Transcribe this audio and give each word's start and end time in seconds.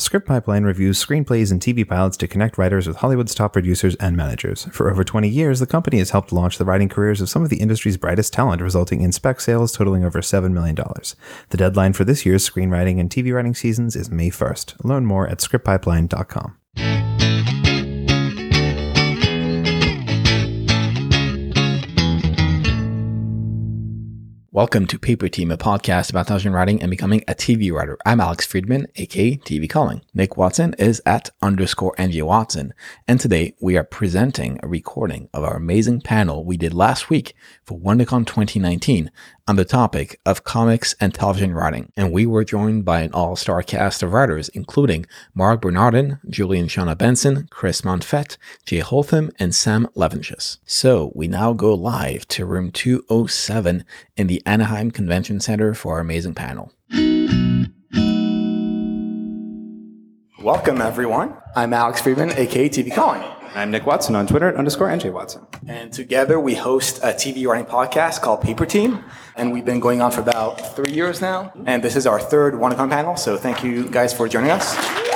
Script 0.00 0.26
Pipeline 0.26 0.64
reviews 0.64 1.04
screenplays 1.04 1.52
and 1.52 1.60
TV 1.60 1.86
pilots 1.86 2.16
to 2.16 2.26
connect 2.26 2.56
writers 2.56 2.86
with 2.86 2.96
Hollywood's 2.96 3.34
top 3.34 3.52
producers 3.52 3.94
and 3.96 4.16
managers. 4.16 4.64
For 4.72 4.90
over 4.90 5.04
20 5.04 5.28
years, 5.28 5.60
the 5.60 5.66
company 5.66 5.98
has 5.98 6.10
helped 6.10 6.32
launch 6.32 6.58
the 6.58 6.64
writing 6.64 6.88
careers 6.88 7.20
of 7.20 7.28
some 7.28 7.42
of 7.42 7.50
the 7.50 7.60
industry's 7.60 7.96
brightest 7.96 8.32
talent, 8.32 8.62
resulting 8.62 9.02
in 9.02 9.12
spec 9.12 9.40
sales 9.40 9.72
totaling 9.72 10.04
over 10.04 10.20
$7 10.20 10.52
million. 10.52 10.76
The 11.50 11.56
deadline 11.56 11.92
for 11.92 12.04
this 12.04 12.24
year's 12.24 12.48
screenwriting 12.48 12.98
and 12.98 13.10
TV 13.10 13.34
writing 13.34 13.54
seasons 13.54 13.94
is 13.94 14.10
May 14.10 14.30
1st. 14.30 14.84
Learn 14.84 15.04
more 15.04 15.28
at 15.28 15.38
scriptpipeline.com. 15.38 17.09
Welcome 24.52 24.88
to 24.88 24.98
Paper 24.98 25.28
Team, 25.28 25.52
a 25.52 25.56
podcast 25.56 26.10
about 26.10 26.26
television 26.26 26.52
writing 26.52 26.82
and 26.82 26.90
becoming 26.90 27.22
a 27.28 27.36
TV 27.36 27.70
writer. 27.70 27.96
I'm 28.04 28.20
Alex 28.20 28.44
Friedman, 28.44 28.88
aka 28.96 29.36
TV 29.36 29.70
Calling. 29.70 30.02
Nick 30.12 30.36
Watson 30.36 30.74
is 30.76 31.00
at 31.06 31.30
underscore 31.40 31.94
NJ 31.96 32.24
Watson, 32.24 32.74
and 33.06 33.20
today 33.20 33.54
we 33.60 33.76
are 33.76 33.84
presenting 33.84 34.58
a 34.60 34.66
recording 34.66 35.28
of 35.32 35.44
our 35.44 35.54
amazing 35.54 36.00
panel 36.00 36.44
we 36.44 36.56
did 36.56 36.74
last 36.74 37.08
week 37.08 37.32
for 37.62 37.78
WonderCon 37.78 38.26
2019 38.26 39.12
on 39.50 39.56
the 39.56 39.64
topic 39.64 40.20
of 40.24 40.44
comics 40.44 40.94
and 41.00 41.12
television 41.12 41.52
writing. 41.52 41.90
And 41.96 42.12
we 42.12 42.24
were 42.24 42.44
joined 42.44 42.84
by 42.84 43.00
an 43.00 43.12
all-star 43.12 43.64
cast 43.64 44.00
of 44.00 44.12
writers, 44.12 44.48
including 44.50 45.06
Mark 45.34 45.62
Bernardin, 45.62 46.20
Julian 46.28 46.68
Shawna 46.68 46.96
Benson, 46.96 47.48
Chris 47.50 47.84
Monfette, 47.84 48.38
Jay 48.64 48.78
Holtham, 48.78 49.32
and 49.40 49.52
Sam 49.52 49.88
Levenshus. 49.96 50.58
So 50.64 51.10
we 51.16 51.26
now 51.26 51.52
go 51.52 51.74
live 51.74 52.28
to 52.28 52.46
room 52.46 52.70
207 52.70 53.84
in 54.16 54.28
the 54.28 54.40
Anaheim 54.46 54.92
Convention 54.92 55.40
Center 55.40 55.74
for 55.74 55.94
our 55.94 56.00
amazing 56.00 56.34
panel. 56.34 56.72
Welcome, 60.42 60.80
everyone. 60.80 61.36
I'm 61.54 61.74
Alex 61.74 62.00
Friedman, 62.00 62.30
aka 62.30 62.66
TV 62.66 62.94
Calling. 62.94 63.22
I'm 63.54 63.70
Nick 63.70 63.84
Watson 63.84 64.16
on 64.16 64.26
Twitter 64.26 64.48
at 64.48 64.54
underscore 64.56 64.88
NJ 64.88 65.12
Watson. 65.12 65.46
And 65.68 65.92
together 65.92 66.40
we 66.40 66.54
host 66.54 66.96
a 67.02 67.08
TV 67.08 67.46
writing 67.46 67.66
podcast 67.66 68.22
called 68.22 68.40
Paper 68.40 68.64
Team. 68.64 69.04
And 69.36 69.52
we've 69.52 69.66
been 69.66 69.80
going 69.80 70.00
on 70.00 70.10
for 70.10 70.22
about 70.22 70.74
three 70.74 70.94
years 70.94 71.20
now. 71.20 71.52
And 71.66 71.82
this 71.84 71.94
is 71.94 72.06
our 72.06 72.18
third 72.18 72.54
WonderCon 72.54 72.88
panel. 72.88 73.16
So 73.16 73.36
thank 73.36 73.62
you 73.62 73.86
guys 73.90 74.14
for 74.14 74.28
joining 74.28 74.50
us. 74.50 75.09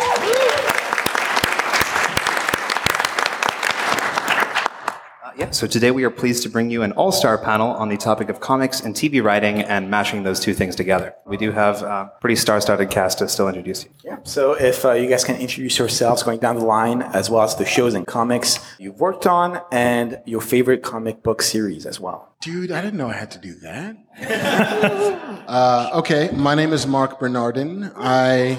Yeah, 5.36 5.50
so 5.50 5.66
today 5.66 5.90
we 5.90 6.04
are 6.04 6.10
pleased 6.10 6.44
to 6.44 6.48
bring 6.48 6.70
you 6.70 6.82
an 6.82 6.92
all-star 6.92 7.38
panel 7.38 7.70
on 7.70 7.88
the 7.88 7.96
topic 7.96 8.28
of 8.28 8.38
comics 8.38 8.80
and 8.80 8.94
TV 8.94 9.20
writing 9.20 9.62
and 9.62 9.90
mashing 9.90 10.22
those 10.22 10.38
two 10.38 10.54
things 10.54 10.76
together. 10.76 11.12
We 11.26 11.36
do 11.36 11.50
have 11.50 11.82
a 11.82 12.12
pretty 12.20 12.36
star-studded 12.36 12.88
cast 12.90 13.18
to 13.18 13.28
still 13.28 13.48
introduce 13.48 13.84
you. 13.84 13.90
Yeah. 14.04 14.18
So 14.22 14.52
if 14.52 14.84
uh, 14.84 14.92
you 14.92 15.08
guys 15.08 15.24
can 15.24 15.34
introduce 15.36 15.76
yourselves 15.76 16.22
going 16.22 16.38
down 16.38 16.56
the 16.56 16.64
line, 16.64 17.02
as 17.02 17.30
well 17.30 17.42
as 17.42 17.56
the 17.56 17.64
shows 17.64 17.94
and 17.94 18.06
comics 18.06 18.60
you've 18.78 19.00
worked 19.00 19.26
on, 19.26 19.60
and 19.72 20.20
your 20.24 20.40
favorite 20.40 20.84
comic 20.84 21.24
book 21.24 21.42
series 21.42 21.84
as 21.84 21.98
well. 21.98 22.32
Dude, 22.40 22.70
I 22.70 22.80
didn't 22.80 22.98
know 22.98 23.08
I 23.08 23.14
had 23.14 23.32
to 23.32 23.38
do 23.38 23.54
that. 23.54 23.96
uh, 25.48 25.90
okay, 25.94 26.30
my 26.32 26.54
name 26.54 26.72
is 26.72 26.86
Mark 26.86 27.18
Bernardin. 27.18 27.90
I. 27.96 28.56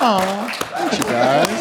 Oh, 0.00 0.48
thank 0.70 0.98
you 0.98 1.04
guys. 1.04 1.53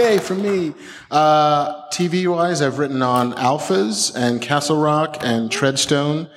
Yay 0.00 0.16
for 0.16 0.34
me. 0.34 0.72
Uh, 1.10 1.86
TV 1.90 2.26
wise, 2.26 2.62
I've 2.62 2.78
written 2.78 3.02
on 3.02 3.34
Alphas 3.34 4.10
and 4.16 4.40
Castle 4.40 4.80
Rock 4.80 5.18
and 5.20 5.50
Treadstone. 5.50 6.30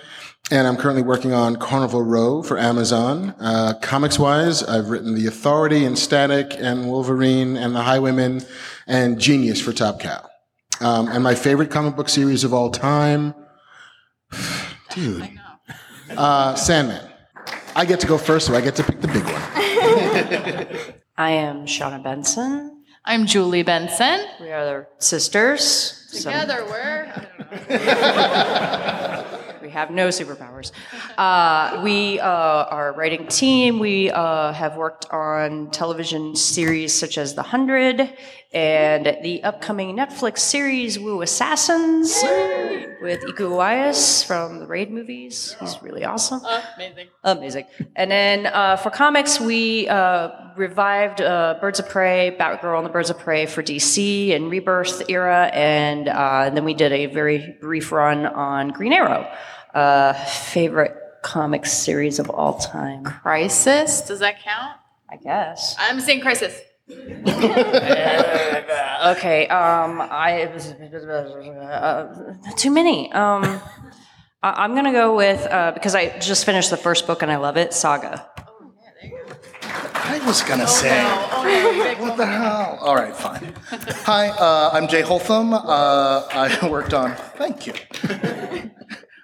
And 0.51 0.67
I'm 0.67 0.75
currently 0.75 1.01
working 1.01 1.31
on 1.31 1.55
Carnival 1.55 2.01
Row 2.01 2.43
for 2.43 2.57
Amazon. 2.59 3.33
Uh, 3.39 3.75
comics 3.81 4.19
wise, 4.19 4.63
I've 4.63 4.89
written 4.89 5.15
The 5.15 5.27
Authority 5.27 5.85
and 5.85 5.97
Static 5.97 6.53
and 6.59 6.89
Wolverine 6.89 7.55
and 7.55 7.73
The 7.73 7.83
Highwaymen 7.83 8.41
and 8.85 9.17
Genius 9.17 9.61
for 9.61 9.71
Top 9.71 10.01
Cow. 10.01 10.27
Um, 10.81 11.07
and 11.07 11.23
my 11.23 11.33
favorite 11.33 11.71
comic 11.71 11.95
book 11.95 12.09
series 12.09 12.43
of 12.43 12.53
all 12.53 12.69
time, 12.69 13.33
dude, 14.93 15.39
uh, 16.17 16.55
Sandman. 16.55 17.09
I 17.77 17.85
get 17.85 18.01
to 18.01 18.07
go 18.07 18.17
first, 18.17 18.47
so 18.47 18.55
I 18.55 18.59
get 18.59 18.75
to 18.75 18.83
pick 18.83 18.99
the 18.99 19.07
big 19.07 19.23
one. 19.23 20.93
I 21.17 21.31
am 21.31 21.65
Shawna 21.65 22.03
Benson. 22.03 22.72
I'm 23.05 23.25
Julie 23.25 23.63
Benson. 23.63 24.21
We 24.39 24.51
are 24.51 24.87
sisters. 24.97 26.07
Together, 26.13 26.63
we're. 26.63 27.11
we 29.61 29.69
have 29.69 29.91
no 29.91 30.07
superpowers. 30.07 30.71
Uh, 31.17 31.81
we 31.83 32.21
uh, 32.21 32.25
are 32.25 32.93
a 32.93 32.95
writing 32.95 33.27
team. 33.27 33.79
We 33.79 34.09
uh, 34.09 34.53
have 34.53 34.77
worked 34.77 35.11
on 35.11 35.69
television 35.71 36.33
series 36.37 36.97
such 36.97 37.17
as 37.17 37.35
The 37.35 37.43
Hundred 37.43 38.09
and 38.53 39.17
the 39.23 39.43
upcoming 39.43 39.95
Netflix 39.95 40.39
series 40.39 40.99
Wu 40.99 41.21
Assassins 41.21 42.21
with 43.01 43.21
Iko 43.21 43.49
Uwais 43.49 44.23
from 44.23 44.59
the 44.59 44.67
Raid 44.67 44.91
movies. 44.91 45.55
He's 45.59 45.81
really 45.81 46.05
awesome. 46.05 46.41
Amazing. 46.75 47.07
Amazing. 47.23 47.65
And 47.95 48.11
then 48.11 48.45
uh, 48.45 48.77
for 48.77 48.91
comics, 48.91 49.39
we 49.39 49.87
uh, 49.87 50.29
revived 50.55 51.21
uh, 51.21 51.57
Birds 51.59 51.79
of 51.79 51.89
Prey, 51.89 52.35
Batgirl 52.39 52.77
and 52.77 52.85
the 52.85 52.91
Birds 52.91 53.09
of 53.09 53.17
Prey 53.17 53.47
for 53.47 53.63
DC 53.63 54.35
and 54.35 54.51
Rebirth 54.51 55.09
era, 55.09 55.49
and, 55.53 56.07
uh, 56.07 56.43
and 56.45 56.55
then 56.55 56.63
we 56.63 56.75
did 56.75 56.91
a 56.91 57.07
very 57.07 57.57
brief 57.59 57.91
run 57.91 58.25
on 58.27 58.69
Green 58.69 58.93
Arrow. 58.93 59.29
Uh, 59.73 60.13
favorite 60.13 60.95
comic 61.23 61.65
series 61.65 62.19
of 62.19 62.29
all 62.29 62.59
time, 62.59 63.03
Crisis. 63.03 64.01
Does 64.01 64.19
that 64.19 64.43
count? 64.43 64.77
I 65.09 65.15
guess. 65.15 65.75
I'm 65.79 65.99
saying 65.99 66.21
Crisis. 66.21 66.59
Okay, 69.03 69.47
um, 69.47 70.01
I 70.01 70.43
uh, 70.43 72.33
too 72.55 72.71
many. 72.71 73.11
Um, 73.11 73.43
I, 74.41 74.63
I'm 74.63 74.75
gonna 74.75 74.91
go 74.91 75.15
with 75.15 75.45
uh, 75.45 75.71
because 75.73 75.95
I 75.95 76.17
just 76.19 76.45
finished 76.45 76.69
the 76.69 76.77
first 76.77 77.05
book 77.07 77.21
and 77.21 77.31
I 77.31 77.35
love 77.37 77.57
it. 77.57 77.73
Saga. 77.73 78.29
I 79.61 80.21
was 80.25 80.41
gonna 80.43 80.67
say, 80.67 81.01
Oh, 81.05 81.93
no, 81.97 82.05
what 82.05 82.17
the 82.17 82.25
hell? 82.25 82.77
All 82.81 82.95
right, 82.95 83.15
fine. 83.15 83.53
Hi, 84.05 84.29
uh, 84.29 84.69
I'm 84.73 84.87
Jay 84.87 85.01
Holtham. 85.01 85.53
Uh, 85.53 86.27
I 86.31 86.67
worked 86.69 86.93
on. 86.93 87.15
Thank 87.37 87.67
you. 87.67 87.73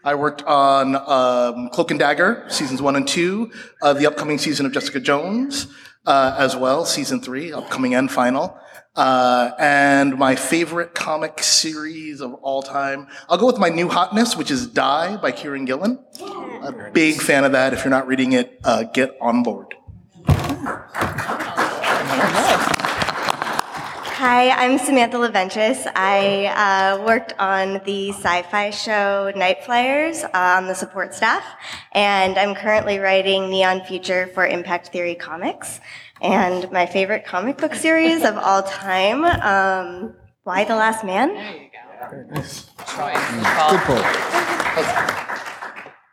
I 0.04 0.16
worked 0.16 0.44
on 0.44 0.96
um, 0.96 1.70
Cloak 1.70 1.92
and 1.92 2.00
Dagger 2.00 2.46
seasons 2.50 2.82
one 2.82 2.96
and 2.96 3.08
two, 3.08 3.52
uh, 3.82 3.94
the 3.94 4.08
upcoming 4.08 4.38
season 4.38 4.66
of 4.66 4.72
Jessica 4.72 5.00
Jones 5.00 5.68
uh, 6.10 6.36
as 6.40 6.56
well, 6.56 6.86
season 6.86 7.22
three, 7.22 7.54
upcoming 7.54 7.94
and 7.94 8.12
final. 8.12 8.60
Uh, 8.96 9.52
and 9.60 10.18
my 10.18 10.36
favorite 10.36 10.96
comic 10.96 11.42
series 11.44 12.20
of 12.20 12.34
all 12.34 12.64
time, 12.64 13.08
I'll 13.30 13.38
go 13.38 13.46
with 13.46 13.60
my 13.60 13.70
new 13.70 13.88
hotness, 13.88 14.36
which 14.36 14.50
is 14.50 14.66
Die 14.66 15.18
by 15.18 15.32
Kieron 15.32 15.68
Gillen. 15.68 16.04
A 16.20 16.92
big 16.92 17.22
fan 17.22 17.44
of 17.44 17.52
that. 17.52 17.74
If 17.74 17.86
you're 17.86 17.92
not 17.92 18.08
reading 18.08 18.34
it, 18.34 18.60
uh, 18.64 18.84
get 18.84 19.16
on 19.22 19.44
board. 19.44 19.76
Hi, 24.20 24.50
I'm 24.50 24.78
Samantha 24.78 25.16
Levenshus. 25.16 25.90
I 25.96 26.48
uh, 26.48 27.06
worked 27.06 27.34
on 27.40 27.80
the 27.86 28.10
sci 28.10 28.42
fi 28.42 28.70
show 28.70 29.32
Nightflyers 29.34 30.26
uh, 30.26 30.58
on 30.58 30.68
the 30.68 30.76
support 30.76 31.14
staff, 31.14 31.42
and 31.94 32.38
I'm 32.38 32.54
currently 32.54 33.00
writing 33.00 33.50
Neon 33.50 33.86
Future 33.86 34.28
for 34.34 34.46
Impact 34.46 34.90
Theory 34.90 35.16
Comics. 35.16 35.80
And 36.22 36.70
my 36.70 36.86
favorite 36.86 37.24
comic 37.24 37.60
book 37.60 37.74
series 37.74 38.26
of 38.26 38.36
all 38.36 38.62
time, 38.62 39.24
um, 39.24 40.14
Y: 40.44 40.66
the 40.66 40.76
Last 40.76 41.06
Man? 41.06 41.30
There 41.36 41.56
you 41.56 41.70
Good 43.70 43.80
pull. 43.86 45.56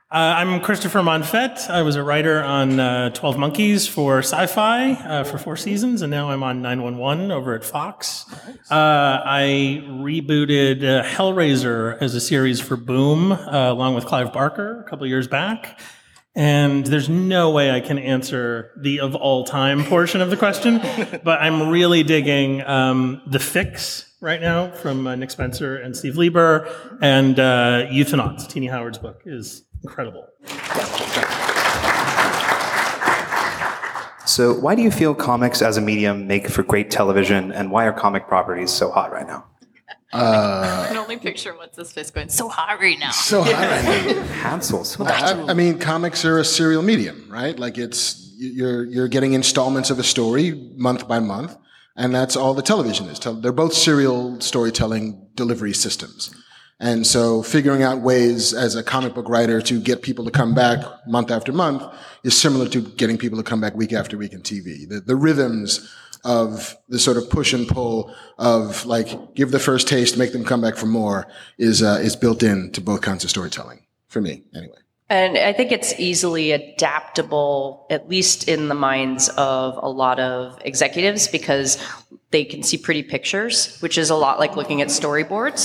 Uh, 0.08 0.34
I'm 0.36 0.60
Christopher 0.60 1.02
Monfette. 1.02 1.68
I 1.68 1.82
was 1.82 1.96
a 1.96 2.02
writer 2.04 2.40
on 2.40 2.78
uh, 2.78 3.10
12 3.10 3.38
Monkeys 3.38 3.88
for 3.88 4.20
sci 4.20 4.46
fi 4.46 4.92
uh, 4.92 5.24
for 5.24 5.36
four 5.36 5.56
seasons, 5.56 6.00
and 6.00 6.12
now 6.12 6.30
I'm 6.30 6.44
on 6.44 6.62
911 6.62 7.32
over 7.32 7.56
at 7.56 7.64
Fox. 7.64 8.24
Uh, 8.70 9.20
I 9.24 9.82
rebooted 9.84 10.84
uh, 10.84 11.02
Hellraiser 11.02 12.00
as 12.00 12.14
a 12.14 12.20
series 12.20 12.60
for 12.60 12.76
Boom 12.76 13.32
uh, 13.32 13.72
along 13.72 13.96
with 13.96 14.06
Clive 14.06 14.32
Barker 14.32 14.80
a 14.86 14.88
couple 14.88 15.08
years 15.08 15.26
back. 15.26 15.80
And 16.36 16.86
there's 16.86 17.08
no 17.08 17.50
way 17.50 17.72
I 17.72 17.80
can 17.80 17.98
answer 17.98 18.70
the 18.80 19.00
of 19.00 19.16
all 19.16 19.42
time 19.42 19.84
portion 19.86 20.20
of 20.20 20.30
the 20.30 20.36
question, 20.36 20.78
but 21.24 21.42
I'm 21.42 21.68
really 21.68 22.04
digging 22.04 22.62
um, 22.62 23.22
The 23.26 23.40
Fix 23.40 24.14
right 24.20 24.40
now 24.40 24.70
from 24.70 25.06
uh, 25.06 25.14
Nick 25.14 25.30
Spencer 25.30 25.76
and 25.76 25.96
Steve 25.96 26.16
Lieber, 26.16 26.68
and 27.00 27.38
uh, 27.38 27.86
Euthanauts, 27.90 28.48
Tini 28.48 28.66
Howard's 28.66 28.98
book, 28.98 29.22
is 29.26 29.64
incredible. 29.82 30.26
So 34.26 34.52
why 34.52 34.74
do 34.74 34.82
you 34.82 34.90
feel 34.90 35.14
comics 35.14 35.62
as 35.62 35.76
a 35.76 35.80
medium 35.80 36.26
make 36.26 36.48
for 36.48 36.62
great 36.62 36.90
television, 36.90 37.52
and 37.52 37.70
why 37.70 37.86
are 37.86 37.92
comic 37.92 38.26
properties 38.28 38.70
so 38.70 38.90
hot 38.90 39.12
right 39.12 39.26
now? 39.26 39.46
Uh, 40.12 40.84
I 40.84 40.88
can 40.88 40.96
only 40.96 41.16
picture 41.16 41.54
what's 41.56 41.76
this 41.76 41.92
face 41.92 42.10
going 42.10 42.28
so 42.28 42.48
hot 42.48 42.78
right 42.80 42.98
now. 42.98 43.10
So 43.10 43.42
hot 43.42 43.52
right 43.52 44.16
now. 44.16 44.22
Hansel, 44.42 44.84
so 44.84 45.04
I, 45.04 45.50
I 45.50 45.54
mean, 45.54 45.78
comics 45.78 46.24
are 46.24 46.38
a 46.38 46.44
serial 46.44 46.82
medium, 46.82 47.26
right? 47.30 47.58
Like 47.58 47.78
it's 47.78 48.32
you're 48.36 48.84
you're 48.84 49.08
getting 49.08 49.32
installments 49.32 49.90
of 49.90 49.98
a 49.98 50.04
story 50.04 50.52
month 50.76 51.08
by 51.08 51.18
month, 51.18 51.56
And 51.96 52.14
that's 52.14 52.36
all 52.36 52.52
the 52.54 52.62
television 52.62 53.06
is. 53.06 53.18
They're 53.18 53.52
both 53.52 53.72
serial 53.72 54.40
storytelling 54.40 55.28
delivery 55.34 55.72
systems. 55.72 56.34
And 56.78 57.06
so 57.06 57.42
figuring 57.42 57.82
out 57.82 58.00
ways 58.00 58.52
as 58.52 58.74
a 58.74 58.82
comic 58.82 59.14
book 59.14 59.28
writer 59.28 59.62
to 59.62 59.80
get 59.80 60.02
people 60.02 60.24
to 60.26 60.30
come 60.30 60.54
back 60.54 60.84
month 61.06 61.30
after 61.30 61.52
month 61.52 61.82
is 62.22 62.36
similar 62.38 62.68
to 62.68 62.82
getting 62.82 63.16
people 63.16 63.38
to 63.38 63.44
come 63.44 63.60
back 63.60 63.74
week 63.74 63.92
after 63.92 64.18
week 64.18 64.32
in 64.32 64.42
TV. 64.42 64.86
The, 64.86 65.00
the 65.00 65.16
rhythms 65.16 65.90
of 66.24 66.76
the 66.88 66.98
sort 66.98 67.16
of 67.16 67.30
push 67.30 67.52
and 67.52 67.66
pull 67.66 68.14
of 68.36 68.84
like 68.84 69.34
give 69.34 69.52
the 69.52 69.58
first 69.58 69.88
taste, 69.88 70.18
make 70.18 70.32
them 70.32 70.44
come 70.44 70.60
back 70.60 70.76
for 70.76 70.86
more 70.86 71.26
is, 71.56 71.82
uh, 71.82 71.98
is 72.02 72.14
built 72.14 72.42
in 72.42 72.72
to 72.72 72.80
both 72.80 73.00
kinds 73.00 73.24
of 73.24 73.30
storytelling 73.30 73.86
for 74.08 74.20
me 74.20 74.44
anyway. 74.54 74.76
And 75.08 75.38
I 75.38 75.52
think 75.52 75.70
it's 75.70 75.98
easily 76.00 76.50
adaptable, 76.50 77.86
at 77.90 78.08
least 78.08 78.48
in 78.48 78.68
the 78.68 78.74
minds 78.74 79.28
of 79.28 79.78
a 79.80 79.88
lot 79.88 80.18
of 80.18 80.58
executives, 80.64 81.28
because 81.28 81.78
they 82.36 82.44
can 82.44 82.62
see 82.62 82.76
pretty 82.76 83.02
pictures, 83.02 83.78
which 83.80 83.96
is 83.96 84.10
a 84.10 84.14
lot 84.14 84.38
like 84.38 84.56
looking 84.56 84.82
at 84.82 84.88
storyboards, 84.88 85.62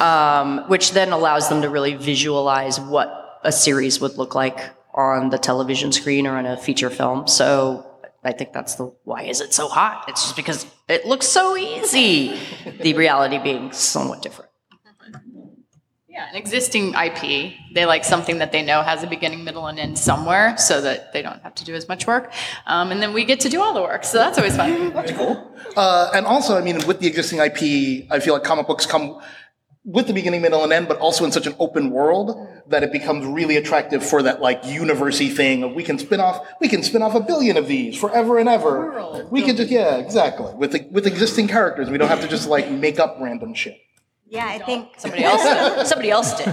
um, 0.00 0.62
which 0.68 0.92
then 0.92 1.10
allows 1.10 1.48
them 1.48 1.60
to 1.62 1.68
really 1.68 1.94
visualize 1.94 2.78
what 2.78 3.40
a 3.42 3.50
series 3.50 4.00
would 4.00 4.16
look 4.16 4.32
like 4.32 4.60
on 4.94 5.30
the 5.30 5.38
television 5.38 5.90
screen 5.90 6.24
or 6.28 6.36
on 6.36 6.46
a 6.46 6.56
feature 6.56 6.88
film. 6.88 7.26
So 7.26 7.84
I 8.22 8.30
think 8.30 8.52
that's 8.52 8.76
the 8.76 8.94
why 9.02 9.24
is 9.24 9.40
it 9.40 9.52
so 9.52 9.66
hot? 9.66 10.04
It's 10.06 10.22
just 10.22 10.36
because 10.36 10.66
it 10.88 11.04
looks 11.04 11.26
so 11.26 11.56
easy. 11.56 12.38
The 12.80 12.94
reality 12.94 13.38
being 13.38 13.72
somewhat 13.72 14.22
different. 14.22 14.52
Yeah, 16.14 16.30
an 16.30 16.36
existing 16.36 16.94
IP, 16.94 17.54
they 17.72 17.86
like 17.86 18.04
something 18.04 18.38
that 18.38 18.52
they 18.52 18.62
know 18.62 18.82
has 18.82 19.02
a 19.02 19.08
beginning, 19.08 19.42
middle, 19.42 19.66
and 19.66 19.80
end 19.80 19.98
somewhere 19.98 20.56
so 20.56 20.80
that 20.80 21.12
they 21.12 21.22
don't 21.22 21.42
have 21.42 21.56
to 21.56 21.64
do 21.64 21.74
as 21.74 21.88
much 21.88 22.06
work. 22.06 22.32
Um, 22.68 22.92
and 22.92 23.02
then 23.02 23.12
we 23.12 23.24
get 23.24 23.40
to 23.40 23.48
do 23.48 23.60
all 23.60 23.74
the 23.74 23.82
work. 23.82 24.04
So 24.04 24.18
that's 24.18 24.38
always 24.38 24.56
fun. 24.56 24.92
That's 24.92 25.10
cool. 25.10 25.52
Uh, 25.76 26.12
and 26.14 26.24
also, 26.24 26.56
I 26.56 26.60
mean, 26.60 26.86
with 26.86 27.00
the 27.00 27.08
existing 27.08 27.40
IP, 27.40 28.06
I 28.12 28.20
feel 28.20 28.34
like 28.34 28.44
comic 28.44 28.68
books 28.68 28.86
come 28.86 29.20
with 29.84 30.06
the 30.06 30.12
beginning, 30.12 30.40
middle, 30.40 30.62
and 30.62 30.72
end, 30.72 30.86
but 30.86 30.98
also 30.98 31.24
in 31.24 31.32
such 31.32 31.48
an 31.48 31.56
open 31.58 31.90
world 31.90 32.48
that 32.68 32.84
it 32.84 32.92
becomes 32.92 33.26
really 33.26 33.56
attractive 33.56 34.06
for 34.06 34.22
that 34.22 34.40
like 34.40 34.64
university 34.64 35.30
thing 35.30 35.64
of 35.64 35.72
we 35.72 35.82
can 35.82 35.98
spin 35.98 36.20
off, 36.20 36.46
we 36.60 36.68
can 36.68 36.84
spin 36.84 37.02
off 37.02 37.16
a 37.16 37.20
billion 37.20 37.56
of 37.56 37.66
these 37.66 37.98
forever 37.98 38.38
and 38.38 38.48
ever. 38.48 39.26
We 39.32 39.42
can 39.42 39.56
just, 39.56 39.68
yeah, 39.68 39.96
exactly. 39.96 40.54
With 40.54 40.70
the, 40.70 40.86
with 40.92 41.08
existing 41.08 41.48
characters, 41.48 41.90
we 41.90 41.98
don't 41.98 42.08
have 42.08 42.20
to 42.20 42.28
just 42.28 42.48
like 42.48 42.70
make 42.70 43.00
up 43.00 43.16
random 43.20 43.52
shit. 43.52 43.80
Yeah, 44.34 44.46
I 44.48 44.58
think 44.58 44.94
somebody 44.98 45.22
else 45.22 45.44
did. 45.44 45.86
somebody 45.86 46.10
else 46.10 46.36
did. 46.36 46.48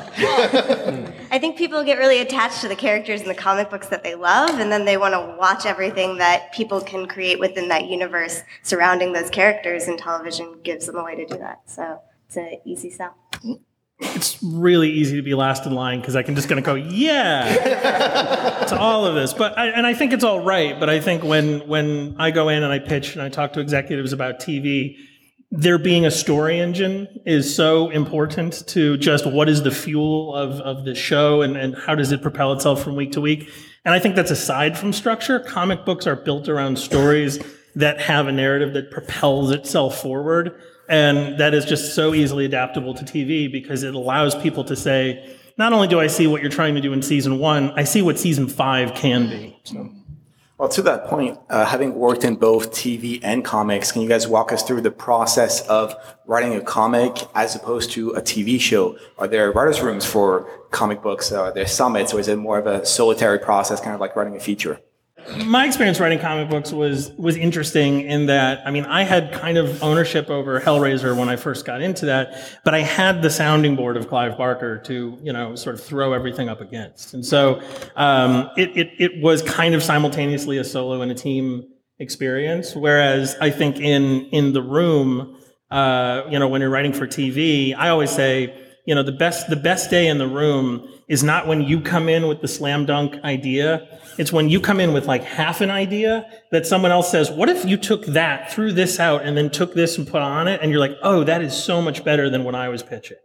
I 1.31 1.39
think 1.39 1.57
people 1.57 1.83
get 1.83 1.97
really 1.97 2.19
attached 2.19 2.61
to 2.61 2.67
the 2.67 2.75
characters 2.75 3.21
in 3.21 3.27
the 3.27 3.33
comic 3.33 3.71
books 3.71 3.87
that 3.87 4.03
they 4.03 4.13
love, 4.13 4.59
and 4.59 4.71
then 4.71 4.85
they 4.85 4.97
want 4.97 5.15
to 5.15 5.35
watch 5.39 5.65
everything 5.65 6.19
that 6.19 6.53
people 6.53 6.79
can 6.79 7.07
create 7.07 7.39
within 7.39 7.69
that 7.69 7.87
universe 7.87 8.43
surrounding 8.61 9.13
those 9.13 9.31
characters, 9.31 9.87
and 9.87 9.97
television 9.97 10.59
gives 10.63 10.85
them 10.85 10.95
a 10.95 11.03
way 11.03 11.15
to 11.15 11.25
do 11.25 11.39
that. 11.39 11.61
So 11.65 11.99
it's 12.27 12.37
an 12.37 12.57
easy 12.65 12.91
sell. 12.91 13.15
It's 13.97 14.41
really 14.43 14.91
easy 14.91 15.15
to 15.15 15.23
be 15.23 15.33
last 15.33 15.65
in 15.65 15.73
line 15.73 16.01
because 16.01 16.15
I 16.15 16.21
can 16.21 16.35
just 16.35 16.47
kind 16.49 16.59
of 16.59 16.65
go, 16.65 16.75
yeah, 16.75 18.65
to 18.69 18.77
all 18.77 19.07
of 19.07 19.15
this. 19.15 19.33
But 19.33 19.57
I, 19.57 19.69
and 19.69 19.87
I 19.87 19.95
think 19.95 20.13
it's 20.13 20.23
all 20.23 20.43
right. 20.43 20.79
But 20.79 20.91
I 20.91 20.99
think 20.99 21.23
when 21.23 21.67
when 21.67 22.15
I 22.19 22.29
go 22.29 22.49
in 22.49 22.61
and 22.61 22.71
I 22.71 22.77
pitch 22.77 23.13
and 23.13 23.23
I 23.23 23.29
talk 23.29 23.53
to 23.53 23.59
executives 23.59 24.13
about 24.13 24.39
TV, 24.39 24.97
there 25.51 25.77
being 25.77 26.05
a 26.05 26.11
story 26.11 26.59
engine 26.59 27.07
is 27.25 27.53
so 27.53 27.89
important 27.89 28.65
to 28.67 28.95
just 28.97 29.25
what 29.25 29.49
is 29.49 29.63
the 29.63 29.71
fuel 29.71 30.33
of, 30.33 30.61
of 30.61 30.85
the 30.85 30.95
show 30.95 31.41
and, 31.41 31.57
and 31.57 31.75
how 31.75 31.93
does 31.93 32.13
it 32.13 32.21
propel 32.21 32.53
itself 32.53 32.81
from 32.81 32.95
week 32.95 33.11
to 33.11 33.21
week. 33.21 33.49
And 33.83 33.93
I 33.93 33.99
think 33.99 34.15
that's 34.15 34.31
aside 34.31 34.77
from 34.77 34.93
structure. 34.93 35.39
Comic 35.41 35.85
books 35.85 36.07
are 36.07 36.15
built 36.15 36.47
around 36.47 36.79
stories 36.79 37.37
that 37.75 37.99
have 37.99 38.27
a 38.27 38.31
narrative 38.31 38.73
that 38.73 38.91
propels 38.91 39.51
itself 39.51 40.01
forward. 40.01 40.61
And 40.87 41.37
that 41.37 41.53
is 41.53 41.65
just 41.65 41.95
so 41.95 42.13
easily 42.13 42.45
adaptable 42.45 42.93
to 42.93 43.03
TV 43.03 43.51
because 43.51 43.83
it 43.83 43.93
allows 43.93 44.35
people 44.35 44.63
to 44.65 44.75
say, 44.75 45.37
not 45.57 45.73
only 45.73 45.89
do 45.89 45.99
I 45.99 46.07
see 46.07 46.27
what 46.27 46.41
you're 46.41 46.51
trying 46.51 46.75
to 46.75 46.81
do 46.81 46.93
in 46.93 47.01
season 47.01 47.39
one, 47.39 47.71
I 47.71 47.83
see 47.83 48.01
what 48.01 48.17
season 48.17 48.47
five 48.47 48.93
can 48.93 49.29
be. 49.29 49.59
So. 49.63 49.89
Well, 50.61 50.69
to 50.69 50.83
that 50.83 51.07
point, 51.07 51.39
uh, 51.49 51.65
having 51.65 51.95
worked 51.95 52.23
in 52.23 52.35
both 52.35 52.71
TV 52.71 53.19
and 53.23 53.43
comics, 53.43 53.91
can 53.91 54.03
you 54.03 54.07
guys 54.07 54.27
walk 54.27 54.51
us 54.51 54.61
through 54.61 54.81
the 54.81 54.91
process 54.91 55.67
of 55.67 55.95
writing 56.27 56.53
a 56.53 56.61
comic 56.61 57.17
as 57.33 57.55
opposed 57.55 57.89
to 57.93 58.11
a 58.11 58.21
TV 58.21 58.61
show? 58.61 58.95
Are 59.17 59.27
there 59.27 59.51
writers' 59.51 59.81
rooms 59.81 60.05
for 60.05 60.47
comic 60.69 61.01
books? 61.01 61.31
Are 61.31 61.51
there 61.51 61.65
summits, 61.65 62.13
or 62.13 62.19
is 62.19 62.27
it 62.27 62.35
more 62.35 62.59
of 62.59 62.67
a 62.67 62.85
solitary 62.85 63.39
process, 63.39 63.81
kind 63.81 63.95
of 63.95 63.99
like 63.99 64.15
writing 64.15 64.35
a 64.35 64.39
feature? 64.39 64.79
My 65.45 65.65
experience 65.65 65.99
writing 65.99 66.19
comic 66.19 66.49
books 66.49 66.71
was 66.71 67.11
was 67.13 67.35
interesting 67.35 68.01
in 68.01 68.25
that 68.27 68.61
I 68.65 68.71
mean 68.71 68.85
I 68.85 69.03
had 69.03 69.31
kind 69.31 69.57
of 69.57 69.81
ownership 69.83 70.29
over 70.29 70.59
Hellraiser 70.59 71.17
when 71.17 71.29
I 71.29 71.35
first 71.35 71.65
got 71.65 71.81
into 71.81 72.05
that, 72.07 72.59
but 72.63 72.73
I 72.73 72.79
had 72.79 73.21
the 73.21 73.29
sounding 73.29 73.75
board 73.75 73.97
of 73.97 74.07
Clive 74.07 74.37
Barker 74.37 74.77
to 74.79 75.17
you 75.21 75.33
know 75.33 75.55
sort 75.55 75.75
of 75.75 75.83
throw 75.83 76.13
everything 76.13 76.49
up 76.49 76.61
against, 76.61 77.13
and 77.13 77.25
so 77.25 77.61
um, 77.95 78.49
it, 78.57 78.75
it 78.75 78.89
it 78.99 79.21
was 79.21 79.41
kind 79.41 79.75
of 79.75 79.83
simultaneously 79.83 80.57
a 80.57 80.63
solo 80.63 81.01
and 81.01 81.11
a 81.11 81.15
team 81.15 81.63
experience. 81.99 82.75
Whereas 82.75 83.35
I 83.39 83.49
think 83.49 83.79
in 83.79 84.25
in 84.31 84.53
the 84.53 84.61
room, 84.61 85.37
uh, 85.69 86.23
you 86.29 86.39
know, 86.39 86.47
when 86.47 86.61
you're 86.61 86.69
writing 86.69 86.93
for 86.93 87.07
TV, 87.07 87.75
I 87.75 87.89
always 87.89 88.11
say 88.11 88.53
you 88.85 88.95
know 88.95 89.03
the 89.03 89.11
best 89.11 89.49
the 89.49 89.55
best 89.55 89.89
day 89.89 90.07
in 90.07 90.17
the 90.17 90.27
room 90.27 90.87
is 91.07 91.23
not 91.23 91.47
when 91.47 91.61
you 91.61 91.81
come 91.81 92.09
in 92.09 92.27
with 92.27 92.41
the 92.41 92.47
slam 92.47 92.85
dunk 92.85 93.15
idea 93.23 93.99
it's 94.17 94.31
when 94.31 94.49
you 94.49 94.59
come 94.59 94.79
in 94.79 94.93
with 94.93 95.05
like 95.05 95.23
half 95.23 95.61
an 95.61 95.71
idea 95.71 96.29
that 96.51 96.65
someone 96.65 96.91
else 96.91 97.09
says 97.11 97.31
what 97.31 97.49
if 97.49 97.65
you 97.65 97.77
took 97.77 98.05
that 98.07 98.51
threw 98.51 98.71
this 98.71 98.99
out 98.99 99.23
and 99.23 99.37
then 99.37 99.49
took 99.49 99.73
this 99.73 99.97
and 99.97 100.07
put 100.07 100.21
on 100.21 100.47
it? 100.47 100.59
And 100.61 100.71
you're 100.71 100.79
like 100.79 100.97
oh 101.03 101.23
that 101.23 101.41
is 101.41 101.55
so 101.55 101.81
much 101.81 102.03
better 102.03 102.29
than 102.29 102.43
what 102.43 102.55
i 102.55 102.69
was 102.69 102.83
pitching. 102.83 103.17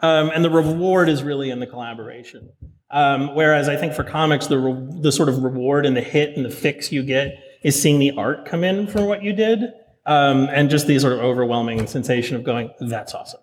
Um, 0.00 0.30
and 0.32 0.44
the 0.44 0.50
reward 0.50 1.08
is 1.08 1.22
really 1.22 1.50
in 1.50 1.58
the 1.58 1.66
collaboration. 1.66 2.50
Um, 2.90 3.34
whereas 3.34 3.68
i 3.68 3.76
think 3.76 3.92
for 3.92 4.04
comics 4.04 4.46
the, 4.46 4.58
re- 4.58 5.00
the 5.02 5.12
sort 5.12 5.28
of 5.28 5.42
reward 5.42 5.84
and 5.84 5.96
the 5.96 6.00
hit 6.00 6.36
and 6.36 6.44
the 6.44 6.50
fix 6.50 6.90
you 6.90 7.02
get 7.02 7.38
is 7.62 7.80
seeing 7.80 7.98
the 7.98 8.12
art 8.12 8.46
come 8.46 8.64
in 8.64 8.86
for 8.86 9.04
what 9.04 9.22
you 9.22 9.32
did 9.32 9.64
um, 10.06 10.48
and 10.50 10.70
just 10.70 10.86
the 10.86 10.98
sort 10.98 11.12
of 11.12 11.18
overwhelming 11.18 11.86
sensation 11.86 12.34
of 12.36 12.44
going 12.44 12.70
that's 12.80 13.14
awesome 13.14 13.40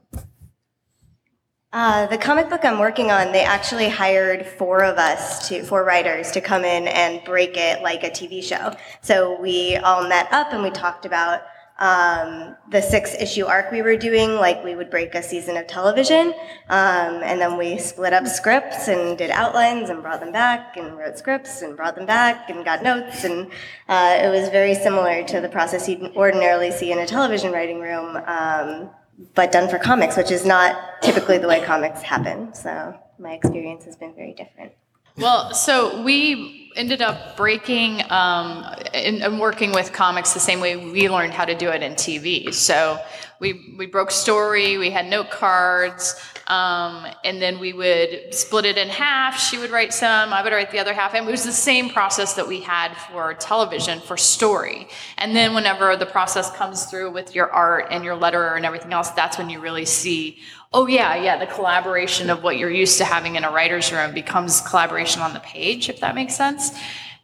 uh, 1.76 2.06
the 2.08 2.18
comic 2.18 2.50
book 2.50 2.64
I'm 2.64 2.80
working 2.80 3.12
on, 3.12 3.34
they 3.34 3.44
actually 3.44 3.90
hired 3.90 4.46
four 4.46 4.82
of 4.82 4.98
us 4.98 5.50
to, 5.50 5.62
four 5.62 5.84
writers 5.84 6.32
to 6.32 6.40
come 6.40 6.64
in 6.64 6.88
and 6.88 7.22
break 7.26 7.58
it 7.58 7.82
like 7.82 8.02
a 8.06 8.10
TV 8.10 8.42
show. 8.42 8.74
So 9.02 9.38
we 9.42 9.76
all 9.76 10.08
met 10.08 10.32
up 10.32 10.54
and 10.54 10.64
we 10.64 10.70
talked 10.70 11.06
about 11.06 11.42
um, 11.78 12.56
the 12.72 12.82
six 12.82 13.14
issue 13.20 13.44
arc 13.44 13.74
we 13.74 13.82
were 13.82 13.98
doing, 13.98 14.36
like 14.36 14.64
we 14.64 14.74
would 14.74 14.90
break 14.90 15.16
a 15.16 15.22
season 15.22 15.58
of 15.58 15.68
television. 15.68 16.28
Um, 16.70 17.20
and 17.22 17.42
then 17.42 17.58
we 17.58 17.78
split 17.78 18.14
up 18.14 18.26
scripts 18.26 18.88
and 18.88 19.18
did 19.18 19.30
outlines 19.30 19.90
and 19.90 20.02
brought 20.02 20.22
them 20.22 20.32
back 20.32 20.78
and 20.78 20.98
wrote 20.98 21.18
scripts 21.18 21.62
and 21.62 21.76
brought 21.76 21.98
them 21.98 22.06
back 22.06 22.50
and 22.50 22.64
got 22.64 22.84
notes. 22.84 23.26
And 23.26 23.52
uh, 23.90 24.18
it 24.22 24.30
was 24.30 24.48
very 24.48 24.76
similar 24.76 25.26
to 25.26 25.42
the 25.42 25.50
process 25.50 25.90
you'd 25.90 26.16
ordinarily 26.16 26.72
see 26.72 26.94
in 26.94 27.00
a 27.00 27.06
television 27.06 27.52
writing 27.52 27.82
room. 27.82 28.16
Um, 28.26 28.92
but 29.34 29.52
done 29.52 29.70
for 29.70 29.78
comics, 29.78 30.18
which 30.18 30.32
is 30.32 30.46
not 30.46 31.02
typically 31.02 31.38
the 31.38 31.48
way 31.48 31.64
comics 31.64 32.02
happen. 32.02 32.54
So 32.54 32.98
my 33.20 33.34
experience 33.34 33.86
has 33.86 33.96
been 33.96 34.14
very 34.14 34.34
different. 34.34 34.74
Well, 35.18 35.54
so 35.54 36.02
we 36.04 36.72
ended 36.76 37.02
up 37.02 37.38
breaking 37.38 38.02
um, 38.12 38.66
and, 38.94 39.24
and, 39.24 39.40
working 39.40 39.72
with 39.72 39.94
comics 39.94 40.34
the 40.34 40.42
same 40.42 40.60
way 40.60 40.76
we 40.76 41.08
learned 41.08 41.34
how 41.34 41.46
to 41.46 41.56
do 41.56 41.70
it 41.70 41.82
in 41.82 41.94
TV. 41.94 42.54
So 42.54 43.00
we 43.40 43.76
we 43.78 43.86
broke 43.86 44.12
story. 44.12 44.78
We 44.78 44.90
had 44.90 45.06
note 45.06 45.32
cards. 45.32 46.16
Um, 46.48 47.08
and 47.24 47.42
then 47.42 47.60
we 47.60 47.74
would 47.74 48.34
split 48.34 48.66
it 48.66 48.78
in 48.78 48.88
half. 48.88 49.40
She 49.40 49.58
would 49.58 49.72
write 49.72 49.94
some, 49.94 50.32
I 50.32 50.44
would 50.44 50.52
write 50.52 50.72
the 50.72 50.80
other 50.80 50.94
half. 50.94 51.16
And 51.16 51.28
it 51.28 51.32
was 51.32 51.44
the 51.44 51.52
same 51.52 51.90
process 51.90 52.36
that 52.36 52.48
we 52.48 52.62
had 52.62 52.94
for 52.94 53.34
television 53.34 54.00
for 54.00 54.16
story. 54.16 54.88
And 55.18 55.36
then 55.36 55.56
whenever 55.56 55.96
the 55.98 56.06
process 56.06 56.52
comes 56.52 56.86
through 56.86 57.12
with 57.12 57.34
your 57.34 57.52
art 57.52 57.88
and 57.90 58.04
your 58.04 58.16
letterer 58.16 58.56
and 58.56 58.66
everything 58.66 58.94
else, 58.94 59.10
that's 59.12 59.38
when 59.38 59.50
you 59.50 59.60
really 59.60 59.86
see, 59.86 60.40
oh 60.72 60.86
yeah, 60.86 61.16
yeah, 61.16 61.38
the 61.38 61.48
collaboration 61.48 62.30
of 62.30 62.44
what 62.44 62.58
you're 62.58 62.72
used 62.72 63.00
to 63.00 63.06
having 63.06 63.36
in 63.36 63.44
a 63.44 63.52
writer's 63.52 63.92
room 63.92 64.14
becomes 64.14 64.62
collaboration 64.62 65.22
on 65.24 65.34
the 65.34 65.40
page, 65.40 65.90
if 65.90 66.00
that 66.02 66.14
makes 66.14 66.36
sense. 66.36 66.72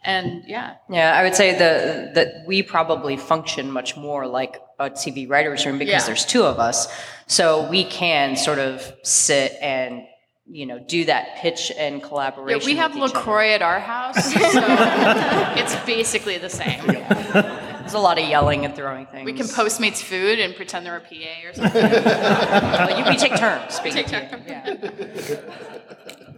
And 0.04 0.44
yeah. 0.48 0.76
Yeah, 0.90 1.14
I 1.16 1.24
would 1.24 1.36
say 1.36 1.54
the, 1.54 2.12
that 2.16 2.44
we 2.48 2.64
probably 2.64 3.18
function 3.18 3.72
much 3.72 3.96
more 3.96 4.26
like 4.26 4.60
a 4.80 4.90
TV 4.90 5.30
writer's 5.30 5.66
room 5.66 5.78
because 5.78 5.92
yeah. 5.92 6.06
there's 6.06 6.26
two 6.26 6.44
of 6.44 6.60
us. 6.60 6.88
So 7.32 7.66
we 7.70 7.86
can 7.86 8.36
sort 8.36 8.60
of 8.60 8.94
sit 9.04 9.54
and 9.62 10.02
you 10.46 10.66
know 10.66 10.84
do 10.86 11.06
that 11.06 11.38
pitch 11.38 11.72
and 11.78 12.04
collaboration. 12.04 12.60
Yeah, 12.60 12.66
we 12.66 12.76
have 12.76 12.94
LaCroix 12.94 13.54
at 13.54 13.62
our 13.62 13.80
house, 13.80 14.34
so 14.34 14.40
it's 15.56 15.74
basically 15.86 16.38
the 16.40 16.50
same. 16.50 16.86
There's 16.86 17.94
a 17.94 18.00
lot 18.00 18.20
of 18.20 18.28
yelling 18.28 18.66
and 18.66 18.76
throwing 18.76 19.06
things. 19.06 19.26
We 19.26 19.32
can 19.32 19.46
Postmates 19.46 20.02
food 20.02 20.40
and 20.40 20.54
pretend 20.58 20.86
they're 20.86 20.98
a 20.98 21.00
PA 21.00 21.48
or 21.48 21.54
something. 21.54 21.82
well, 22.04 23.00
you, 23.00 23.06
we 23.06 23.16
take 23.16 23.38
turns. 23.38 23.80
Take 23.84 24.08
turns. 24.08 24.32
Yeah. 24.46 25.36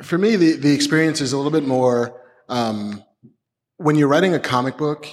For 0.04 0.20
me, 0.20 0.36
the, 0.36 0.58
the 0.58 0.74
experience 0.74 1.22
is 1.22 1.34
a 1.34 1.38
little 1.38 1.52
bit 1.52 1.66
more 1.66 2.22
um, 2.50 3.04
when 3.78 3.96
you're 3.96 4.08
writing 4.08 4.36
a 4.36 4.40
comic 4.40 4.78
book 4.78 5.08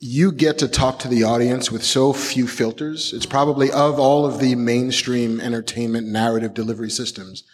you 0.00 0.32
get 0.32 0.58
to 0.58 0.66
talk 0.66 0.98
to 0.98 1.08
the 1.08 1.22
audience 1.22 1.70
with 1.70 1.84
so 1.84 2.14
few 2.14 2.48
filters. 2.48 3.12
It's 3.12 3.26
probably 3.26 3.70
of 3.70 4.00
all 4.00 4.24
of 4.24 4.40
the 4.40 4.54
mainstream 4.54 5.40
entertainment 5.40 6.06
narrative 6.06 6.54
delivery 6.54 6.88
systems, 6.88 7.44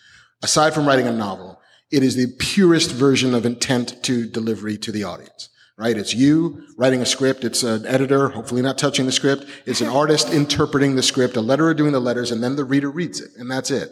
aside 0.43 0.73
from 0.73 0.87
writing 0.87 1.09
a 1.09 1.13
novel, 1.13 1.61
it 1.91 2.05
is 2.05 2.15
the 2.15 2.33
purest 2.39 2.93
version 2.93 3.35
of 3.35 3.45
intent 3.45 4.01
to 4.05 4.27
delivery 4.27 4.79
to 4.79 4.93
the 4.93 5.03
audience. 5.03 5.49
Right? 5.77 5.99
It's 5.99 6.15
you 6.15 6.63
writing 6.79 7.03
a 7.03 7.07
script. 7.07 7.45
It's 7.45 7.63
an 7.63 7.85
editor, 7.85 8.31
hopefully 8.31 8.63
not 8.63 8.79
touching 8.79 9.05
the 9.05 9.13
script. 9.13 9.45
It's 9.67 9.83
an 9.83 9.89
artist 9.89 10.33
interpreting 10.33 10.97
the 10.97 11.03
script, 11.03 11.37
a 11.37 11.41
letterer 11.41 11.77
doing 11.77 11.93
the 11.93 12.01
letters, 12.01 12.31
and 12.31 12.43
then 12.43 12.57
the 12.57 12.65
reader 12.65 12.91
reads 12.91 13.21
it. 13.21 13.31
And 13.37 13.51
that's 13.51 13.71
it. 13.71 13.91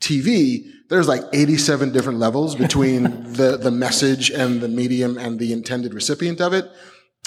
TV, 0.00 0.70
there's 0.88 1.08
like 1.08 1.22
87 1.32 1.90
different 1.90 2.20
levels 2.20 2.54
between 2.54 3.02
the, 3.32 3.56
the 3.56 3.72
message 3.72 4.30
and 4.30 4.60
the 4.60 4.68
medium 4.68 5.18
and 5.18 5.38
the 5.38 5.52
intended 5.52 5.94
recipient 5.94 6.40
of 6.40 6.52
it. 6.52 6.70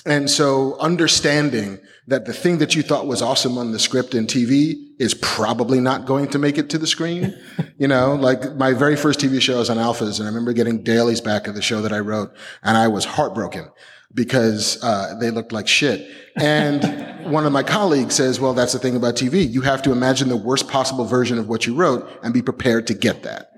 And 0.06 0.30
so 0.30 0.78
understanding 0.80 1.80
that 2.08 2.26
the 2.26 2.34
thing 2.34 2.60
that 2.60 2.76
you 2.76 2.82
thought 2.82 3.06
was 3.06 3.22
awesome 3.22 3.58
on 3.58 3.72
the 3.72 3.80
script 3.80 4.14
and 4.14 4.28
TV 4.28 4.76
is 4.98 5.14
probably 5.14 5.80
not 5.80 6.06
going 6.06 6.28
to 6.30 6.40
make 6.40 6.58
it 6.58 6.70
to 6.72 6.78
the 6.78 6.88
screen. 6.88 7.38
you 7.78 7.88
know, 7.88 8.16
like 8.16 8.56
my 8.56 8.74
very 8.74 8.96
first 8.96 9.20
TV 9.20 9.42
show 9.42 9.58
was 9.58 9.70
on 9.70 9.78
Alphas 9.78 10.20
and 10.20 10.28
I 10.28 10.30
remember 10.30 10.54
getting 10.54 10.84
dailies 10.84 11.22
back 11.22 11.48
of 11.48 11.56
the 11.56 11.62
show 11.62 11.82
that 11.82 11.94
I 11.94 12.00
wrote 12.00 12.34
and 12.64 12.78
I 12.78 12.88
was 12.88 13.06
heartbroken 13.06 13.70
because 14.14 14.82
uh, 14.84 15.16
they 15.20 15.32
looked 15.32 15.52
like 15.52 15.68
shit. 15.68 16.10
And 16.38 17.32
one 17.32 17.46
of 17.46 17.52
my 17.52 17.64
colleagues 17.64 18.16
says, 18.16 18.40
well, 18.40 18.54
that's 18.54 18.74
the 18.74 18.80
thing 18.80 18.96
about 18.96 19.16
TV. 19.16 19.50
You 19.50 19.62
have 19.62 19.82
to 19.84 19.92
imagine 19.92 20.30
the 20.30 20.38
worst 20.38 20.68
possible 20.68 21.06
version 21.06 21.38
of 21.38 21.48
what 21.48 21.68
you 21.68 21.76
wrote 21.76 22.10
and 22.24 22.34
be 22.34 22.42
prepared 22.42 22.88
to 22.88 22.94
get 22.94 23.24
that. 23.24 23.52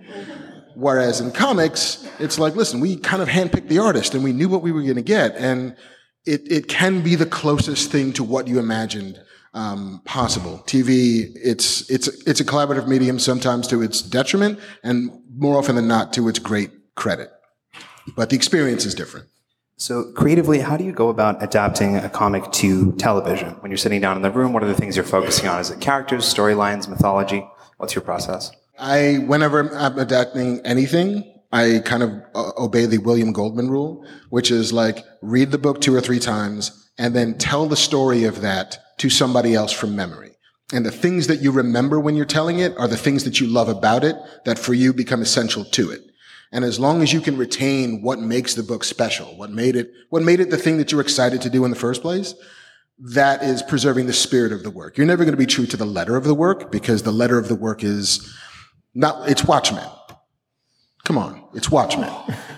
Whereas 0.75 1.21
in 1.21 1.31
comics, 1.31 2.07
it's 2.19 2.39
like, 2.39 2.55
listen, 2.55 2.79
we 2.79 2.95
kind 2.97 3.21
of 3.21 3.29
handpicked 3.29 3.67
the 3.67 3.77
artist 3.79 4.15
and 4.15 4.23
we 4.23 4.33
knew 4.33 4.49
what 4.49 4.61
we 4.61 4.71
were 4.71 4.81
going 4.81 4.95
to 4.95 5.01
get. 5.01 5.35
And 5.35 5.75
it, 6.25 6.51
it 6.51 6.67
can 6.67 7.01
be 7.01 7.15
the 7.15 7.25
closest 7.25 7.91
thing 7.91 8.13
to 8.13 8.23
what 8.23 8.47
you 8.47 8.59
imagined 8.59 9.21
um, 9.53 10.01
possible. 10.05 10.63
TV, 10.65 11.31
it's 11.35 11.89
it's 11.89 12.07
it's 12.25 12.39
a 12.39 12.45
collaborative 12.45 12.87
medium, 12.87 13.19
sometimes 13.19 13.67
to 13.67 13.81
its 13.81 14.01
detriment, 14.01 14.59
and 14.83 15.11
more 15.35 15.57
often 15.57 15.75
than 15.75 15.87
not 15.87 16.13
to 16.13 16.27
its 16.29 16.39
great 16.39 16.71
credit. 16.95 17.29
But 18.15 18.29
the 18.29 18.35
experience 18.35 18.85
is 18.85 18.95
different. 18.95 19.27
So, 19.77 20.11
creatively, 20.13 20.59
how 20.59 20.77
do 20.77 20.83
you 20.83 20.91
go 20.91 21.09
about 21.09 21.41
adapting 21.41 21.95
a 21.95 22.09
comic 22.09 22.51
to 22.51 22.91
television? 22.93 23.53
When 23.61 23.71
you're 23.71 23.77
sitting 23.77 23.99
down 23.99 24.15
in 24.15 24.21
the 24.21 24.31
room, 24.31 24.53
what 24.53 24.63
are 24.63 24.67
the 24.67 24.75
things 24.75 24.95
you're 24.95 25.03
focusing 25.03 25.49
on? 25.49 25.59
Is 25.59 25.71
it 25.71 25.81
characters, 25.81 26.31
storylines, 26.31 26.87
mythology? 26.87 27.45
What's 27.77 27.95
your 27.95 28.03
process? 28.03 28.51
I, 28.77 29.23
whenever 29.25 29.75
I'm 29.75 29.97
adapting 29.97 30.59
anything, 30.61 31.40
I 31.51 31.81
kind 31.83 32.03
of 32.03 32.11
uh, 32.33 32.51
obey 32.57 32.85
the 32.85 32.99
William 32.99 33.33
Goldman 33.33 33.69
rule, 33.69 34.05
which 34.29 34.51
is 34.51 34.71
like 34.71 35.03
read 35.21 35.51
the 35.51 35.57
book 35.57 35.81
two 35.81 35.93
or 35.93 36.01
three 36.01 36.19
times 36.19 36.89
and 36.97 37.15
then 37.15 37.37
tell 37.37 37.67
the 37.67 37.75
story 37.75 38.23
of 38.23 38.41
that 38.41 38.77
to 38.97 39.09
somebody 39.09 39.53
else 39.55 39.71
from 39.71 39.95
memory. 39.95 40.31
And 40.73 40.85
the 40.85 40.91
things 40.91 41.27
that 41.27 41.41
you 41.41 41.51
remember 41.51 41.99
when 41.99 42.15
you're 42.15 42.25
telling 42.25 42.59
it 42.59 42.77
are 42.77 42.87
the 42.87 42.95
things 42.95 43.25
that 43.25 43.41
you 43.41 43.47
love 43.47 43.67
about 43.67 44.03
it 44.03 44.15
that 44.45 44.57
for 44.57 44.73
you 44.73 44.93
become 44.93 45.21
essential 45.21 45.65
to 45.65 45.91
it. 45.91 46.01
And 46.53 46.63
as 46.63 46.79
long 46.79 47.01
as 47.01 47.13
you 47.13 47.21
can 47.21 47.37
retain 47.37 48.01
what 48.01 48.19
makes 48.19 48.53
the 48.53 48.63
book 48.63 48.83
special, 48.83 49.37
what 49.37 49.51
made 49.51 49.75
it, 49.75 49.91
what 50.09 50.23
made 50.23 50.39
it 50.39 50.49
the 50.49 50.57
thing 50.57 50.77
that 50.77 50.91
you're 50.91 51.01
excited 51.01 51.41
to 51.41 51.49
do 51.49 51.65
in 51.65 51.71
the 51.71 51.77
first 51.77 52.01
place, 52.01 52.33
that 52.99 53.41
is 53.41 53.63
preserving 53.63 54.05
the 54.05 54.13
spirit 54.13 54.51
of 54.51 54.63
the 54.63 54.69
work. 54.69 54.97
You're 54.97 55.07
never 55.07 55.23
going 55.23 55.33
to 55.33 55.37
be 55.37 55.45
true 55.45 55.65
to 55.65 55.77
the 55.77 55.85
letter 55.85 56.15
of 56.15 56.23
the 56.23 56.35
work 56.35 56.71
because 56.71 57.03
the 57.03 57.11
letter 57.11 57.37
of 57.37 57.47
the 57.47 57.55
work 57.55 57.83
is 57.83 58.33
not, 58.93 59.29
it's 59.29 59.45
Watchmen. 59.45 59.87
Come 61.03 61.17
on, 61.17 61.43
it's 61.53 61.69
Watchmen, 61.69 62.11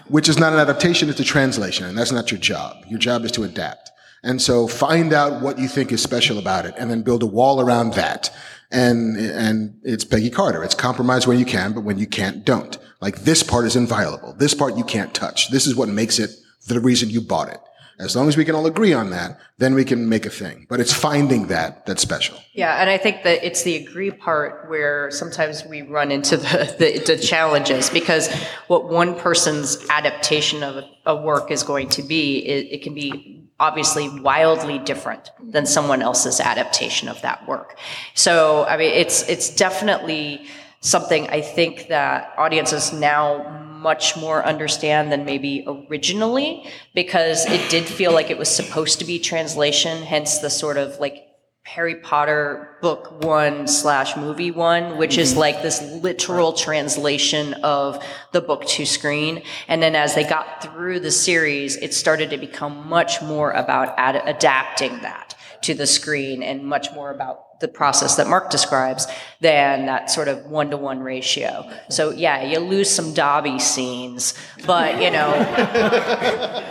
which 0.08 0.28
is 0.28 0.38
not 0.38 0.54
an 0.54 0.60
adaptation, 0.60 1.10
it's 1.10 1.20
a 1.20 1.24
translation, 1.24 1.86
and 1.86 1.98
that's 1.98 2.12
not 2.12 2.30
your 2.30 2.40
job. 2.40 2.84
Your 2.90 3.00
job 3.00 3.24
is 3.24 3.32
to 3.34 3.44
adapt. 3.44 3.92
And 4.24 4.42
so 4.42 4.68
find 4.68 5.14
out 5.14 5.42
what 5.42 5.60
you 5.60 5.68
think 5.68 5.92
is 5.92 6.02
special 6.02 6.38
about 6.38 6.66
it 6.66 6.74
and 6.78 6.90
then 6.90 7.02
build 7.02 7.24
a 7.24 7.28
wall 7.28 7.60
around 7.60 7.94
that. 7.94 8.34
And, 8.72 9.18
and 9.18 9.80
it's 9.84 10.06
Peggy 10.06 10.30
Carter. 10.30 10.64
It's 10.64 10.74
compromise 10.74 11.28
when 11.28 11.38
you 11.38 11.46
can, 11.46 11.74
but 11.74 11.84
when 11.84 11.98
you 11.98 12.08
can't, 12.08 12.46
don't. 12.46 12.78
Like 13.02 13.20
this 13.20 13.44
part 13.44 13.66
is 13.66 13.76
inviolable. 13.76 14.34
This 14.34 14.54
part 14.54 14.78
you 14.78 14.86
can't 14.86 15.14
touch. 15.14 15.52
This 15.52 15.68
is 15.68 15.76
what 15.76 15.90
makes 15.90 16.20
it 16.20 16.32
the 16.68 16.80
reason 16.80 17.10
you 17.10 17.22
bought 17.22 17.50
it. 17.50 17.60
As 18.00 18.16
long 18.16 18.28
as 18.28 18.36
we 18.36 18.44
can 18.46 18.56
all 18.56 18.66
agree 18.66 18.94
on 18.94 19.12
that, 19.12 19.40
then 19.58 19.76
we 19.76 19.86
can 19.86 20.10
make 20.10 20.26
a 20.26 20.30
thing. 20.30 20.66
But 20.70 20.80
it's 20.80 20.94
finding 20.94 21.48
that 21.48 21.86
that's 21.86 22.02
special. 22.02 22.38
Yeah, 22.54 22.82
and 22.82 22.90
I 22.90 22.98
think 22.98 23.24
that 23.24 23.44
it's 23.46 23.64
the 23.64 23.76
agree 23.76 24.12
part 24.12 24.70
where 24.70 25.12
sometimes 25.12 25.64
we 25.66 25.84
run 25.84 26.12
into 26.12 26.38
the, 26.38 26.76
the, 26.80 27.16
the 27.16 27.18
challenges 27.18 27.90
because 27.90 28.34
what 28.68 28.90
one 28.90 29.16
person's 29.16 29.88
adaptation 29.90 30.64
of 30.64 30.84
a, 31.06 31.16
work 31.16 31.52
is 31.52 31.64
going 31.64 31.90
to 31.90 32.02
be, 32.02 32.40
it, 32.40 32.74
it 32.74 32.82
can 32.82 32.94
be 32.94 33.48
obviously 33.60 34.10
wildly 34.22 34.80
different 34.80 35.32
than 35.42 35.66
someone 35.66 36.02
else's 36.02 36.40
adaptation 36.40 37.08
of 37.08 37.22
that 37.22 37.48
work. 37.48 37.78
So, 38.14 38.66
I 38.66 38.78
mean, 38.78 38.92
it's 38.92 39.28
it's 39.30 39.56
definitely 39.56 40.48
something 40.82 41.30
I 41.30 41.42
think 41.42 41.88
that 41.88 42.34
audiences 42.38 42.92
now 42.92 43.63
much 43.84 44.18
more 44.18 44.44
understand 44.46 45.12
than 45.12 45.26
maybe 45.26 45.66
originally 45.68 46.66
because 46.96 47.46
it 47.46 47.70
did 47.70 47.86
feel 47.86 48.14
like 48.14 48.32
it 48.32 48.38
was 48.38 48.50
supposed 48.50 49.00
to 49.00 49.06
be 49.06 49.20
translation, 49.20 50.02
hence 50.02 50.40
the 50.40 50.50
sort 50.50 50.78
of 50.78 51.00
like 51.00 51.28
Harry 51.66 51.96
Potter 51.96 52.78
book 52.82 53.24
one 53.24 53.68
slash 53.68 54.18
movie 54.18 54.52
one, 54.52 54.98
which 54.98 55.18
is 55.18 55.32
mm-hmm. 55.32 55.40
like 55.40 55.62
this 55.62 55.82
literal 55.82 56.54
translation 56.54 57.54
of 57.56 58.04
the 58.32 58.42
book 58.42 58.66
to 58.66 58.86
screen. 58.86 59.44
And 59.68 59.82
then 59.82 59.96
as 59.96 60.14
they 60.14 60.24
got 60.26 60.62
through 60.62 61.00
the 61.00 61.12
series, 61.12 61.78
it 61.78 61.94
started 61.94 62.30
to 62.32 62.38
become 62.38 62.88
much 62.90 63.22
more 63.22 63.52
about 63.52 63.94
ad- 63.98 64.24
adapting 64.26 65.02
that 65.02 65.36
to 65.62 65.74
the 65.74 65.88
screen 65.88 66.44
and 66.44 66.66
much 66.66 66.92
more 66.92 67.12
about 67.12 67.53
the 67.64 67.68
process 67.70 68.18
that 68.18 68.28
Mark 68.28 68.50
describes 68.50 69.08
than 69.40 69.86
that 69.86 70.12
sort 70.12 70.28
of 70.28 70.46
one 70.48 70.70
to 70.70 70.76
one 70.76 71.00
ratio. 71.00 71.72
So 71.90 72.12
yeah, 72.12 72.44
you 72.44 72.60
lose 72.60 72.90
some 72.90 73.14
Dobby 73.14 73.58
scenes, 73.58 74.34
but 74.66 74.96
you 74.96 75.10
know. 75.10 75.34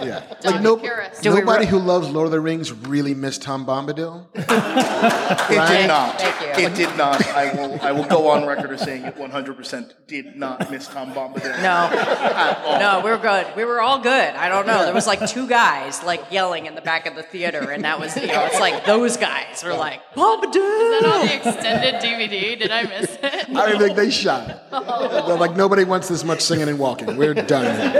yeah, 0.05 0.23
like 0.45 0.61
no, 0.61 0.77
nobody 1.25 1.65
who 1.65 1.79
loves 1.79 2.11
Lord 2.11 2.27
of 2.27 2.31
the 2.31 2.41
Rings 2.41 2.73
really 2.73 3.15
missed 3.15 3.41
Tom 3.41 3.65
Bombadil. 3.65 4.27
it 4.35 5.69
did 5.69 5.87
not. 5.89 6.21
It 6.59 6.75
did 6.75 6.95
not. 6.99 7.27
I 7.29 7.55
will. 7.55 7.81
I 7.81 7.93
will 7.93 8.05
go 8.05 8.29
on 8.29 8.47
record 8.47 8.73
as 8.73 8.83
saying 8.83 9.05
it 9.05 9.17
100% 9.17 9.93
did 10.07 10.37
not 10.37 10.71
miss 10.71 10.89
Tom 10.89 11.15
Bombadil. 11.15 11.63
No, 11.63 12.79
no, 12.79 13.01
we 13.03 13.11
were 13.11 13.17
good. 13.17 13.47
We 13.57 13.65
were 13.65 13.81
all 13.81 13.99
good. 13.99 14.35
I 14.35 14.51
don't 14.51 14.67
know. 14.67 14.85
There 14.85 14.93
was 14.93 15.07
like 15.07 15.27
two 15.27 15.49
guys 15.49 16.03
like 16.03 16.31
yelling 16.31 16.67
in 16.67 16.75
the 16.75 16.83
back 16.83 17.07
of 17.07 17.15
the 17.15 17.23
theater, 17.23 17.71
and 17.71 17.83
that 17.85 17.99
was 17.99 18.15
you 18.15 18.27
know, 18.27 18.45
it's 18.45 18.61
like 18.61 18.85
those 18.85 19.17
guys 19.17 19.65
were 19.65 19.73
like 19.73 20.03
Bombadil. 20.15 20.82
Is 20.83 21.03
that 21.03 21.13
on 21.13 21.27
the 21.27 21.35
extended 21.35 21.95
DVD? 22.03 22.59
Did 22.59 22.71
I 22.71 22.83
miss 22.85 23.19
it? 23.23 23.49
I 23.57 23.71
don't 23.71 23.79
think 23.79 23.97
they 23.97 24.11
shot 24.11 24.49
it. 24.49 24.59
They're 24.71 25.37
like, 25.37 25.57
nobody 25.57 25.85
wants 25.85 26.09
this 26.09 26.25
much 26.25 26.41
singing 26.41 26.69
and 26.69 26.79
walking. 26.79 27.17
We're 27.17 27.35
done. 27.35 27.93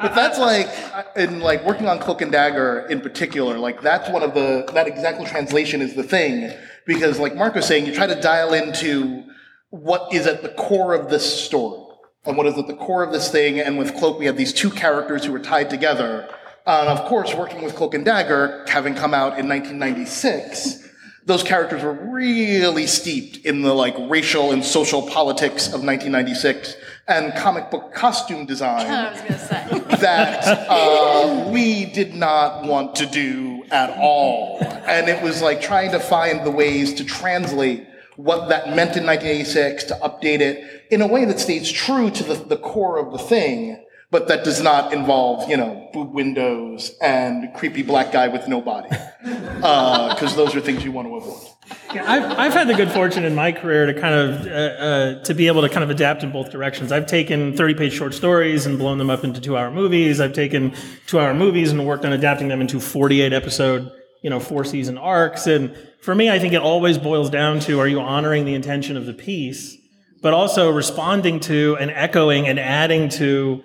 but 0.00 0.14
that's 0.14 0.38
like 0.38 0.68
in 1.16 1.40
like 1.40 1.64
working 1.64 1.88
on 1.88 1.98
Cloak 1.98 2.22
and 2.22 2.30
Dagger 2.30 2.86
in 2.90 3.00
particular, 3.00 3.58
like 3.58 3.80
that's 3.80 4.10
one 4.10 4.22
of 4.22 4.34
the 4.34 4.68
that 4.74 4.86
exact 4.86 5.24
translation 5.26 5.80
is 5.80 5.94
the 5.94 6.02
thing 6.02 6.52
because 6.86 7.18
like 7.18 7.34
Mark 7.34 7.54
was 7.54 7.66
saying, 7.66 7.86
you 7.86 7.94
try 7.94 8.06
to 8.06 8.20
dial 8.20 8.52
into 8.52 9.24
what 9.70 10.12
is 10.12 10.26
at 10.26 10.42
the 10.42 10.50
core 10.50 10.94
of 10.94 11.10
this 11.10 11.44
story 11.44 11.82
and 12.24 12.36
what 12.36 12.46
is 12.46 12.58
at 12.58 12.66
the 12.66 12.74
core 12.74 13.02
of 13.02 13.12
this 13.12 13.30
thing. 13.30 13.60
And 13.60 13.78
with 13.78 13.94
Cloak, 13.96 14.18
we 14.18 14.26
have 14.26 14.36
these 14.36 14.52
two 14.52 14.70
characters 14.70 15.24
who 15.24 15.34
are 15.34 15.40
tied 15.40 15.70
together. 15.70 16.28
Uh, 16.66 16.78
and 16.80 16.98
of 16.98 17.06
course, 17.06 17.32
working 17.34 17.62
with 17.62 17.76
Cloak 17.76 17.94
and 17.94 18.04
Dagger, 18.04 18.64
having 18.68 18.94
come 18.94 19.14
out 19.14 19.38
in 19.38 19.48
1996 19.48 20.85
those 21.26 21.42
characters 21.42 21.82
were 21.82 21.92
really 21.92 22.86
steeped 22.86 23.44
in 23.44 23.62
the 23.62 23.74
like 23.74 23.96
racial 24.08 24.52
and 24.52 24.64
social 24.64 25.02
politics 25.02 25.66
of 25.66 25.82
1996 25.82 26.76
and 27.08 27.34
comic 27.34 27.68
book 27.68 27.92
costume 27.92 28.46
design 28.46 28.86
that 30.00 30.66
uh, 30.68 31.48
we 31.50 31.84
did 31.86 32.14
not 32.14 32.64
want 32.64 32.94
to 32.94 33.06
do 33.06 33.64
at 33.72 33.90
all. 33.98 34.58
And 34.62 35.08
it 35.08 35.20
was 35.22 35.42
like 35.42 35.60
trying 35.60 35.90
to 35.90 36.00
find 36.00 36.46
the 36.46 36.50
ways 36.50 36.94
to 36.94 37.04
translate 37.04 37.88
what 38.14 38.48
that 38.48 38.68
meant 38.68 38.96
in 38.96 39.04
1986 39.04 39.84
to 39.84 39.94
update 39.94 40.40
it 40.40 40.86
in 40.90 41.02
a 41.02 41.06
way 41.06 41.24
that 41.24 41.40
stays 41.40 41.70
true 41.70 42.08
to 42.10 42.22
the, 42.22 42.34
the 42.34 42.56
core 42.56 42.98
of 42.98 43.12
the 43.12 43.18
thing 43.18 43.84
but 44.10 44.28
that 44.28 44.44
does 44.44 44.62
not 44.62 44.92
involve, 44.92 45.48
you 45.50 45.56
know, 45.56 45.88
boob 45.92 46.12
windows 46.12 46.96
and 47.02 47.52
creepy 47.54 47.82
black 47.82 48.12
guy 48.12 48.28
with 48.28 48.46
no 48.46 48.60
body, 48.60 48.88
because 49.22 50.32
uh, 50.32 50.36
those 50.36 50.54
are 50.54 50.60
things 50.60 50.84
you 50.84 50.92
want 50.92 51.08
to 51.08 51.16
avoid. 51.16 51.46
Yeah, 51.92 52.10
I've, 52.10 52.38
I've 52.38 52.52
had 52.52 52.68
the 52.68 52.74
good 52.74 52.92
fortune 52.92 53.24
in 53.24 53.34
my 53.34 53.50
career 53.50 53.86
to 53.86 54.00
kind 54.00 54.14
of 54.14 54.46
uh, 54.46 54.50
uh, 54.50 55.24
to 55.24 55.34
be 55.34 55.48
able 55.48 55.62
to 55.62 55.68
kind 55.68 55.82
of 55.82 55.90
adapt 55.90 56.22
in 56.22 56.30
both 56.30 56.50
directions. 56.50 56.92
I've 56.92 57.06
taken 57.06 57.56
30 57.56 57.74
page 57.74 57.92
short 57.92 58.14
stories 58.14 58.66
and 58.66 58.78
blown 58.78 58.98
them 58.98 59.10
up 59.10 59.24
into 59.24 59.40
two 59.40 59.56
hour 59.56 59.70
movies. 59.70 60.20
I've 60.20 60.32
taken 60.32 60.74
two 61.06 61.18
hour 61.18 61.34
movies 61.34 61.72
and 61.72 61.84
worked 61.84 62.04
on 62.04 62.12
adapting 62.12 62.48
them 62.48 62.60
into 62.60 62.78
48 62.78 63.32
episode, 63.32 63.90
you 64.22 64.30
know, 64.30 64.38
four 64.38 64.64
season 64.64 64.98
arcs. 64.98 65.48
And 65.48 65.76
for 66.00 66.14
me, 66.14 66.30
I 66.30 66.38
think 66.38 66.52
it 66.52 66.60
always 66.60 66.98
boils 66.98 67.30
down 67.30 67.58
to 67.60 67.80
are 67.80 67.88
you 67.88 68.00
honoring 68.00 68.44
the 68.44 68.54
intention 68.54 68.96
of 68.96 69.06
the 69.06 69.14
piece, 69.14 69.76
but 70.22 70.32
also 70.32 70.70
responding 70.70 71.40
to 71.40 71.76
and 71.80 71.90
echoing 71.90 72.46
and 72.46 72.60
adding 72.60 73.08
to 73.10 73.64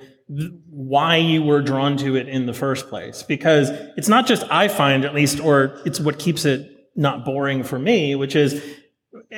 why 0.70 1.18
you 1.18 1.44
were 1.44 1.62
drawn 1.62 1.98
to 1.98 2.16
it 2.16 2.28
in 2.28 2.46
the 2.46 2.54
first 2.54 2.90
place. 2.90 3.24
Because 3.24 3.70
it's 3.98 4.08
not 4.08 4.28
just 4.28 4.44
I 4.50 4.68
find, 4.68 5.04
at 5.06 5.14
least, 5.14 5.40
or 5.40 5.80
it's 5.86 6.00
what 6.00 6.20
keeps 6.20 6.46
it 6.46 6.90
not 6.96 7.26
boring 7.26 7.64
for 7.64 7.80
me, 7.80 8.16
which 8.16 8.36
is 8.36 8.64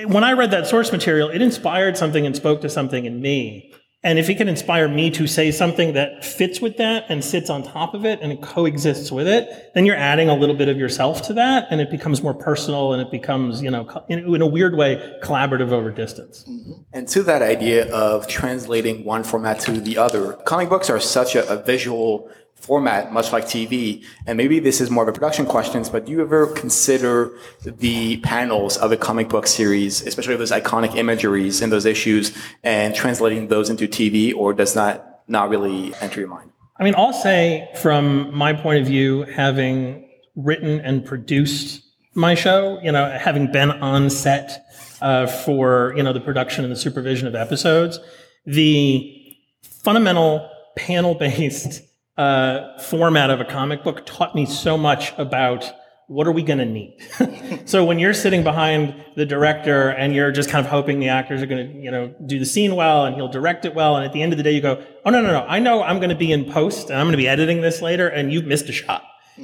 when 0.06 0.24
I 0.24 0.34
read 0.34 0.52
that 0.52 0.68
source 0.68 0.92
material, 0.92 1.30
it 1.30 1.42
inspired 1.42 1.98
something 1.98 2.26
and 2.26 2.36
spoke 2.36 2.62
to 2.62 2.70
something 2.70 3.06
in 3.06 3.22
me. 3.22 3.74
And 4.04 4.20
if 4.20 4.30
it 4.30 4.36
can 4.36 4.50
inspire 4.50 4.90
me 4.90 5.10
to 5.12 5.28
say 5.28 5.50
something 5.52 5.94
that 5.94 6.26
fits 6.26 6.60
with 6.60 6.78
that 6.78 7.06
and 7.08 7.24
sits 7.24 7.50
on 7.50 7.64
top 7.64 7.94
of 7.94 8.04
it 8.04 8.20
and 8.22 8.34
it 8.34 8.42
coexists 8.42 9.12
with 9.12 9.28
it, 9.28 9.72
then 9.74 9.86
you're 9.86 9.96
adding 9.96 10.28
a 10.28 10.36
little 10.36 10.56
bit 10.56 10.68
of 10.68 10.78
yourself 10.78 11.22
to 11.24 11.34
that 11.36 11.68
and 11.72 11.80
it 11.80 11.90
becomes 11.90 12.22
more 12.22 12.34
personal 12.34 12.92
and 12.92 13.02
it 13.02 13.10
becomes, 13.10 13.62
you 13.62 13.72
know, 13.72 13.88
in, 14.10 14.42
a 14.42 14.48
weird 14.48 14.76
way, 14.76 15.18
collaborative 15.24 15.72
over 15.72 15.90
distance. 15.90 16.44
Mm-hmm. 16.44 16.74
And 16.92 17.08
to 17.10 17.24
that 17.24 17.42
idea 17.42 17.90
of 17.94 18.28
translating 18.28 19.06
one 19.06 19.24
format 19.24 19.62
to 19.62 19.80
the 19.80 19.98
other, 19.98 20.34
comic 20.46 20.68
books 20.68 20.90
are 20.90 21.00
such 21.00 21.36
a, 21.36 21.48
a 21.50 21.64
visual 21.64 22.30
format, 22.64 23.12
much 23.12 23.34
like 23.34 23.44
TV. 23.44 24.06
And 24.26 24.38
maybe 24.38 24.60
this 24.60 24.80
is 24.80 24.90
more 24.90 25.04
of 25.04 25.10
a 25.10 25.12
production 25.12 25.46
question, 25.46 25.84
but 25.92 26.06
do 26.06 26.14
you 26.14 26.22
ever 26.22 26.48
consider 26.48 27.38
the 27.66 28.18
panels 28.18 28.78
of 28.78 28.94
a 28.94 28.98
comic 28.98 29.28
book 29.28 29.48
series, 29.48 30.02
especially 30.02 30.38
those 30.38 30.52
iconic 30.52 30.96
imageries 30.96 31.62
in 31.62 31.72
those 31.72 31.86
issues, 31.86 32.32
and 32.64 32.96
translating 32.96 33.50
those 33.50 33.70
into 33.70 33.86
TV, 33.86 34.34
or 34.34 34.54
does 34.54 34.76
that 34.76 35.24
not 35.28 35.50
really 35.50 35.94
enter 36.00 36.22
your 36.22 36.30
mind? 36.30 36.52
I 36.80 36.84
mean, 36.86 36.96
I'll 36.96 37.12
say 37.12 37.70
from 37.82 38.34
my 38.34 38.54
point 38.54 38.80
of 38.80 38.88
view, 38.88 39.24
having 39.24 40.10
written 40.38 40.80
and 40.80 41.06
produced 41.06 41.84
my 42.16 42.34
show, 42.34 42.80
you 42.82 42.94
know, 42.94 43.10
having 43.20 43.52
been 43.52 43.72
on 43.72 44.10
set 44.10 44.66
uh, 45.02 45.28
for, 45.28 45.94
you 45.98 46.04
know, 46.04 46.14
the 46.14 46.22
production 46.22 46.64
and 46.64 46.72
the 46.72 46.78
supervision 46.78 47.28
of 47.28 47.36
episodes, 47.36 48.00
the 48.46 49.36
fundamental 49.62 50.50
panel-based 50.78 51.82
uh, 52.18 52.80
format 52.80 53.30
of 53.30 53.42
a 53.42 53.46
comic 53.46 53.84
book 53.84 54.06
taught 54.06 54.36
me 54.36 54.46
so 54.46 54.78
much 54.78 55.14
about 55.18 55.72
what 56.08 56.28
are 56.28 56.32
we 56.32 56.44
going 56.44 56.60
to 56.60 56.66
need. 56.66 56.98
so 57.66 57.84
when 57.86 57.98
you're 57.98 58.14
sitting 58.14 58.44
behind 58.44 58.94
the 59.16 59.26
director 59.26 59.90
and 59.90 60.14
you're 60.14 60.32
just 60.32 60.50
kind 60.50 60.64
of 60.64 60.70
hoping 60.70 61.00
the 61.00 61.10
actors 61.10 61.42
are 61.42 61.46
going 61.46 61.68
to, 61.68 61.80
you 61.80 61.90
know, 61.90 62.14
do 62.26 62.38
the 62.38 62.46
scene 62.46 62.76
well 62.76 63.06
and 63.06 63.16
he'll 63.16 63.30
direct 63.30 63.66
it 63.66 63.74
well, 63.74 63.96
and 63.96 64.06
at 64.06 64.14
the 64.14 64.22
end 64.22 64.34
of 64.34 64.38
the 64.38 64.44
day 64.44 64.52
you 64.52 64.62
go, 64.62 64.84
oh 65.06 65.10
no 65.10 65.22
no 65.22 65.32
no, 65.32 65.46
I 65.48 65.60
know 65.60 65.82
I'm 65.82 65.98
going 65.98 66.10
to 66.10 66.16
be 66.16 66.32
in 66.32 66.52
post 66.52 66.90
and 66.90 67.00
I'm 67.00 67.06
going 67.06 67.14
to 67.14 67.18
be 67.18 67.28
editing 67.28 67.62
this 67.62 67.82
later, 67.82 68.08
and 68.08 68.32
you've 68.32 68.46
missed 68.46 68.70
a 68.70 68.74
shot 68.74 69.04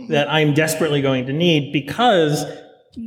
that 0.10 0.30
I'm 0.30 0.54
desperately 0.54 1.02
going 1.02 1.26
to 1.26 1.34
need 1.34 1.74
because 1.74 2.46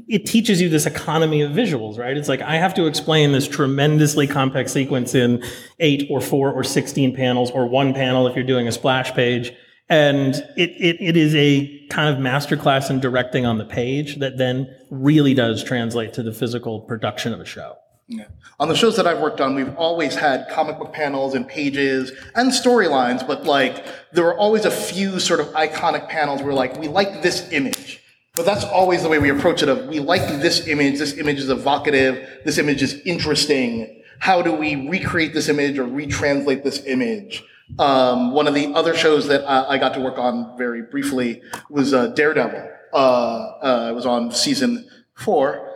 it 0.09 0.27
teaches 0.27 0.61
you 0.61 0.69
this 0.69 0.87
economy 0.87 1.43
of 1.43 1.53
visuals, 1.53 1.99
right? 1.99 2.17
It's 2.17 2.29
like 2.29 2.43
I 2.43 2.57
have 2.57 2.75
to 2.75 2.87
explain 2.87 3.33
this 3.33 3.49
tremendously 3.49 4.27
complex 4.27 4.73
sequence 4.73 5.15
in 5.15 5.43
eight 5.81 6.07
or 6.11 6.21
four 6.21 6.53
or 6.53 6.65
16 6.65 7.15
panels 7.15 7.51
or 7.51 7.67
one 7.67 7.95
panel 7.95 8.27
if 8.27 8.35
you're 8.35 8.45
doing 8.45 8.69
a 8.69 8.73
splash 8.73 9.13
page. 9.13 9.53
And 9.89 10.35
it, 10.57 10.71
it, 10.71 10.97
it 11.01 11.17
is 11.17 11.35
a 11.35 11.87
kind 11.89 12.15
of 12.15 12.23
masterclass 12.23 12.89
in 12.89 13.01
directing 13.01 13.45
on 13.45 13.59
the 13.59 13.65
page 13.65 14.17
that 14.21 14.39
then 14.39 14.75
really 14.91 15.35
does 15.35 15.63
translate 15.63 16.15
to 16.15 16.23
the 16.23 16.33
physical 16.33 16.81
production 16.81 17.35
of 17.35 17.41
a 17.41 17.45
show. 17.45 17.77
Yeah. 18.09 18.27
On 18.61 18.69
the 18.69 18.77
shows 18.77 18.97
that 18.97 19.07
I've 19.07 19.21
worked 19.21 19.41
on, 19.41 19.55
we've 19.55 19.75
always 19.77 20.15
had 20.15 20.49
comic 20.51 20.79
book 20.79 20.93
panels 20.93 21.35
and 21.35 21.47
pages 21.47 22.13
and 22.35 22.51
storylines, 22.51 23.27
but 23.27 23.45
like 23.45 23.87
there 24.13 24.25
were 24.25 24.37
always 24.37 24.65
a 24.65 24.71
few 24.71 25.19
sort 25.19 25.41
of 25.41 25.47
iconic 25.49 26.09
panels 26.09 26.43
where 26.43 26.53
like 26.53 26.79
we 26.79 26.89
like 26.89 27.23
this 27.23 27.51
image 27.53 28.02
but 28.35 28.47
that's 28.47 28.65
always 28.65 29.03
the 29.03 29.09
way 29.11 29.19
we 29.19 29.29
approach 29.29 29.63
it 29.63 29.69
of 29.69 29.87
we 29.89 30.01
like 30.01 30.27
this 30.41 30.67
image, 30.67 30.99
this 30.99 31.19
image 31.19 31.39
is 31.39 31.51
evocative, 31.51 32.41
this 32.45 32.57
image 32.59 32.83
is 32.83 32.95
interesting. 33.05 34.03
How 34.21 34.41
do 34.41 34.53
we 34.53 34.89
recreate 34.89 35.35
this 35.35 35.49
image 35.49 35.79
or 35.79 35.85
retranslate 35.85 36.63
this 36.63 36.83
image? 36.87 37.45
Um, 37.79 38.33
one 38.33 38.47
of 38.47 38.55
the 38.55 38.73
other 38.75 38.95
shows 38.95 39.29
that 39.29 39.45
I, 39.45 39.75
I, 39.75 39.79
got 39.79 39.95
to 39.95 40.01
work 40.01 40.19
on 40.19 40.57
very 40.59 40.83
briefly 40.83 41.41
was 41.71 41.95
uh, 41.95 42.09
Daredevil. 42.09 42.71
Uh, 42.93 42.97
uh, 42.97 43.87
I 43.89 43.93
was 43.93 44.05
on 44.05 44.31
season 44.31 44.89
four. 45.15 45.71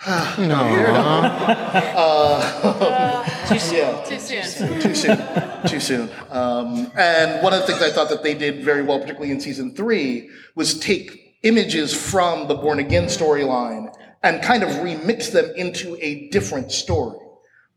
no. 0.06 0.14
uh, 1.96 3.24
too 3.48 3.58
soon. 3.58 3.78
Yeah. 3.78 4.02
Too 4.04 4.18
soon. 4.18 4.80
Too 4.80 4.94
soon. 4.94 5.18
Too 5.66 5.80
soon. 5.80 6.10
Um, 6.30 6.90
and 6.96 7.42
one 7.42 7.54
of 7.54 7.60
the 7.60 7.66
things 7.66 7.82
I 7.82 7.90
thought 7.90 8.08
that 8.10 8.22
they 8.22 8.34
did 8.34 8.62
very 8.62 8.82
well, 8.82 8.98
particularly 8.98 9.32
in 9.32 9.40
season 9.40 9.74
three, 9.74 10.30
was 10.54 10.78
take 10.78 11.27
images 11.42 11.94
from 11.94 12.48
the 12.48 12.54
born 12.54 12.78
again 12.78 13.04
storyline 13.04 13.92
and 14.22 14.42
kind 14.42 14.62
of 14.62 14.70
remix 14.70 15.30
them 15.32 15.50
into 15.56 15.96
a 16.00 16.28
different 16.30 16.72
story. 16.72 17.18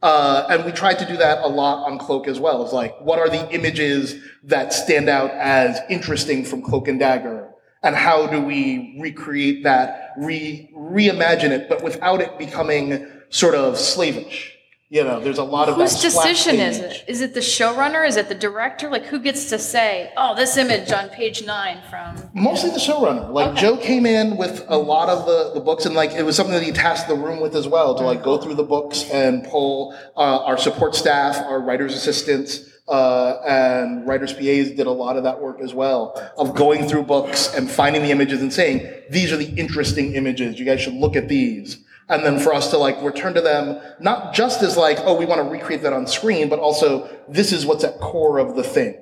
Uh, 0.02 0.48
and 0.50 0.66
we 0.66 0.72
tried 0.72 0.98
to 0.98 1.06
do 1.06 1.16
that 1.18 1.44
a 1.44 1.48
lot 1.48 1.86
on 1.86 2.00
Cloak 2.00 2.28
as 2.28 2.40
well. 2.40 2.64
It's 2.64 2.74
like, 2.74 3.00
what 3.02 3.20
are 3.20 3.30
the 3.30 3.48
images 3.54 4.16
that 4.44 4.74
stand 4.74 5.08
out 5.08 5.30
as 5.32 5.80
interesting 5.90 6.44
from 6.44 6.64
Cloak 6.64 6.88
and 6.88 7.00
Dagger? 7.00 7.50
And 7.84 7.96
how 7.96 8.26
do 8.28 8.42
we 8.42 8.98
recreate 9.00 9.64
that, 9.64 10.14
re, 10.18 10.72
reimagine 10.76 11.52
it, 11.52 11.70
but 11.70 11.84
without 11.84 12.22
it 12.22 12.38
becoming 12.40 13.08
sort 13.30 13.54
of 13.54 13.78
slavish? 13.78 14.51
You 14.92 15.06
know, 15.06 15.22
there's 15.22 15.38
a 15.38 15.44
lot 15.46 15.70
of 15.70 15.76
whose 15.78 16.02
decision 16.02 16.56
is 16.56 16.80
it? 16.80 17.06
Is 17.08 17.22
it 17.22 17.34
the 17.34 17.40
showrunner? 17.40 18.06
Is 18.06 18.18
it 18.18 18.28
the 18.28 18.36
director? 18.36 18.90
Like, 18.90 19.06
who 19.06 19.20
gets 19.20 19.48
to 19.48 19.58
say, 19.58 20.12
"Oh, 20.18 20.36
this 20.36 20.58
image 20.58 20.92
on 20.92 21.08
page 21.08 21.46
nine 21.46 21.82
from"? 21.90 22.30
Mostly 22.34 22.72
the 22.72 22.76
showrunner. 22.76 23.32
Like 23.32 23.52
okay. 23.52 23.62
Joe 23.62 23.78
came 23.78 24.06
in 24.06 24.36
with 24.36 24.66
a 24.68 24.76
lot 24.76 25.08
of 25.08 25.26
the, 25.26 25.54
the 25.54 25.62
books, 25.62 25.86
and 25.86 25.96
like 25.96 26.12
it 26.12 26.24
was 26.24 26.36
something 26.36 26.54
that 26.54 26.64
he 26.64 26.74
tasked 26.74 27.08
the 27.08 27.16
room 27.16 27.40
with 27.40 27.56
as 27.56 27.70
well 27.70 27.96
to 27.96 28.04
like 28.04 28.22
go 28.22 28.38
through 28.38 28.56
the 28.56 28.66
books 28.66 29.10
and 29.10 29.46
pull 29.46 29.98
uh, 30.18 30.44
our 30.44 30.58
support 30.58 30.94
staff, 30.94 31.38
our 31.38 31.62
writers' 31.62 31.96
assistants. 31.96 32.68
Uh, 32.90 33.40
and 33.48 34.06
writers' 34.06 34.34
PAs 34.34 34.72
did 34.72 34.88
a 34.88 34.92
lot 34.92 35.16
of 35.16 35.24
that 35.24 35.40
work 35.40 35.62
as 35.62 35.74
well 35.74 36.14
of 36.38 36.54
going 36.54 36.90
through 36.90 37.04
books 37.04 37.54
and 37.54 37.72
finding 37.72 38.02
the 38.02 38.12
images 38.12 38.42
and 38.42 38.52
saying, 38.52 38.86
these 39.10 39.32
are 39.32 39.38
the 39.38 39.54
interesting 39.54 40.16
images. 40.16 40.60
You 40.60 40.66
guys 40.66 40.82
should 40.82 40.96
look 40.96 41.16
at 41.16 41.30
these 41.30 41.78
and 42.12 42.24
then 42.24 42.38
for 42.38 42.54
us 42.54 42.70
to 42.70 42.78
like 42.78 43.02
return 43.02 43.34
to 43.34 43.42
them 43.42 43.82
not 44.00 44.34
just 44.34 44.62
as 44.62 44.78
like 44.78 45.00
oh 45.02 45.16
we 45.16 45.26
want 45.26 45.40
to 45.40 45.50
recreate 45.50 45.82
that 45.82 45.94
on 45.94 46.06
screen 46.06 46.50
but 46.50 46.60
also 46.60 47.10
this 47.28 47.52
is 47.52 47.66
what's 47.66 47.84
at 47.84 48.00
core 48.00 48.38
of 48.38 48.56
the 48.56 48.64
thing. 48.64 48.98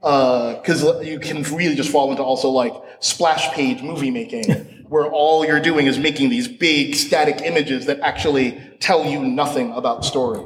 Because 0.00 0.84
uh, 0.84 1.00
you 1.00 1.18
can 1.18 1.42
really 1.42 1.74
just 1.74 1.90
fall 1.90 2.10
into 2.10 2.22
also 2.22 2.48
like 2.48 2.72
splash 3.00 3.52
page 3.52 3.82
movie 3.82 4.10
making 4.10 4.44
where 4.88 5.06
all 5.06 5.44
you're 5.44 5.60
doing 5.60 5.86
is 5.86 5.98
making 5.98 6.30
these 6.30 6.48
big 6.48 6.94
static 6.94 7.42
images 7.42 7.86
that 7.86 8.00
actually 8.00 8.60
tell 8.80 9.04
you 9.04 9.22
nothing 9.22 9.72
about 9.72 10.04
story. 10.04 10.42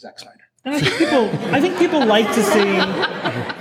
Zack 0.00 0.18
Snyder. 0.18 0.36
And 0.64 0.74
I 0.74 0.80
think 0.80 0.98
people 0.98 1.54
I 1.54 1.60
think 1.60 1.78
people 1.78 2.04
like 2.04 2.26
to 2.34 2.42
see 2.42 3.56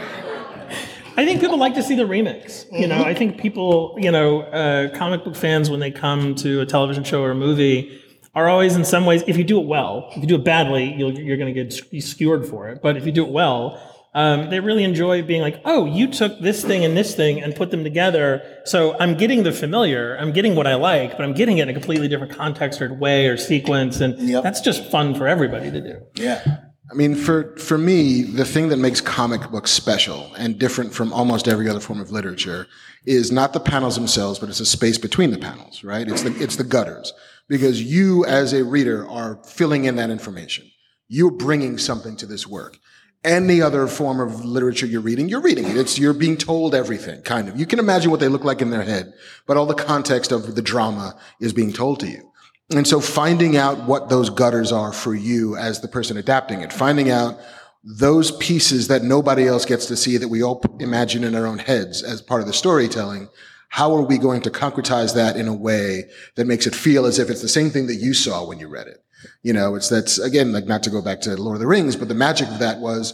I 1.19 1.25
think 1.25 1.41
people 1.41 1.57
like 1.57 1.73
to 1.73 1.83
see 1.83 1.95
the 1.95 2.03
remix. 2.03 2.65
You 2.71 2.87
know, 2.87 3.03
I 3.03 3.13
think 3.13 3.37
people, 3.37 3.93
you 3.97 4.09
know, 4.09 4.43
uh, 4.43 4.97
comic 4.97 5.25
book 5.25 5.35
fans 5.35 5.69
when 5.69 5.81
they 5.81 5.91
come 5.91 6.33
to 6.35 6.61
a 6.61 6.65
television 6.65 7.03
show 7.03 7.21
or 7.21 7.31
a 7.31 7.35
movie 7.35 8.01
are 8.33 8.47
always 8.47 8.77
in 8.77 8.85
some 8.85 9.05
ways, 9.05 9.21
if 9.27 9.35
you 9.35 9.43
do 9.43 9.59
it 9.59 9.67
well, 9.67 10.07
if 10.11 10.21
you 10.21 10.27
do 10.27 10.35
it 10.35 10.45
badly, 10.45 10.93
you 10.93 11.07
are 11.33 11.35
going 11.35 11.53
to 11.53 11.63
get 11.65 11.73
skewered 12.01 12.45
for 12.45 12.69
it. 12.69 12.81
But 12.81 12.95
if 12.95 13.05
you 13.05 13.11
do 13.11 13.25
it 13.25 13.31
well, 13.31 13.81
um, 14.13 14.49
they 14.49 14.61
really 14.61 14.85
enjoy 14.85 15.21
being 15.21 15.41
like, 15.41 15.59
oh, 15.65 15.83
you 15.83 16.07
took 16.07 16.39
this 16.39 16.63
thing 16.63 16.85
and 16.85 16.95
this 16.95 17.13
thing 17.15 17.43
and 17.43 17.53
put 17.53 17.69
them 17.69 17.83
together. 17.83 18.41
So 18.63 18.95
I'm 18.97 19.17
getting 19.17 19.43
the 19.43 19.51
familiar, 19.51 20.15
I'm 20.15 20.31
getting 20.31 20.55
what 20.55 20.67
I 20.67 20.75
like, 20.75 21.17
but 21.17 21.23
I'm 21.23 21.33
getting 21.33 21.57
it 21.57 21.63
in 21.63 21.69
a 21.69 21.73
completely 21.73 22.07
different 22.07 22.33
context 22.33 22.81
or 22.81 22.93
way 22.93 23.27
or 23.27 23.35
sequence. 23.35 23.99
And 23.99 24.17
yep. 24.19 24.41
that's 24.41 24.61
just 24.61 24.89
fun 24.89 25.15
for 25.15 25.27
everybody 25.27 25.69
to 25.69 25.81
do. 25.81 25.99
Yeah. 26.15 26.68
I 26.91 26.95
mean, 26.95 27.13
for, 27.13 27.55
for 27.57 27.77
me, 27.77 28.23
the 28.23 28.45
thing 28.45 28.69
that 28.69 28.77
makes 28.77 28.99
comic 28.99 29.51
books 29.51 29.69
special 29.69 30.33
and 30.35 30.57
different 30.57 30.93
from 30.93 31.13
almost 31.13 31.47
every 31.47 31.69
other 31.69 31.79
form 31.79 32.01
of 32.01 32.11
literature 32.11 32.67
is 33.05 33.31
not 33.31 33.53
the 33.53 33.59
panels 33.59 33.95
themselves, 33.95 34.39
but 34.39 34.49
it's 34.49 34.57
the 34.57 34.65
space 34.65 34.97
between 34.97 35.29
the 35.29 35.37
panels, 35.37 35.83
right? 35.83 36.07
It's 36.07 36.23
the, 36.23 36.35
it's 36.41 36.55
the 36.55 36.63
gutters. 36.63 37.13
Because 37.47 37.81
you, 37.81 38.25
as 38.25 38.53
a 38.53 38.63
reader, 38.63 39.07
are 39.07 39.39
filling 39.43 39.85
in 39.85 39.97
that 39.97 40.09
information. 40.09 40.69
You're 41.07 41.31
bringing 41.31 41.77
something 41.77 42.15
to 42.17 42.25
this 42.25 42.47
work. 42.47 42.77
Any 43.23 43.61
other 43.61 43.85
form 43.87 44.19
of 44.19 44.45
literature 44.45 44.85
you're 44.85 45.01
reading, 45.01 45.29
you're 45.29 45.41
reading 45.41 45.65
it. 45.65 45.77
It's, 45.77 45.99
you're 45.99 46.13
being 46.13 46.37
told 46.37 46.73
everything, 46.73 47.21
kind 47.21 47.49
of. 47.49 47.59
You 47.59 47.65
can 47.65 47.79
imagine 47.79 48.11
what 48.11 48.19
they 48.19 48.29
look 48.29 48.45
like 48.45 48.61
in 48.61 48.69
their 48.71 48.83
head, 48.83 49.13
but 49.45 49.57
all 49.57 49.65
the 49.65 49.75
context 49.75 50.31
of 50.31 50.55
the 50.55 50.61
drama 50.61 51.19
is 51.39 51.53
being 51.53 51.73
told 51.73 51.99
to 51.99 52.07
you. 52.07 52.28
And 52.71 52.87
so 52.87 52.99
finding 53.01 53.57
out 53.57 53.85
what 53.85 54.09
those 54.09 54.29
gutters 54.29 54.71
are 54.71 54.93
for 54.93 55.15
you 55.15 55.55
as 55.55 55.81
the 55.81 55.87
person 55.87 56.17
adapting 56.17 56.61
it, 56.61 56.71
finding 56.71 57.09
out 57.09 57.39
those 57.83 58.31
pieces 58.37 58.87
that 58.89 59.03
nobody 59.03 59.47
else 59.47 59.65
gets 59.65 59.85
to 59.87 59.95
see 59.95 60.17
that 60.17 60.27
we 60.27 60.43
all 60.43 60.61
imagine 60.79 61.23
in 61.23 61.33
our 61.33 61.47
own 61.47 61.57
heads 61.57 62.03
as 62.03 62.21
part 62.21 62.41
of 62.41 62.47
the 62.47 62.53
storytelling, 62.53 63.27
how 63.69 63.95
are 63.95 64.01
we 64.01 64.17
going 64.17 64.41
to 64.41 64.51
concretize 64.51 65.15
that 65.15 65.35
in 65.35 65.47
a 65.47 65.53
way 65.53 66.09
that 66.35 66.45
makes 66.45 66.67
it 66.67 66.75
feel 66.75 67.05
as 67.05 67.17
if 67.17 67.29
it's 67.29 67.41
the 67.41 67.47
same 67.47 67.69
thing 67.69 67.87
that 67.87 67.95
you 67.95 68.13
saw 68.13 68.45
when 68.45 68.59
you 68.59 68.67
read 68.67 68.87
it? 68.87 69.03
You 69.43 69.53
know, 69.53 69.75
it's 69.75 69.89
that's 69.89 70.17
again, 70.19 70.51
like 70.51 70.65
not 70.65 70.83
to 70.83 70.89
go 70.89 71.01
back 71.01 71.21
to 71.21 71.35
Lord 71.35 71.55
of 71.55 71.61
the 71.61 71.67
Rings, 71.67 71.95
but 71.95 72.07
the 72.07 72.13
magic 72.13 72.47
of 72.49 72.59
that 72.59 72.79
was 72.79 73.13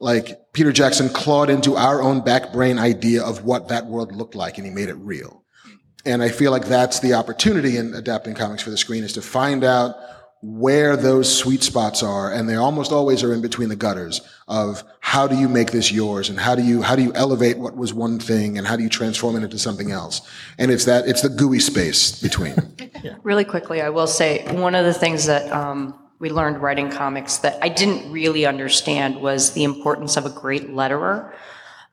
like 0.00 0.52
Peter 0.52 0.72
Jackson 0.72 1.08
clawed 1.08 1.50
into 1.50 1.76
our 1.76 2.02
own 2.02 2.22
back 2.22 2.52
brain 2.52 2.78
idea 2.78 3.22
of 3.22 3.44
what 3.44 3.68
that 3.68 3.86
world 3.86 4.14
looked 4.14 4.34
like 4.34 4.58
and 4.58 4.66
he 4.66 4.72
made 4.72 4.88
it 4.88 4.94
real. 4.94 5.44
And 6.06 6.22
I 6.22 6.28
feel 6.28 6.52
like 6.52 6.66
that's 6.66 7.00
the 7.00 7.14
opportunity 7.14 7.76
in 7.76 7.94
adapting 7.94 8.34
comics 8.34 8.62
for 8.62 8.70
the 8.70 8.76
screen 8.76 9.04
is 9.04 9.12
to 9.14 9.22
find 9.22 9.64
out 9.64 9.96
where 10.42 10.96
those 10.96 11.36
sweet 11.36 11.62
spots 11.62 12.02
are. 12.02 12.32
And 12.32 12.48
they 12.48 12.54
almost 12.54 12.92
always 12.92 13.24
are 13.24 13.32
in 13.34 13.42
between 13.42 13.68
the 13.68 13.76
gutters 13.76 14.20
of 14.46 14.84
how 15.00 15.26
do 15.26 15.36
you 15.36 15.48
make 15.48 15.72
this 15.72 15.90
yours 15.90 16.28
and 16.28 16.38
how 16.38 16.54
do 16.54 16.62
you 16.62 16.82
how 16.82 16.94
do 16.94 17.02
you 17.02 17.12
elevate 17.14 17.58
what 17.58 17.76
was 17.76 17.92
one 17.92 18.20
thing 18.20 18.56
and 18.56 18.66
how 18.66 18.76
do 18.76 18.84
you 18.84 18.88
transform 18.88 19.34
it 19.36 19.42
into 19.42 19.58
something 19.58 19.90
else? 19.90 20.22
And 20.58 20.70
it's 20.70 20.84
that 20.84 21.08
it's 21.08 21.22
the 21.22 21.28
gooey 21.28 21.60
space 21.60 22.20
between. 22.20 22.54
Really 23.22 23.44
quickly, 23.44 23.82
I 23.82 23.90
will 23.90 24.06
say 24.06 24.44
one 24.54 24.74
of 24.74 24.84
the 24.84 24.94
things 24.94 25.26
that 25.26 25.52
um, 25.52 25.94
we 26.18 26.30
learned 26.30 26.60
writing 26.60 26.90
comics 26.90 27.38
that 27.38 27.58
I 27.62 27.68
didn't 27.68 28.10
really 28.10 28.46
understand 28.46 29.20
was 29.20 29.52
the 29.52 29.62
importance 29.62 30.16
of 30.16 30.26
a 30.26 30.30
great 30.30 30.70
letterer. 30.70 31.32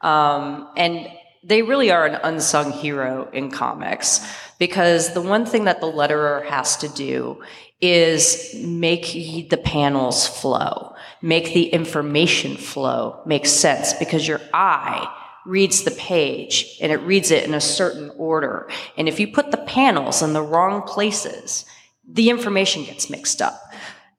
Um, 0.01 0.69
and 0.75 1.07
they 1.43 1.61
really 1.61 1.91
are 1.91 2.05
an 2.05 2.19
unsung 2.23 2.71
hero 2.71 3.29
in 3.33 3.51
comics 3.51 4.25
because 4.59 5.13
the 5.13 5.21
one 5.21 5.45
thing 5.45 5.65
that 5.65 5.81
the 5.81 5.91
letterer 5.91 6.45
has 6.45 6.77
to 6.77 6.87
do 6.89 7.43
is 7.81 8.55
make 8.63 9.49
the 9.49 9.57
panels 9.57 10.25
flow, 10.25 10.95
make 11.21 11.53
the 11.53 11.65
information 11.65 12.55
flow, 12.55 13.21
make 13.25 13.45
sense 13.45 13.93
because 13.93 14.25
your 14.25 14.39
eye 14.53 15.05
reads 15.45 15.83
the 15.83 15.91
page 15.91 16.77
and 16.81 16.93
it 16.93 17.01
reads 17.01 17.29
it 17.29 17.43
in 17.43 17.53
a 17.53 17.59
certain 17.59 18.09
order. 18.17 18.69
And 18.95 19.09
if 19.09 19.19
you 19.19 19.27
put 19.27 19.51
the 19.51 19.57
panels 19.57 20.21
in 20.21 20.31
the 20.31 20.41
wrong 20.41 20.83
places, 20.83 21.65
the 22.07 22.29
information 22.29 22.85
gets 22.85 23.09
mixed 23.09 23.41
up. 23.41 23.59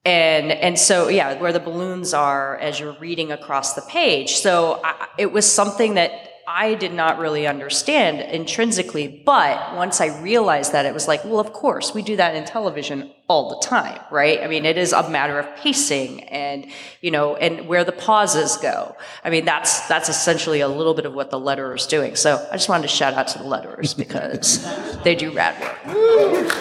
And, 0.05 0.53
and 0.53 0.79
so, 0.79 1.09
yeah, 1.09 1.41
where 1.41 1.53
the 1.53 1.61
balloons 1.61 2.13
are 2.13 2.59
as 2.59 2.79
you're 2.79 2.97
reading 3.01 3.33
across 3.33 3.73
the 3.73 3.81
page. 3.83 4.35
So 4.35 4.83
I, 4.85 5.09
it 5.17 5.33
was 5.33 5.51
something 5.51 5.95
that 5.95 6.34
I 6.47 6.75
did 6.75 6.93
not 6.93 7.19
really 7.19 7.47
understand 7.47 8.21
intrinsically, 8.21 9.23
but 9.25 9.75
once 9.75 10.01
I 10.01 10.21
realized 10.21 10.73
that, 10.73 10.87
it 10.87 10.93
was 10.93 11.09
like, 11.09 11.25
well, 11.25 11.41
of 11.41 11.53
course, 11.53 11.95
we 11.95 12.03
do 12.03 12.17
that 12.17 12.35
in 12.35 12.45
television 12.45 13.11
all 13.29 13.49
the 13.49 13.67
time, 13.67 14.01
right? 14.11 14.41
I 14.43 14.49
mean, 14.49 14.65
it 14.65 14.77
is 14.77 14.93
a 14.93 15.09
matter 15.09 15.39
of 15.39 15.57
pacing 15.57 16.25
and, 16.25 16.67
you 17.01 17.11
know, 17.11 17.37
and 17.37 17.67
where 17.67 17.85
the 17.85 17.93
pauses 17.93 18.57
go. 18.59 18.97
I 19.25 19.31
mean, 19.31 19.45
that's, 19.45 19.87
that's 19.89 20.09
essentially 20.09 20.61
a 20.61 20.69
little 20.69 20.95
bit 20.95 21.07
of 21.07 21.15
what 21.15 21.31
the 21.31 21.39
letterer 21.39 21.77
is 21.77 21.87
doing. 21.87 22.17
So 22.17 22.47
I 22.51 22.57
just 22.57 22.69
wanted 22.69 22.83
to 22.83 22.89
shout 22.89 23.15
out 23.15 23.29
to 23.29 23.39
the 23.39 23.45
letterers 23.45 23.97
because 23.97 24.63
they 25.03 25.15
do 25.15 25.33
rad 25.33 25.59
work. 25.61 26.55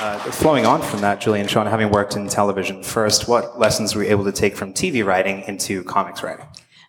Uh, 0.00 0.18
flowing 0.30 0.64
on 0.64 0.80
from 0.80 1.00
that, 1.00 1.20
Julie 1.20 1.40
and 1.40 1.50
Sean, 1.50 1.66
having 1.66 1.90
worked 1.90 2.14
in 2.14 2.28
television 2.28 2.82
first, 2.82 3.26
what 3.26 3.58
lessons 3.58 3.94
were 3.94 4.04
you 4.04 4.10
able 4.10 4.24
to 4.24 4.32
take 4.32 4.56
from 4.56 4.72
TV 4.72 5.04
writing 5.04 5.42
into 5.48 5.82
comics 5.84 6.22
writing? 6.22 6.46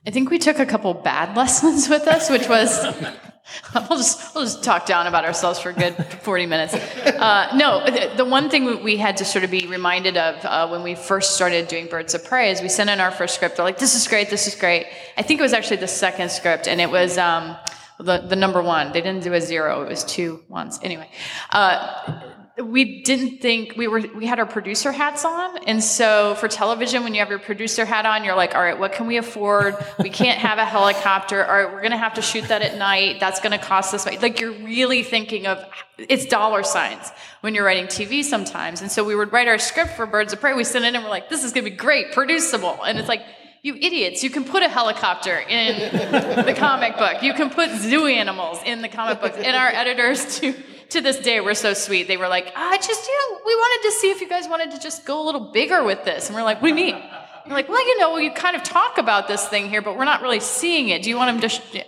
I 0.10 0.12
think 0.12 0.32
we 0.32 0.39
took 0.39 0.58
a 0.58 0.65
couple 0.65 0.91
bad 0.95 1.38
lessons 1.38 1.88
with 1.88 2.08
us, 2.08 2.32
which 2.32 2.50
was 2.50 2.84
we'll 3.76 4.00
just 4.00 4.34
we'll 4.34 4.43
just 4.43 4.63
talk 4.63 4.88
down 4.88 5.06
about 5.06 5.24
ourselves 5.24 5.60
for 5.60 5.69
a 5.69 5.74
good 5.74 5.93
40 6.24 6.48
minutes. 6.48 6.74
Uh, 6.74 7.56
no, 7.56 7.86
the, 7.86 8.12
the, 8.17 8.26
one 8.26 8.50
thing 8.50 8.82
we 8.84 8.98
had 8.98 9.17
to 9.17 9.24
sort 9.24 9.43
of 9.43 9.52
be 9.52 9.67
reminded 9.67 10.17
of 10.17 10.43
uh, 10.43 10.67
when 10.67 10.82
we 10.82 10.95
first 10.95 11.36
started 11.36 11.67
doing 11.67 11.86
Birds 11.86 12.15
of 12.15 12.26
Prey 12.26 12.50
is 12.50 12.60
we 12.60 12.69
sent 12.69 12.89
in 12.89 13.00
our 13.00 13.12
first 13.12 13.36
script. 13.36 13.58
They're 13.58 13.65
like, 13.65 13.78
"This 13.78 13.93
is 13.93 14.08
great, 14.08 14.32
this 14.32 14.48
is 14.48 14.56
great." 14.56 14.88
I 15.15 15.22
think 15.22 15.41
it 15.41 15.43
was 15.43 15.54
actually 15.54 15.78
the 15.78 15.88
second 15.88 16.32
script, 16.32 16.67
and 16.67 16.82
it 16.82 16.89
was. 16.89 17.19
Um, 17.19 17.56
the, 18.02 18.19
the 18.19 18.38
number 18.38 18.62
one. 18.62 18.93
They 18.93 19.02
didn't 19.02 19.24
do 19.24 19.34
a 19.34 19.41
zero. 19.41 19.82
It 19.82 19.89
was 19.89 20.06
two 20.06 20.41
ones. 20.48 20.80
Anyway, 20.82 21.10
uh, 21.50 22.22
we 22.63 23.02
didn't 23.04 23.41
think 23.41 23.76
we 23.78 23.88
were 23.88 24.02
we 24.15 24.26
had 24.26 24.39
our 24.39 24.45
producer 24.45 24.91
hats 24.91 25.24
on. 25.24 25.58
And 25.65 25.84
so 25.84 26.36
for 26.36 26.48
television 26.48 27.04
when 27.04 27.13
you 27.13 27.19
have 27.19 27.30
your 27.30 27.39
producer 27.39 27.86
hat 27.86 28.06
on 28.06 28.24
you're 28.24 28.36
like 28.36 28.56
all 28.56 28.62
right 28.62 28.78
what 28.78 28.93
can 28.93 29.08
we 29.08 29.17
afford? 29.17 29.76
We 30.00 30.10
can't 30.10 30.39
have 30.39 30.58
a 30.58 30.65
helicopter. 30.65 31.45
All 31.45 31.54
right 31.54 31.72
we're 31.72 31.82
going 31.82 31.91
to 31.91 31.98
have 31.98 32.15
to 32.15 32.22
shoot 32.22 32.48
that 32.50 32.62
at 32.62 32.78
night. 32.78 33.19
That's 33.19 33.39
going 33.39 33.58
to 33.58 33.63
cost 33.63 33.93
us 33.93 34.06
like 34.06 34.39
you're 34.39 34.52
really 34.52 35.04
thinking 35.04 35.48
of 35.48 35.63
it's 35.98 36.26
dollar 36.26 36.63
signs 36.63 37.12
when 37.41 37.56
you're 37.56 37.65
writing 37.65 37.86
tv 37.86 38.24
sometimes. 38.24 38.82
And 38.82 38.91
so 38.91 39.04
we 39.04 39.15
would 39.15 39.32
write 39.32 39.48
our 39.48 39.60
script 39.60 39.91
for 39.91 40.06
birds 40.06 40.34
of 40.34 40.41
prey. 40.41 40.54
We 40.54 40.63
send 40.63 40.86
it 40.86 40.89
in 40.89 40.95
and 40.95 41.04
we're 41.04 41.10
like 41.10 41.30
this 41.30 41.43
is 41.43 41.54
going 41.54 41.65
to 41.65 41.72
be 41.72 41.78
great 41.78 42.12
producible. 42.12 42.84
And 42.84 42.98
it's 42.98 43.10
like 43.10 43.22
you 43.62 43.76
idiots, 43.76 44.24
you 44.24 44.30
can 44.30 44.45
put 44.45 44.63
a 44.63 44.69
helicopter 44.69 45.38
in 45.38 46.45
the 46.45 46.54
comic 46.58 46.98
book. 46.98 47.22
You 47.22 47.34
can 47.34 47.50
put 47.50 47.69
zoo 47.72 48.06
animals 48.06 48.60
in 48.65 48.82
the 48.82 48.88
comic 48.88 49.19
books. 49.19 49.36
And 49.36 49.54
our 49.54 49.67
editors, 49.67 50.39
too 50.39 50.56
to 50.89 51.02
this 51.02 51.19
day 51.19 51.39
we're 51.41 51.54
so 51.54 51.73
sweet. 51.73 52.08
They 52.08 52.17
were 52.17 52.28
like, 52.28 52.52
ah, 52.56 52.69
I 52.71 52.78
just, 52.78 53.08
you 53.08 53.13
know, 53.13 53.39
we 53.45 53.56
wanted 53.56 53.89
to 53.89 53.95
see 53.95 54.12
if 54.12 54.21
you 54.21 54.28
guys 54.28 54.47
wanted 54.47 54.71
to 54.71 54.80
just 54.80 55.06
go 55.06 55.21
a 55.21 55.25
little 55.25 55.52
bigger 55.52 55.84
with 55.84 56.04
this. 56.04 56.28
And 56.28 56.36
we're 56.36 56.43
like, 56.43 56.62
what 56.62 56.69
do 56.69 56.75
you 56.75 56.93
mean? 56.93 57.02
We're 57.47 57.56
like, 57.56 57.69
well, 57.69 57.86
you 57.86 57.99
know, 57.99 58.17
you 58.17 58.32
kind 58.32 58.56
of 58.56 58.63
talk 58.63 58.97
about 58.97 59.28
this 59.28 59.47
thing 59.47 59.69
here, 59.69 59.82
but 59.82 59.97
we're 59.97 60.06
not 60.06 60.21
really 60.21 60.39
seeing 60.39 60.89
it. 60.89 61.04
Do 61.04 61.10
you 61.10 61.17
want 61.17 61.32
them 61.32 61.41
to? 61.41 61.49
Sh-? 61.49 61.84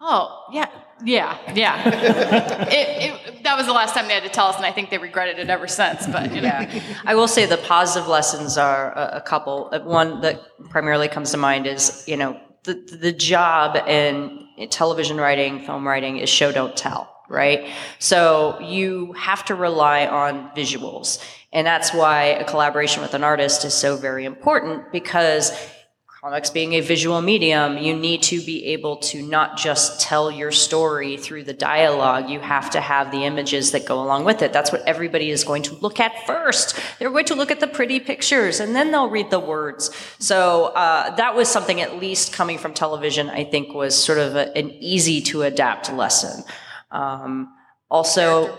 Oh, 0.00 0.46
yeah, 0.52 0.68
yeah, 1.04 1.38
yeah. 1.54 1.88
it, 2.68 3.12
it, 3.12 3.44
that 3.44 3.56
was 3.56 3.66
the 3.66 3.72
last 3.72 3.94
time 3.94 4.08
they 4.08 4.14
had 4.14 4.24
to 4.24 4.28
tell 4.28 4.46
us, 4.46 4.56
and 4.56 4.64
I 4.64 4.72
think 4.72 4.90
they 4.90 4.98
regretted 4.98 5.38
it 5.38 5.48
ever 5.48 5.68
since. 5.68 6.06
But 6.06 6.34
you 6.34 6.40
know. 6.40 6.48
yeah, 6.48 6.82
I 7.04 7.14
will 7.14 7.28
say 7.28 7.46
the 7.46 7.56
positive 7.56 8.08
lessons 8.08 8.58
are 8.58 8.92
a, 8.92 9.18
a 9.18 9.20
couple. 9.20 9.68
Uh, 9.72 9.80
one 9.80 10.20
that 10.22 10.40
primarily 10.70 11.08
comes 11.08 11.30
to 11.32 11.36
mind 11.36 11.66
is, 11.66 12.04
you 12.08 12.16
know, 12.16 12.40
the 12.64 12.74
the 12.74 13.12
job 13.12 13.76
in 13.88 14.48
television 14.70 15.18
writing, 15.18 15.60
film 15.64 15.86
writing 15.86 16.18
is 16.18 16.28
show 16.28 16.50
don't 16.50 16.76
tell 16.76 17.15
right? 17.28 17.68
So 17.98 18.58
you 18.60 19.12
have 19.12 19.44
to 19.46 19.54
rely 19.54 20.06
on 20.06 20.50
visuals. 20.50 21.22
And 21.52 21.66
that's 21.66 21.92
why 21.94 22.24
a 22.24 22.44
collaboration 22.44 23.02
with 23.02 23.14
an 23.14 23.24
artist 23.24 23.64
is 23.64 23.74
so 23.74 23.96
very 23.96 24.24
important 24.24 24.92
because 24.92 25.52
comics 26.26 26.50
being 26.50 26.72
a 26.72 26.80
visual 26.80 27.22
medium, 27.22 27.78
you 27.78 27.94
need 27.94 28.20
to 28.20 28.40
be 28.40 28.64
able 28.66 28.96
to 28.96 29.22
not 29.22 29.56
just 29.56 30.00
tell 30.00 30.28
your 30.28 30.50
story 30.50 31.16
through 31.16 31.44
the 31.44 31.52
dialogue, 31.52 32.28
you 32.28 32.40
have 32.40 32.68
to 32.68 32.80
have 32.80 33.12
the 33.12 33.24
images 33.24 33.70
that 33.70 33.86
go 33.86 34.02
along 34.02 34.24
with 34.24 34.42
it. 34.42 34.52
That's 34.52 34.72
what 34.72 34.82
everybody 34.88 35.30
is 35.30 35.44
going 35.44 35.62
to 35.62 35.74
look 35.76 36.00
at 36.00 36.26
first. 36.26 36.80
They're 36.98 37.10
going 37.10 37.26
to 37.26 37.36
look 37.36 37.52
at 37.52 37.60
the 37.60 37.68
pretty 37.68 38.00
pictures 38.00 38.58
and 38.58 38.74
then 38.74 38.90
they'll 38.90 39.08
read 39.08 39.30
the 39.30 39.38
words. 39.38 39.90
So 40.18 40.72
uh, 40.74 41.14
that 41.14 41.36
was 41.36 41.48
something, 41.48 41.80
at 41.80 41.98
least 41.98 42.32
coming 42.32 42.58
from 42.58 42.74
television, 42.74 43.30
I 43.30 43.44
think 43.44 43.72
was 43.72 43.94
sort 43.94 44.18
of 44.18 44.34
a, 44.34 44.56
an 44.58 44.72
easy 44.80 45.20
to 45.22 45.42
adapt 45.42 45.92
lesson. 45.92 46.42
Um, 46.90 47.52
also, 47.90 48.58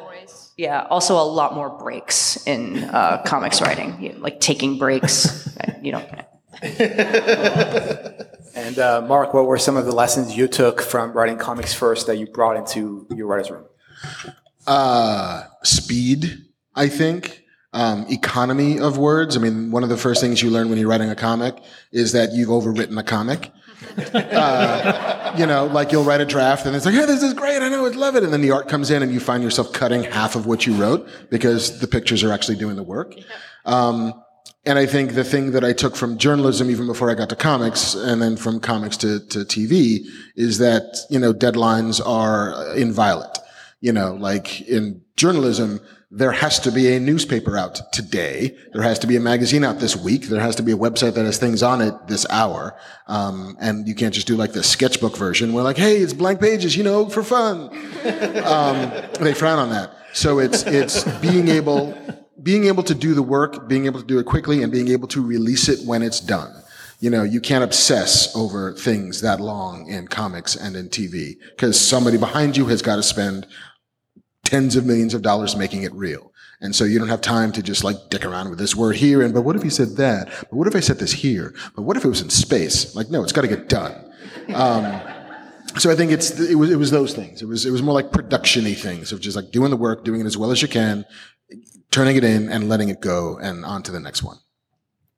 yeah, 0.58 0.88
also 0.90 1.16
a 1.16 1.24
lot 1.24 1.54
more 1.54 1.70
breaks 1.70 2.46
in 2.48 2.84
uh, 2.86 3.22
comics 3.26 3.62
writing, 3.62 4.02
you 4.02 4.14
know, 4.14 4.20
like 4.20 4.40
taking 4.40 4.78
breaks. 4.78 5.48
you 5.82 5.92
know. 5.92 6.06
and 8.56 8.80
uh, 8.80 9.02
Mark, 9.08 9.34
what 9.34 9.46
were 9.46 9.58
some 9.58 9.78
of 9.78 9.86
the 9.86 9.92
lessons 9.92 10.36
you 10.36 10.48
took 10.48 10.82
from 10.82 11.14
writing 11.14 11.38
comics 11.38 11.74
first 11.74 12.08
that 12.08 12.18
you 12.18 12.26
brought 12.28 12.58
into 12.58 13.06
your 13.16 13.28
writer's 13.28 13.52
room? 13.52 13.66
Uh, 14.66 15.44
speed, 15.64 16.46
I 16.76 16.90
think. 16.90 17.44
Um, 17.74 18.08
economy 18.10 18.80
of 18.80 18.98
words. 18.98 19.38
I 19.38 19.40
mean, 19.40 19.72
one 19.72 19.84
of 19.84 19.90
the 19.90 19.98
first 19.98 20.20
things 20.20 20.42
you 20.42 20.50
learn 20.50 20.70
when 20.70 20.80
you're 20.80 20.90
writing 20.90 21.12
a 21.12 21.16
comic 21.16 21.62
is 21.92 22.14
that 22.14 22.32
you've 22.34 22.50
overwritten 22.50 22.98
a 23.00 23.04
comic. 23.04 23.52
Uh, 24.14 25.34
you 25.38 25.46
know, 25.46 25.66
like 25.66 25.92
you'll 25.92 26.04
write 26.04 26.22
a 26.22 26.26
draft 26.26 26.66
and 26.66 26.76
it's 26.76 26.86
like, 26.86 26.94
hey, 26.94 27.06
this 27.06 27.24
is 27.24 27.34
great. 27.34 27.62
I 27.62 27.70
know, 27.70 27.86
I 27.86 27.90
love 27.90 28.16
it. 28.16 28.24
And 28.24 28.32
then 28.32 28.42
the 28.42 28.52
art 28.52 28.68
comes 28.68 28.92
in 28.92 29.04
and 29.04 29.12
you 29.12 29.20
find 29.20 29.44
yourself 29.44 29.74
cutting 29.74 30.04
half 30.04 30.36
of 30.36 30.46
what 30.46 30.66
you 30.66 30.74
wrote 30.76 31.08
because 31.30 31.80
the 31.80 31.88
pictures 31.88 32.24
are 32.24 32.32
actually 32.32 32.58
doing 32.58 32.76
the 32.76 32.84
work. 32.84 33.16
Um, 33.66 34.14
and 34.66 34.78
I 34.78 34.86
think 34.86 35.14
the 35.14 35.24
thing 35.24 35.52
that 35.52 35.64
I 35.64 35.74
took 35.74 35.96
from 35.96 36.18
journalism, 36.18 36.70
even 36.70 36.88
before 36.88 37.10
I 37.10 37.16
got 37.16 37.30
to 37.30 37.36
comics, 37.36 37.96
and 37.96 38.22
then 38.22 38.36
from 38.36 38.60
comics 38.60 38.98
to, 38.98 39.20
to 39.28 39.40
TV, 39.40 40.06
is 40.36 40.58
that, 40.58 40.98
you 41.10 41.20
know, 41.20 41.34
deadlines 41.34 42.06
are 42.06 42.76
inviolate. 42.76 43.38
You 43.80 43.94
know, 43.94 44.16
like 44.16 44.62
in 44.62 45.02
journalism, 45.16 45.80
there 46.10 46.32
has 46.32 46.60
to 46.62 46.72
be 46.72 46.94
a 46.94 47.00
newspaper 47.00 47.58
out 47.58 47.92
today. 47.92 48.56
There 48.72 48.82
has 48.82 48.98
to 49.00 49.08
be 49.08 49.18
a 49.18 49.20
magazine 49.20 49.66
out 49.66 49.80
this 49.80 49.96
week. 49.96 50.24
There 50.24 50.40
has 50.40 50.56
to 50.56 50.64
be 50.64 50.72
a 50.72 50.78
website 50.78 51.16
that 51.16 51.26
has 51.26 51.38
things 51.38 51.62
on 51.62 51.82
it 51.82 51.94
this 52.08 52.26
hour. 52.30 52.78
Um, 53.08 53.58
and 53.60 53.86
you 53.88 53.94
can't 53.94 54.14
just 54.14 54.26
do 54.26 54.38
like 54.38 54.54
the 54.54 54.64
sketchbook 54.64 55.18
version 55.18 55.52
where 55.52 55.66
like, 55.66 55.76
hey, 55.76 55.98
it's 55.98 56.14
blank 56.14 56.40
pages, 56.40 56.78
you 56.78 56.84
know, 56.84 57.10
for 57.10 57.24
fun. 57.24 57.70
Um, 58.48 58.92
they 59.20 59.34
frown 59.34 59.60
on 59.60 59.70
that. 59.72 59.92
So 60.14 60.40
it's, 60.40 60.64
it's 60.64 61.04
being 61.20 61.50
able, 61.50 61.98
being 62.42 62.66
able 62.66 62.84
to 62.84 62.96
do 62.96 63.14
the 63.14 63.22
work, 63.22 63.68
being 63.68 63.86
able 63.86 64.00
to 64.00 64.06
do 64.06 64.20
it 64.20 64.26
quickly 64.26 64.64
and 64.64 64.72
being 64.72 64.88
able 64.88 65.08
to 65.10 65.22
release 65.26 65.68
it 65.68 65.86
when 65.86 66.02
it's 66.02 66.22
done. 66.22 66.54
You 67.00 67.10
know, 67.10 67.24
you 67.24 67.42
can't 67.42 67.64
obsess 67.64 68.34
over 68.36 68.74
things 68.74 69.22
that 69.22 69.42
long 69.42 69.88
in 69.88 70.08
comics 70.08 70.56
and 70.56 70.76
in 70.78 70.88
TV 70.88 71.36
because 71.50 71.80
somebody 71.80 72.18
behind 72.18 72.56
you 72.56 72.68
has 72.68 72.82
got 72.82 72.96
to 72.96 73.04
spend 73.04 73.48
tens 74.48 74.78
of 74.78 74.86
millions 74.86 75.14
of 75.14 75.22
dollars 75.22 75.56
making 75.56 75.84
it 75.84 75.94
real. 75.94 76.32
And 76.62 76.74
so 76.74 76.86
you 76.86 76.98
don't 76.98 77.10
have 77.10 77.22
time 77.22 77.52
to 77.52 77.62
just 77.62 77.84
like 77.84 77.98
dick 78.10 78.26
around 78.26 78.50
with 78.50 78.58
this 78.58 78.76
word 78.76 78.96
here. 78.96 79.22
And, 79.22 79.34
but 79.34 79.42
what 79.42 79.56
if 79.56 79.62
he 79.62 79.70
said 79.70 79.98
that? 79.98 80.30
But 80.50 80.54
what 80.54 80.68
if 80.68 80.76
I 80.76 80.80
said 80.80 81.00
this 81.00 81.12
here? 81.12 81.54
But 81.76 81.82
what 81.84 81.98
if 81.98 82.06
it 82.06 82.08
was 82.08 82.22
in 82.22 82.30
space? 82.30 82.96
Like, 82.96 83.10
no, 83.10 83.22
it's 83.22 83.34
got 83.34 83.42
to 83.42 83.48
get 83.48 83.68
done. 83.68 83.94
Um, 84.56 85.02
so 85.78 85.92
I 85.92 85.96
think 85.96 86.12
it's, 86.12 86.40
it 86.40 86.56
was, 86.56 86.72
it 86.72 86.78
was 86.78 86.90
those 86.90 87.14
things. 87.14 87.42
It 87.42 87.46
was, 87.46 87.66
it 87.66 87.72
was 87.72 87.84
more 87.84 87.94
like 87.94 88.12
production-y 88.12 88.74
things 88.74 89.12
of 89.12 89.20
just 89.20 89.36
like 89.36 89.52
doing 89.52 89.70
the 89.70 89.78
work, 89.78 90.06
doing 90.06 90.22
it 90.22 90.26
as 90.26 90.38
well 90.38 90.50
as 90.50 90.62
you 90.62 90.68
can, 90.70 91.06
turning 91.92 92.16
it 92.16 92.24
in 92.24 92.50
and 92.50 92.70
letting 92.70 92.90
it 92.90 93.02
go 93.02 93.38
and 93.38 93.66
on 93.66 93.84
to 93.84 93.92
the 93.92 94.00
next 94.00 94.24
one. 94.24 94.38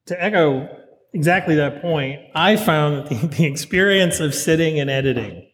To 0.07 0.21
echo 0.21 0.67
exactly 1.13 1.55
that 1.55 1.81
point, 1.81 2.19
I 2.35 2.57
found 2.57 2.97
that 2.97 3.09
the, 3.09 3.27
the 3.27 3.45
experience 3.45 4.19
of 4.19 4.33
sitting 4.33 4.79
and 4.79 4.89
editing 4.89 5.48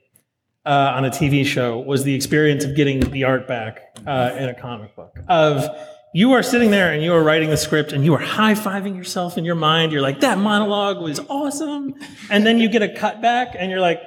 uh, 0.66 0.94
on 0.96 1.06
a 1.06 1.10
TV 1.10 1.46
show 1.46 1.80
was 1.80 2.04
the 2.04 2.14
experience 2.14 2.64
of 2.64 2.76
getting 2.76 3.00
the 3.12 3.24
art 3.24 3.48
back 3.48 3.98
uh, 4.06 4.36
in 4.38 4.50
a 4.50 4.54
comic 4.54 4.96
book. 4.96 5.18
Of 5.28 5.66
you 6.14 6.32
are 6.32 6.42
sitting 6.42 6.72
there 6.72 6.94
and 6.94 7.04
you 7.04 7.14
are 7.14 7.22
writing 7.22 7.50
the 7.50 7.58
script 7.58 7.92
and 7.92 8.04
you 8.04 8.14
are 8.14 8.20
high 8.20 8.54
fiving 8.54 8.96
yourself 8.96 9.38
in 9.38 9.46
your 9.46 9.56
mind. 9.56 9.92
You're 9.92 10.02
like, 10.02 10.22
that 10.22 10.38
monologue 10.38 11.02
was 11.02 11.20
awesome. 11.30 11.94
And 12.30 12.46
then 12.46 12.58
you 12.58 12.70
get 12.70 12.82
a 12.82 12.90
cut 12.90 13.22
back 13.22 13.56
and 13.58 13.70
you're 13.70 13.82
like, 13.82 14.02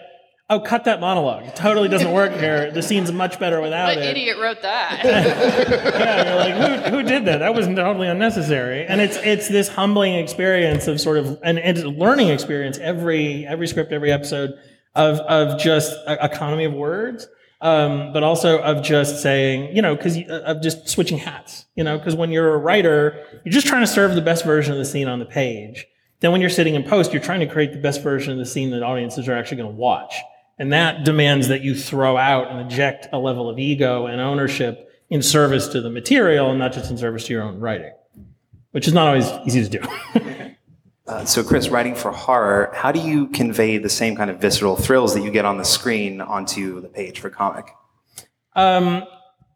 oh, 0.51 0.59
cut 0.59 0.85
that 0.85 1.01
monologue. 1.01 1.44
It 1.44 1.55
totally 1.55 1.88
doesn't 1.88 2.11
work 2.11 2.33
here. 2.33 2.71
The 2.71 2.83
scene's 2.83 3.12
much 3.12 3.38
better 3.38 3.61
without 3.61 3.88
What 3.88 3.99
it. 3.99 4.01
What 4.01 4.09
idiot 4.09 4.38
wrote 4.40 4.62
that? 4.62 5.05
yeah, 5.05 6.29
you're 6.29 6.59
like, 6.59 6.85
who, 6.87 6.97
who 6.97 7.03
did 7.03 7.27
that? 7.27 7.38
That 7.38 7.55
was 7.55 7.66
totally 7.66 8.09
unnecessary. 8.09 8.87
And 8.87 9.01
it's 9.01 9.18
it's 9.18 9.49
this 9.49 9.68
humbling 9.68 10.14
experience 10.14 10.88
of 10.88 11.01
sort 11.01 11.18
of 11.18 11.38
and, 11.42 11.59
and 11.59 11.77
it's 11.77 11.85
a 11.87 11.90
learning 11.90 12.29
experience 12.29 12.79
every 12.79 13.47
every 13.47 13.68
script, 13.68 13.92
every 13.92 14.11
episode 14.11 14.59
of 14.99 15.21
of 15.21 15.59
just 15.59 15.97
economy 16.07 16.65
of 16.65 16.75
words. 16.75 17.27
Um, 17.61 18.13
but 18.13 18.23
also 18.23 18.61
of 18.61 18.85
just 18.85 19.21
saying, 19.21 19.75
you 19.75 19.83
know, 19.83 19.97
because 19.97 20.17
of 20.29 20.63
just 20.63 20.89
switching 20.89 21.19
hats, 21.19 21.65
you 21.75 21.83
know, 21.83 21.99
because 21.99 22.15
when 22.15 22.31
you're 22.31 22.55
a 22.55 22.57
writer, 22.57 23.21
you're 23.45 23.53
just 23.53 23.67
trying 23.67 23.81
to 23.81 23.87
serve 23.89 24.15
the 24.15 24.23
best 24.23 24.45
version 24.45 24.73
of 24.73 24.79
the 24.79 24.85
scene 24.85 25.09
on 25.09 25.19
the 25.19 25.25
page. 25.25 25.85
Then 26.21 26.31
when 26.31 26.41
you're 26.41 26.51
sitting 26.51 26.77
in 26.77 26.85
post, 26.85 27.13
you're 27.13 27.21
trying 27.21 27.41
to 27.41 27.49
create 27.49 27.73
the 27.73 27.81
best 27.81 28.01
version 28.01 28.33
of 28.33 28.39
the 28.39 28.47
scene 28.47 28.71
that 28.71 28.85
audiences 28.85 29.29
are 29.29 29.35
actually 29.35 29.57
going 29.57 29.71
to 29.71 29.77
watch. 29.77 30.15
And 30.61 30.73
that 30.73 31.05
demands 31.05 31.49
that 31.49 31.63
you 31.63 31.75
throw 31.75 32.17
out 32.17 32.49
and 32.49 32.61
eject 32.61 33.09
a 33.13 33.19
level 33.19 33.49
of 33.51 33.59
ego 33.59 34.07
and 34.07 34.21
ownership 34.21 34.89
in 35.11 35.23
service 35.23 35.67
to 35.69 35.81
the 35.81 35.91
material 35.91 36.51
and 36.51 36.61
not 36.61 36.73
just 36.73 36.93
in 36.93 36.99
service 36.99 37.27
to 37.27 37.33
your 37.33 37.43
own 37.43 37.59
writing, 37.59 37.93
which 38.71 38.87
is 38.87 38.95
not 38.95 39.09
always 39.09 39.29
easy 39.47 39.69
to 39.69 39.81
do. 39.81 40.48
Uh, 41.09 41.25
so, 41.25 41.42
Chris, 41.42 41.71
writing 41.71 41.94
for 41.94 42.12
horror, 42.12 42.71
how 42.75 42.92
do 42.92 43.01
you 43.01 43.29
convey 43.29 43.79
the 43.79 43.88
same 43.88 44.14
kind 44.14 44.31
of 44.31 44.38
visceral 44.38 44.77
thrills 44.77 45.14
that 45.14 45.23
you 45.23 45.31
get 45.31 45.47
on 45.47 45.57
the 45.57 45.64
screen 45.64 46.21
onto 46.21 46.83
the 46.83 46.88
page 46.88 47.18
for 47.21 47.31
comic? 47.31 47.71
Um, 48.55 49.05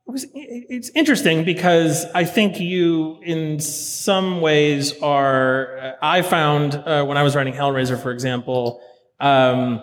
it 0.07 0.11
was, 0.11 0.27
it's 0.35 0.88
interesting 0.95 1.45
because 1.45 2.07
I 2.15 2.25
think 2.25 2.59
you, 2.59 3.21
in 3.23 3.61
some 3.61 4.41
ways, 4.41 4.99
are. 5.03 5.79
uh, 5.79 5.93
I 6.01 6.23
found 6.23 6.75
uh, 6.75 7.05
when 7.05 7.19
I 7.19 7.23
was 7.23 7.37
writing 7.37 7.53
Hellraiser, 7.53 8.03
for 8.03 8.12
example, 8.12 8.81
um, 9.21 9.83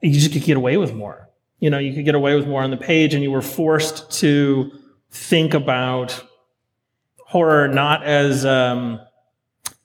you 0.00 0.12
just 0.12 0.32
could 0.32 0.44
get 0.44 0.56
away 0.56 0.76
with 0.76 0.94
more. 0.94 1.28
You 1.58 1.70
know, 1.70 1.78
you 1.78 1.94
could 1.94 2.04
get 2.04 2.14
away 2.14 2.36
with 2.36 2.46
more 2.46 2.62
on 2.62 2.70
the 2.70 2.76
page, 2.76 3.14
and 3.14 3.24
you 3.24 3.32
were 3.32 3.42
forced 3.42 4.08
to 4.20 4.70
think 5.10 5.52
about 5.52 6.24
horror 7.18 7.66
not 7.66 8.04
as 8.04 8.46
um, 8.46 9.00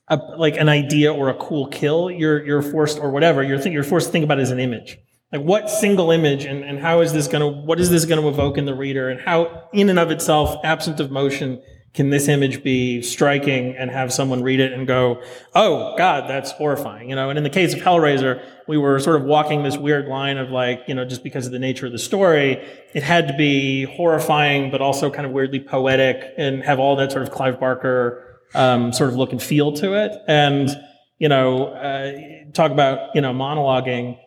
a, 0.08 0.16
like 0.36 0.56
an 0.56 0.68
idea 0.68 1.12
or 1.12 1.28
a 1.28 1.34
cool 1.34 1.66
kill. 1.68 2.10
You're 2.10 2.44
you're 2.44 2.62
forced 2.62 2.98
or 2.98 3.10
whatever. 3.10 3.42
You're 3.42 3.60
you're 3.68 3.84
forced 3.84 4.06
to 4.06 4.12
think 4.12 4.24
about 4.24 4.40
as 4.40 4.50
an 4.50 4.60
image. 4.60 4.98
Like 5.32 5.42
what 5.42 5.68
single 5.68 6.10
image 6.12 6.44
and, 6.44 6.62
and 6.62 6.78
how 6.78 7.00
is 7.00 7.12
this 7.12 7.26
to 7.28 7.48
what 7.48 7.80
is 7.80 7.90
this 7.90 8.04
going 8.04 8.20
to 8.20 8.28
evoke 8.28 8.56
in 8.56 8.66
the 8.66 8.74
reader 8.74 9.08
and 9.08 9.20
how 9.20 9.68
in 9.72 9.88
and 9.88 9.98
of 9.98 10.10
itself 10.10 10.64
absent 10.64 11.00
of 11.00 11.10
motion 11.10 11.60
can 11.92 12.10
this 12.10 12.26
image 12.28 12.62
be 12.62 13.02
striking 13.02 13.76
and 13.76 13.90
have 13.90 14.12
someone 14.12 14.42
read 14.42 14.60
it 14.60 14.72
and 14.72 14.86
go 14.86 15.20
oh 15.54 15.96
god 15.96 16.30
that's 16.30 16.52
horrifying 16.52 17.10
you 17.10 17.16
know 17.16 17.30
and 17.30 17.36
in 17.36 17.42
the 17.42 17.50
case 17.50 17.74
of 17.74 17.80
hellraiser 17.80 18.44
we 18.68 18.78
were 18.78 19.00
sort 19.00 19.20
of 19.20 19.26
walking 19.26 19.64
this 19.64 19.76
weird 19.76 20.06
line 20.06 20.36
of 20.36 20.50
like 20.50 20.82
you 20.86 20.94
know 20.94 21.04
just 21.04 21.24
because 21.24 21.46
of 21.46 21.52
the 21.52 21.58
nature 21.58 21.86
of 21.86 21.92
the 21.92 21.98
story 21.98 22.64
it 22.94 23.02
had 23.02 23.26
to 23.26 23.36
be 23.36 23.84
horrifying 23.84 24.70
but 24.70 24.80
also 24.80 25.10
kind 25.10 25.26
of 25.26 25.32
weirdly 25.32 25.58
poetic 25.58 26.32
and 26.36 26.62
have 26.62 26.78
all 26.78 26.94
that 26.94 27.10
sort 27.10 27.22
of 27.22 27.32
clive 27.32 27.58
barker 27.58 28.33
um, 28.54 28.92
sort 28.92 29.10
of 29.10 29.16
look 29.16 29.32
and 29.32 29.42
feel 29.42 29.72
to 29.72 29.94
it 29.94 30.12
and 30.28 30.70
you 31.18 31.28
know 31.28 31.66
uh, 31.66 32.12
talk 32.52 32.70
about 32.70 33.14
you 33.14 33.20
know 33.20 33.32
monologuing 33.32 34.18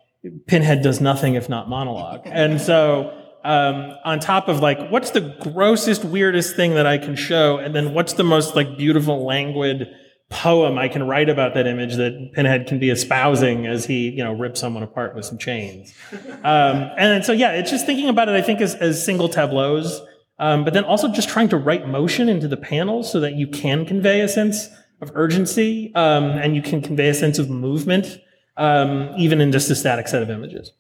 Pinhead 0.48 0.82
does 0.82 1.00
nothing 1.02 1.36
if 1.36 1.50
not 1.50 1.70
monologue. 1.70 2.22
And 2.38 2.62
so, 2.62 3.14
um, 3.44 3.96
on 4.04 4.20
top 4.20 4.48
of 4.48 4.60
like, 4.60 4.90
what's 4.90 5.12
the 5.12 5.22
grossest, 5.42 6.04
weirdest 6.04 6.56
thing 6.56 6.76
that 6.76 6.86
I 6.86 6.98
can 6.98 7.16
show? 7.16 7.58
And 7.58 7.74
then 7.74 7.94
what's 7.94 8.14
the 8.14 8.24
most 8.24 8.56
like 8.56 8.78
beautiful, 8.78 9.26
languid 9.26 9.88
poem 10.30 10.78
I 10.78 10.90
can 10.90 11.08
write 11.08 11.30
about 11.30 11.54
that 11.54 11.68
image 11.68 11.96
that 11.96 12.32
Pinhead 12.34 12.68
can 12.68 12.80
be 12.80 12.90
espousing 12.90 13.66
as 13.66 13.86
he, 13.86 14.10
you 14.10 14.24
know, 14.24 14.34
rips 14.34 14.60
someone 14.60 14.84
apart 14.84 15.16
with 15.16 15.26
some 15.26 15.38
chains. 15.38 15.94
Um, 16.44 16.92
and 16.98 17.26
so 17.26 17.34
yeah, 17.34 17.54
it's 17.54 17.70
just 17.70 17.86
thinking 17.86 18.08
about 18.08 18.30
it, 18.30 18.36
I 18.36 18.42
think, 18.42 18.62
as, 18.62 18.76
as 18.76 19.04
single 19.04 19.28
tableaus. 19.28 20.00
Um, 20.40 20.64
but 20.64 20.74
then 20.74 20.84
also 20.84 21.08
just 21.08 21.30
trying 21.30 21.50
to 21.50 21.58
write 21.58 21.88
motion 21.88 22.30
into 22.30 22.48
the 22.48 22.58
panels 22.58 23.12
so 23.12 23.20
that 23.20 23.34
you 23.34 23.48
can 23.48 23.86
convey 23.86 24.22
a 24.22 24.28
sense 24.28 24.70
of 25.02 25.12
urgency 25.16 25.94
um, 25.96 26.26
and 26.26 26.56
you 26.56 26.62
can 26.62 26.82
convey 26.82 27.10
a 27.10 27.14
sense 27.14 27.40
of 27.40 27.50
movement 27.50 28.20
um, 28.58 29.14
even 29.18 29.40
in 29.40 29.52
just 29.52 29.70
a 29.70 29.76
static 29.76 30.08
set 30.08 30.22
of 30.22 30.30
images. 30.30 30.74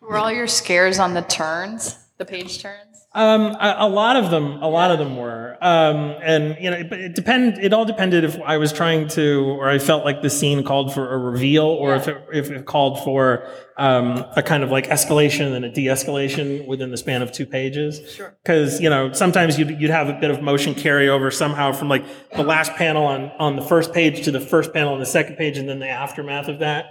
Were 0.00 0.18
all 0.18 0.30
your 0.30 0.46
scares 0.46 0.98
on 0.98 1.14
the 1.14 1.22
turns, 1.22 1.98
the 2.18 2.24
page 2.24 2.62
turns? 2.62 2.85
Um, 3.16 3.56
a, 3.58 3.76
a 3.78 3.88
lot 3.88 4.16
of 4.16 4.30
them, 4.30 4.62
a 4.62 4.68
lot 4.68 4.90
of 4.90 4.98
them 4.98 5.16
were, 5.16 5.56
um, 5.62 6.14
and 6.22 6.54
you 6.60 6.70
know, 6.70 6.84
but 6.84 7.00
it 7.00 7.14
depend. 7.14 7.56
It 7.56 7.72
all 7.72 7.86
depended 7.86 8.24
if 8.24 8.38
I 8.42 8.58
was 8.58 8.74
trying 8.74 9.08
to, 9.08 9.56
or 9.58 9.70
I 9.70 9.78
felt 9.78 10.04
like 10.04 10.20
the 10.20 10.28
scene 10.28 10.62
called 10.62 10.92
for 10.92 11.14
a 11.14 11.16
reveal, 11.16 11.64
or 11.64 11.94
if 11.94 12.08
it, 12.08 12.22
if 12.30 12.50
it 12.50 12.66
called 12.66 13.02
for 13.04 13.48
um, 13.78 14.22
a 14.36 14.42
kind 14.42 14.62
of 14.62 14.70
like 14.70 14.88
escalation 14.88 15.54
and 15.54 15.64
a 15.64 15.70
de-escalation 15.70 16.66
within 16.66 16.90
the 16.90 16.98
span 16.98 17.22
of 17.22 17.32
two 17.32 17.46
pages. 17.46 18.02
Sure. 18.12 18.36
Because 18.42 18.82
you 18.82 18.90
know, 18.90 19.10
sometimes 19.14 19.58
you'd 19.58 19.80
you'd 19.80 19.90
have 19.90 20.10
a 20.10 20.20
bit 20.20 20.30
of 20.30 20.42
motion 20.42 20.74
carryover 20.74 21.32
somehow 21.32 21.72
from 21.72 21.88
like 21.88 22.04
the 22.36 22.44
last 22.44 22.72
panel 22.72 23.06
on 23.06 23.32
on 23.38 23.56
the 23.56 23.62
first 23.62 23.94
page 23.94 24.26
to 24.26 24.30
the 24.30 24.40
first 24.40 24.74
panel 24.74 24.92
on 24.92 25.00
the 25.00 25.06
second 25.06 25.36
page, 25.36 25.56
and 25.56 25.66
then 25.66 25.78
the 25.78 25.88
aftermath 25.88 26.48
of 26.48 26.58
that. 26.58 26.84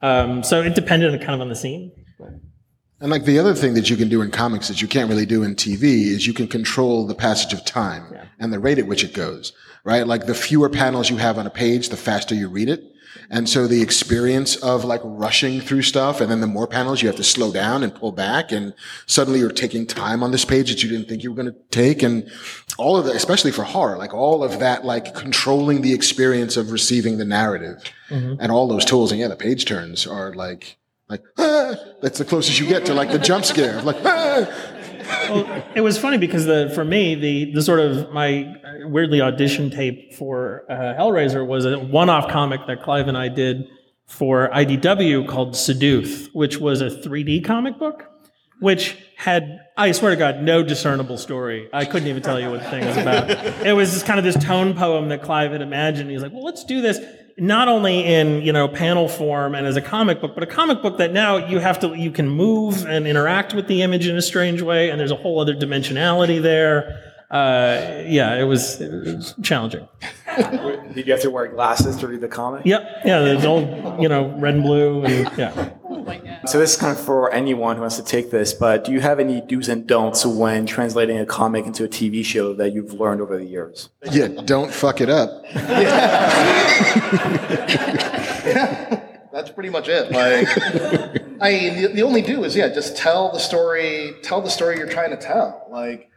Um, 0.00 0.42
so 0.42 0.62
it 0.62 0.74
depended 0.74 1.20
kind 1.20 1.34
of 1.34 1.42
on 1.42 1.50
the 1.50 1.54
scene. 1.54 1.92
And 3.00 3.10
like 3.10 3.24
the 3.24 3.38
other 3.38 3.54
thing 3.54 3.74
that 3.74 3.90
you 3.90 3.96
can 3.96 4.08
do 4.08 4.22
in 4.22 4.30
comics 4.30 4.68
that 4.68 4.80
you 4.80 4.88
can't 4.88 5.10
really 5.10 5.26
do 5.26 5.42
in 5.42 5.54
TV 5.54 6.06
is 6.06 6.26
you 6.26 6.32
can 6.32 6.48
control 6.48 7.06
the 7.06 7.14
passage 7.14 7.52
of 7.52 7.64
time 7.64 8.16
and 8.38 8.52
the 8.52 8.58
rate 8.58 8.78
at 8.78 8.86
which 8.86 9.04
it 9.04 9.12
goes, 9.12 9.52
right? 9.84 10.06
Like 10.06 10.26
the 10.26 10.34
fewer 10.34 10.70
panels 10.70 11.10
you 11.10 11.18
have 11.18 11.36
on 11.38 11.46
a 11.46 11.50
page, 11.50 11.90
the 11.90 11.96
faster 11.96 12.34
you 12.34 12.48
read 12.48 12.70
it. 12.70 12.82
And 13.28 13.48
so 13.48 13.66
the 13.66 13.82
experience 13.82 14.56
of 14.56 14.84
like 14.84 15.00
rushing 15.04 15.60
through 15.60 15.82
stuff 15.82 16.20
and 16.20 16.30
then 16.30 16.40
the 16.40 16.46
more 16.46 16.66
panels 16.66 17.02
you 17.02 17.08
have 17.08 17.16
to 17.16 17.24
slow 17.24 17.52
down 17.52 17.82
and 17.82 17.94
pull 17.94 18.12
back 18.12 18.52
and 18.52 18.72
suddenly 19.06 19.40
you're 19.40 19.50
taking 19.50 19.86
time 19.86 20.22
on 20.22 20.30
this 20.30 20.44
page 20.44 20.70
that 20.70 20.82
you 20.82 20.88
didn't 20.88 21.08
think 21.08 21.22
you 21.22 21.30
were 21.30 21.42
going 21.42 21.52
to 21.52 21.58
take. 21.70 22.02
And 22.02 22.30
all 22.78 22.96
of 22.96 23.04
that, 23.06 23.16
especially 23.16 23.52
for 23.52 23.64
horror, 23.64 23.96
like 23.98 24.14
all 24.14 24.44
of 24.44 24.58
that, 24.60 24.84
like 24.84 25.14
controlling 25.14 25.82
the 25.82 25.92
experience 25.92 26.56
of 26.56 26.70
receiving 26.70 27.18
the 27.18 27.24
narrative 27.24 27.82
mm-hmm. 28.08 28.40
and 28.40 28.52
all 28.52 28.68
those 28.68 28.84
tools. 28.84 29.10
And 29.10 29.20
yeah, 29.20 29.28
the 29.28 29.36
page 29.36 29.64
turns 29.64 30.06
are 30.06 30.32
like, 30.32 30.78
like, 31.08 31.22
ah, 31.38 31.74
that's 32.02 32.18
the 32.18 32.24
closest 32.24 32.58
you 32.58 32.66
get 32.66 32.86
to 32.86 32.94
like 32.94 33.12
the 33.12 33.18
jump 33.18 33.44
scare 33.44 33.80
like, 33.82 33.96
ah. 34.04 34.46
well, 35.30 35.64
it 35.74 35.80
was 35.80 35.96
funny 35.98 36.18
because 36.18 36.46
the 36.46 36.70
for 36.74 36.84
me 36.84 37.14
the 37.14 37.52
the 37.52 37.62
sort 37.62 37.78
of 37.78 38.10
my 38.12 38.52
weirdly 38.84 39.20
audition 39.20 39.70
tape 39.70 40.14
for 40.14 40.64
uh, 40.68 40.94
Hellraiser 40.98 41.46
was 41.46 41.64
a 41.64 41.78
one-off 41.78 42.28
comic 42.30 42.60
that 42.66 42.82
Clive 42.82 43.08
and 43.08 43.16
I 43.16 43.28
did 43.28 43.68
for 44.06 44.48
IDW 44.50 45.28
called 45.28 45.56
Seduth, 45.56 46.28
which 46.32 46.58
was 46.58 46.80
a 46.80 46.90
3D 46.90 47.44
comic 47.44 47.78
book, 47.78 48.04
which 48.60 48.96
had 49.16 49.60
I 49.76 49.92
swear 49.92 50.10
to 50.10 50.16
God 50.16 50.42
no 50.42 50.62
discernible 50.62 51.18
story. 51.18 51.68
I 51.72 51.84
couldn't 51.84 52.08
even 52.08 52.22
tell 52.22 52.40
you 52.40 52.50
what 52.50 52.62
the 52.62 52.70
thing 52.70 52.84
was 52.84 52.96
about. 52.96 53.30
it 53.64 53.74
was 53.74 53.92
just 53.92 54.06
kind 54.06 54.18
of 54.18 54.24
this 54.24 54.42
tone 54.42 54.74
poem 54.74 55.08
that 55.10 55.22
Clive 55.22 55.52
had 55.52 55.62
imagined. 55.62 56.10
He's 56.10 56.22
like, 56.22 56.32
well, 56.32 56.44
let's 56.44 56.64
do 56.64 56.80
this 56.80 56.98
not 57.38 57.68
only 57.68 58.04
in 58.04 58.42
you 58.42 58.52
know 58.52 58.68
panel 58.68 59.08
form 59.08 59.54
and 59.54 59.66
as 59.66 59.76
a 59.76 59.82
comic 59.82 60.20
book, 60.20 60.34
but 60.34 60.42
a 60.42 60.46
comic 60.46 60.82
book 60.82 60.98
that 60.98 61.12
now 61.12 61.36
you 61.36 61.58
have 61.58 61.80
to 61.80 61.94
you 61.94 62.10
can 62.10 62.28
move 62.28 62.86
and 62.86 63.06
interact 63.06 63.54
with 63.54 63.66
the 63.68 63.82
image 63.82 64.06
in 64.06 64.16
a 64.16 64.22
strange 64.22 64.62
way, 64.62 64.90
and 64.90 64.98
there's 64.98 65.10
a 65.10 65.16
whole 65.16 65.40
other 65.40 65.54
dimensionality 65.54 66.40
there. 66.40 67.02
Uh, 67.30 68.04
yeah, 68.06 68.36
it 68.36 68.44
was, 68.44 68.80
it 68.80 68.88
was 68.92 69.34
challenging. 69.42 69.88
Did 70.94 71.06
you 71.06 71.12
have 71.12 71.22
to 71.22 71.30
wear 71.30 71.48
glasses 71.48 71.96
to 71.96 72.06
read 72.06 72.20
the 72.20 72.28
comic? 72.28 72.64
Yep, 72.64 73.00
yeah, 73.04 73.18
the 73.20 73.46
old 73.46 74.00
you 74.00 74.08
know 74.08 74.28
red 74.38 74.54
and 74.54 74.62
blue, 74.62 75.04
and 75.04 75.30
yeah. 75.36 75.70
So 76.46 76.58
this 76.58 76.72
is 76.72 76.76
kind 76.76 76.96
of 76.96 77.02
for 77.02 77.32
anyone 77.32 77.76
who 77.76 77.82
wants 77.82 77.96
to 77.96 78.04
take 78.04 78.30
this, 78.30 78.52
but 78.52 78.84
do 78.84 78.92
you 78.92 79.00
have 79.00 79.18
any 79.18 79.40
do's 79.40 79.68
and 79.68 79.86
don'ts 79.86 80.24
when 80.26 80.66
translating 80.66 81.18
a 81.18 81.26
comic 81.26 81.66
into 81.66 81.84
a 81.84 81.88
TV 81.88 82.24
show 82.24 82.52
that 82.54 82.72
you've 82.72 82.92
learned 82.92 83.20
over 83.20 83.36
the 83.36 83.44
years? 83.44 83.88
yeah, 84.10 84.28
don't 84.28 84.72
fuck 84.72 85.00
it 85.00 85.10
up. 85.10 85.44
That's 89.32 89.50
pretty 89.50 89.70
much 89.70 89.88
it. 89.88 90.10
Like, 90.12 90.48
I 91.42 91.50
mean, 91.50 91.82
the, 91.82 91.88
the 91.94 92.02
only 92.02 92.22
do 92.22 92.44
is 92.44 92.56
yeah, 92.56 92.68
just 92.68 92.96
tell 92.96 93.30
the 93.32 93.38
story. 93.38 94.14
Tell 94.22 94.40
the 94.40 94.48
story 94.50 94.78
you're 94.78 94.88
trying 94.88 95.10
to 95.10 95.18
tell. 95.18 95.66
Like, 95.70 96.10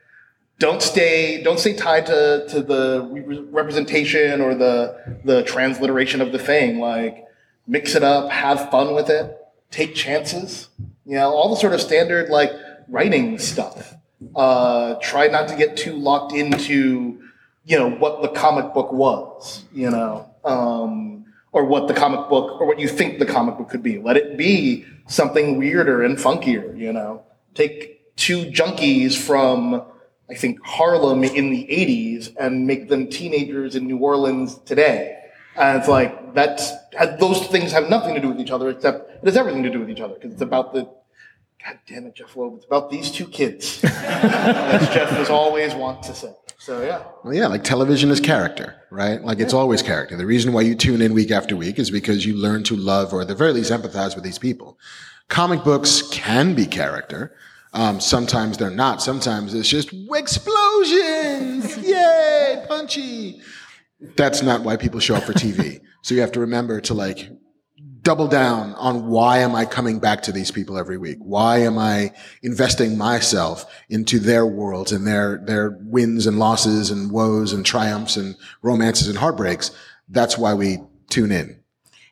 don't 0.57 0.81
stay 0.81 1.43
don't 1.43 1.59
stay 1.59 1.73
tied 1.73 2.05
to 2.05 2.45
to 2.49 2.61
the 2.61 3.07
re- 3.11 3.45
representation 3.51 4.39
or 4.39 4.55
the 4.55 5.19
the 5.25 5.43
transliteration 5.43 6.21
of 6.21 6.31
the 6.31 6.39
thing. 6.39 6.79
Like, 6.79 7.25
mix 7.67 7.93
it 7.95 8.03
up, 8.03 8.31
have 8.31 8.71
fun 8.71 8.95
with 8.95 9.09
it, 9.09 9.37
take 9.71 9.95
chances. 9.95 10.69
You 11.05 11.15
know, 11.15 11.31
all 11.31 11.49
the 11.49 11.55
sort 11.55 11.73
of 11.73 11.81
standard 11.81 12.29
like 12.29 12.51
writing 12.87 13.39
stuff. 13.39 13.95
Uh, 14.35 14.95
try 15.01 15.27
not 15.27 15.47
to 15.47 15.55
get 15.55 15.77
too 15.77 15.93
locked 15.93 16.33
into 16.33 17.21
you 17.65 17.77
know 17.77 17.89
what 17.89 18.21
the 18.21 18.29
comic 18.29 18.73
book 18.73 18.91
was. 18.91 19.65
You 19.73 19.89
know. 19.89 20.29
Um, 20.43 21.25
or 21.51 21.65
what 21.65 21.87
the 21.87 21.93
comic 21.95 22.29
book 22.29 22.61
or 22.61 22.67
what 22.67 22.79
you 22.79 22.87
think 22.87 23.17
the 23.17 23.25
comic 23.25 23.57
book 23.57 23.69
could 23.69 23.81
be. 23.81 23.97
Let 23.97 24.17
it 24.17 24.37
be 24.37 24.85
something 25.07 25.57
weirder 25.57 26.03
and 26.03 26.15
funkier, 26.15 26.77
you 26.77 26.93
know. 26.93 27.23
Take 27.55 28.15
two 28.15 28.45
junkies 28.45 29.17
from 29.17 29.83
I 30.29 30.35
think, 30.35 30.63
Harlem 30.63 31.23
in 31.23 31.49
the 31.49 31.65
80s 31.65 32.35
and 32.39 32.67
make 32.67 32.87
them 32.87 33.07
teenagers 33.07 33.75
in 33.75 33.87
New 33.87 33.97
Orleans 33.97 34.59
today. 34.59 35.18
And 35.55 35.79
it's 35.79 35.87
like, 35.87 36.33
that's, 36.33 36.71
those 37.19 37.47
things 37.47 37.71
have 37.71 37.89
nothing 37.89 38.15
to 38.15 38.21
do 38.21 38.29
with 38.29 38.39
each 38.39 38.51
other, 38.51 38.69
except 38.69 39.09
it 39.09 39.25
has 39.25 39.37
everything 39.37 39.63
to 39.63 39.69
do 39.69 39.79
with 39.79 39.89
each 39.89 39.99
other, 39.99 40.13
because 40.13 40.33
it's 40.33 40.41
about 40.41 40.73
the, 40.73 40.83
God 40.83 41.79
damn 41.87 42.05
it, 42.05 42.15
Jeph 42.15 42.35
Loeb, 42.35 42.55
it's 42.55 42.65
about 42.65 42.89
these 42.89 43.11
two 43.11 43.25
kids, 43.25 43.83
as 43.83 44.89
Jeph 44.89 45.09
has 45.09 45.29
always 45.29 45.73
want 45.73 46.03
to 46.03 46.13
say. 46.13 46.33
So, 46.57 46.81
yeah. 46.81 47.03
Well, 47.23 47.33
yeah, 47.33 47.47
like 47.47 47.63
television 47.63 48.09
is 48.11 48.19
character, 48.19 48.75
right? 48.89 49.21
Like 49.23 49.39
it's 49.39 49.53
always 49.53 49.81
character. 49.81 50.17
The 50.17 50.25
reason 50.25 50.51
why 50.51 50.61
you 50.61 50.75
tune 50.75 51.01
in 51.01 51.13
week 51.13 51.31
after 51.31 51.55
week 51.55 51.79
is 51.79 51.89
because 51.89 52.25
you 52.25 52.35
learn 52.35 52.63
to 52.65 52.75
love 52.75 53.13
or 53.13 53.21
at 53.21 53.29
the 53.29 53.35
very 53.35 53.53
least 53.53 53.71
empathize 53.71 54.13
with 54.13 54.25
these 54.25 54.37
people. 54.37 54.77
Comic 55.29 55.63
books 55.63 56.01
can 56.11 56.55
be 56.55 56.65
character. 56.65 57.33
Um, 57.73 57.99
sometimes 57.99 58.57
they're 58.57 58.71
not. 58.71 59.01
Sometimes 59.01 59.53
it's 59.53 59.69
just 59.69 59.93
explosions. 60.11 61.77
Yay, 61.87 62.65
punchy. 62.67 63.41
That's 63.99 64.41
not 64.41 64.63
why 64.63 64.77
people 64.77 64.99
show 64.99 65.15
up 65.15 65.23
for 65.23 65.33
TV. 65.33 65.81
so 66.01 66.15
you 66.15 66.21
have 66.21 66.31
to 66.33 66.39
remember 66.39 66.79
to 66.81 66.93
like 66.93 67.29
double 68.01 68.27
down 68.27 68.73
on 68.75 69.07
why 69.07 69.39
am 69.39 69.55
I 69.55 69.65
coming 69.65 69.99
back 69.99 70.21
to 70.23 70.31
these 70.31 70.51
people 70.51 70.77
every 70.77 70.97
week? 70.97 71.17
Why 71.19 71.59
am 71.59 71.77
I 71.77 72.13
investing 72.41 72.97
myself 72.97 73.65
into 73.89 74.19
their 74.19 74.45
worlds 74.45 74.91
and 74.91 75.05
their, 75.05 75.37
their 75.45 75.77
wins 75.81 76.25
and 76.25 76.39
losses 76.39 76.91
and 76.91 77.11
woes 77.11 77.51
and 77.51 77.65
triumphs 77.65 78.15
and 78.15 78.35
romances 78.61 79.09
and 79.09 79.17
heartbreaks? 79.17 79.71
That's 80.07 80.37
why 80.37 80.53
we 80.53 80.79
tune 81.09 81.31
in. 81.31 81.59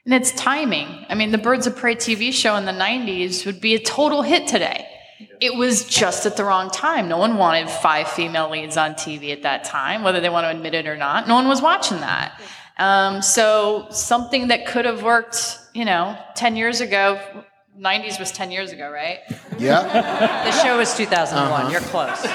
And 0.06 0.14
it's 0.14 0.32
timing. 0.32 1.06
I 1.10 1.16
mean, 1.16 1.32
the 1.32 1.38
Birds 1.38 1.68
of 1.68 1.76
Prey 1.76 1.96
TV 1.96 2.32
show 2.32 2.56
in 2.56 2.66
the 2.66 2.72
90s 2.72 3.46
would 3.46 3.60
be 3.60 3.76
a 3.76 3.80
total 3.80 4.22
hit 4.22 4.48
today. 4.48 4.88
It 5.40 5.56
was 5.56 5.86
just 5.86 6.26
at 6.26 6.38
the 6.38 6.44
wrong 6.44 6.70
time. 6.70 7.10
No 7.10 7.18
one 7.18 7.38
wanted 7.38 7.70
five 7.70 8.08
female 8.10 8.50
leads 8.50 8.78
on 8.78 8.94
TV 8.94 9.32
at 9.32 9.44
that 9.44 9.64
time, 9.64 10.04
whether 10.04 10.20
they 10.20 10.30
want 10.30 10.46
to 10.46 10.50
admit 10.50 10.74
it 10.74 10.88
or 10.88 10.98
not. 10.98 11.28
No 11.28 11.36
one 11.36 11.48
was 11.48 11.62
watching 11.62 12.00
that. 12.02 12.40
Um, 12.78 13.22
so 13.22 13.88
something 13.90 14.50
that 14.50 14.66
could 14.68 14.86
have 14.86 15.02
worked, 15.04 15.60
you 15.74 15.86
know, 15.86 16.18
10 16.36 16.56
years 16.56 16.82
ago, 16.82 17.20
90s 17.80 18.20
was 18.20 18.32
10 18.32 18.52
years 18.52 18.72
ago, 18.72 18.90
right? 18.90 19.20
Yeah. 19.58 19.82
The 20.46 20.52
show 20.52 20.78
was 20.78 20.96
2001. 20.96 21.72
You're 21.72 21.82
close. 21.82 22.22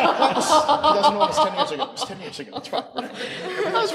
2001 0.00 1.16
was 1.16 1.38
10 1.38 1.54
years 1.56 1.70
ago. 1.70 1.84
It 1.84 1.90
was 1.92 2.04
10 2.04 2.20
years 2.20 2.40
ago. 2.40 2.50
That's 2.52 2.68
fine. 2.68 2.84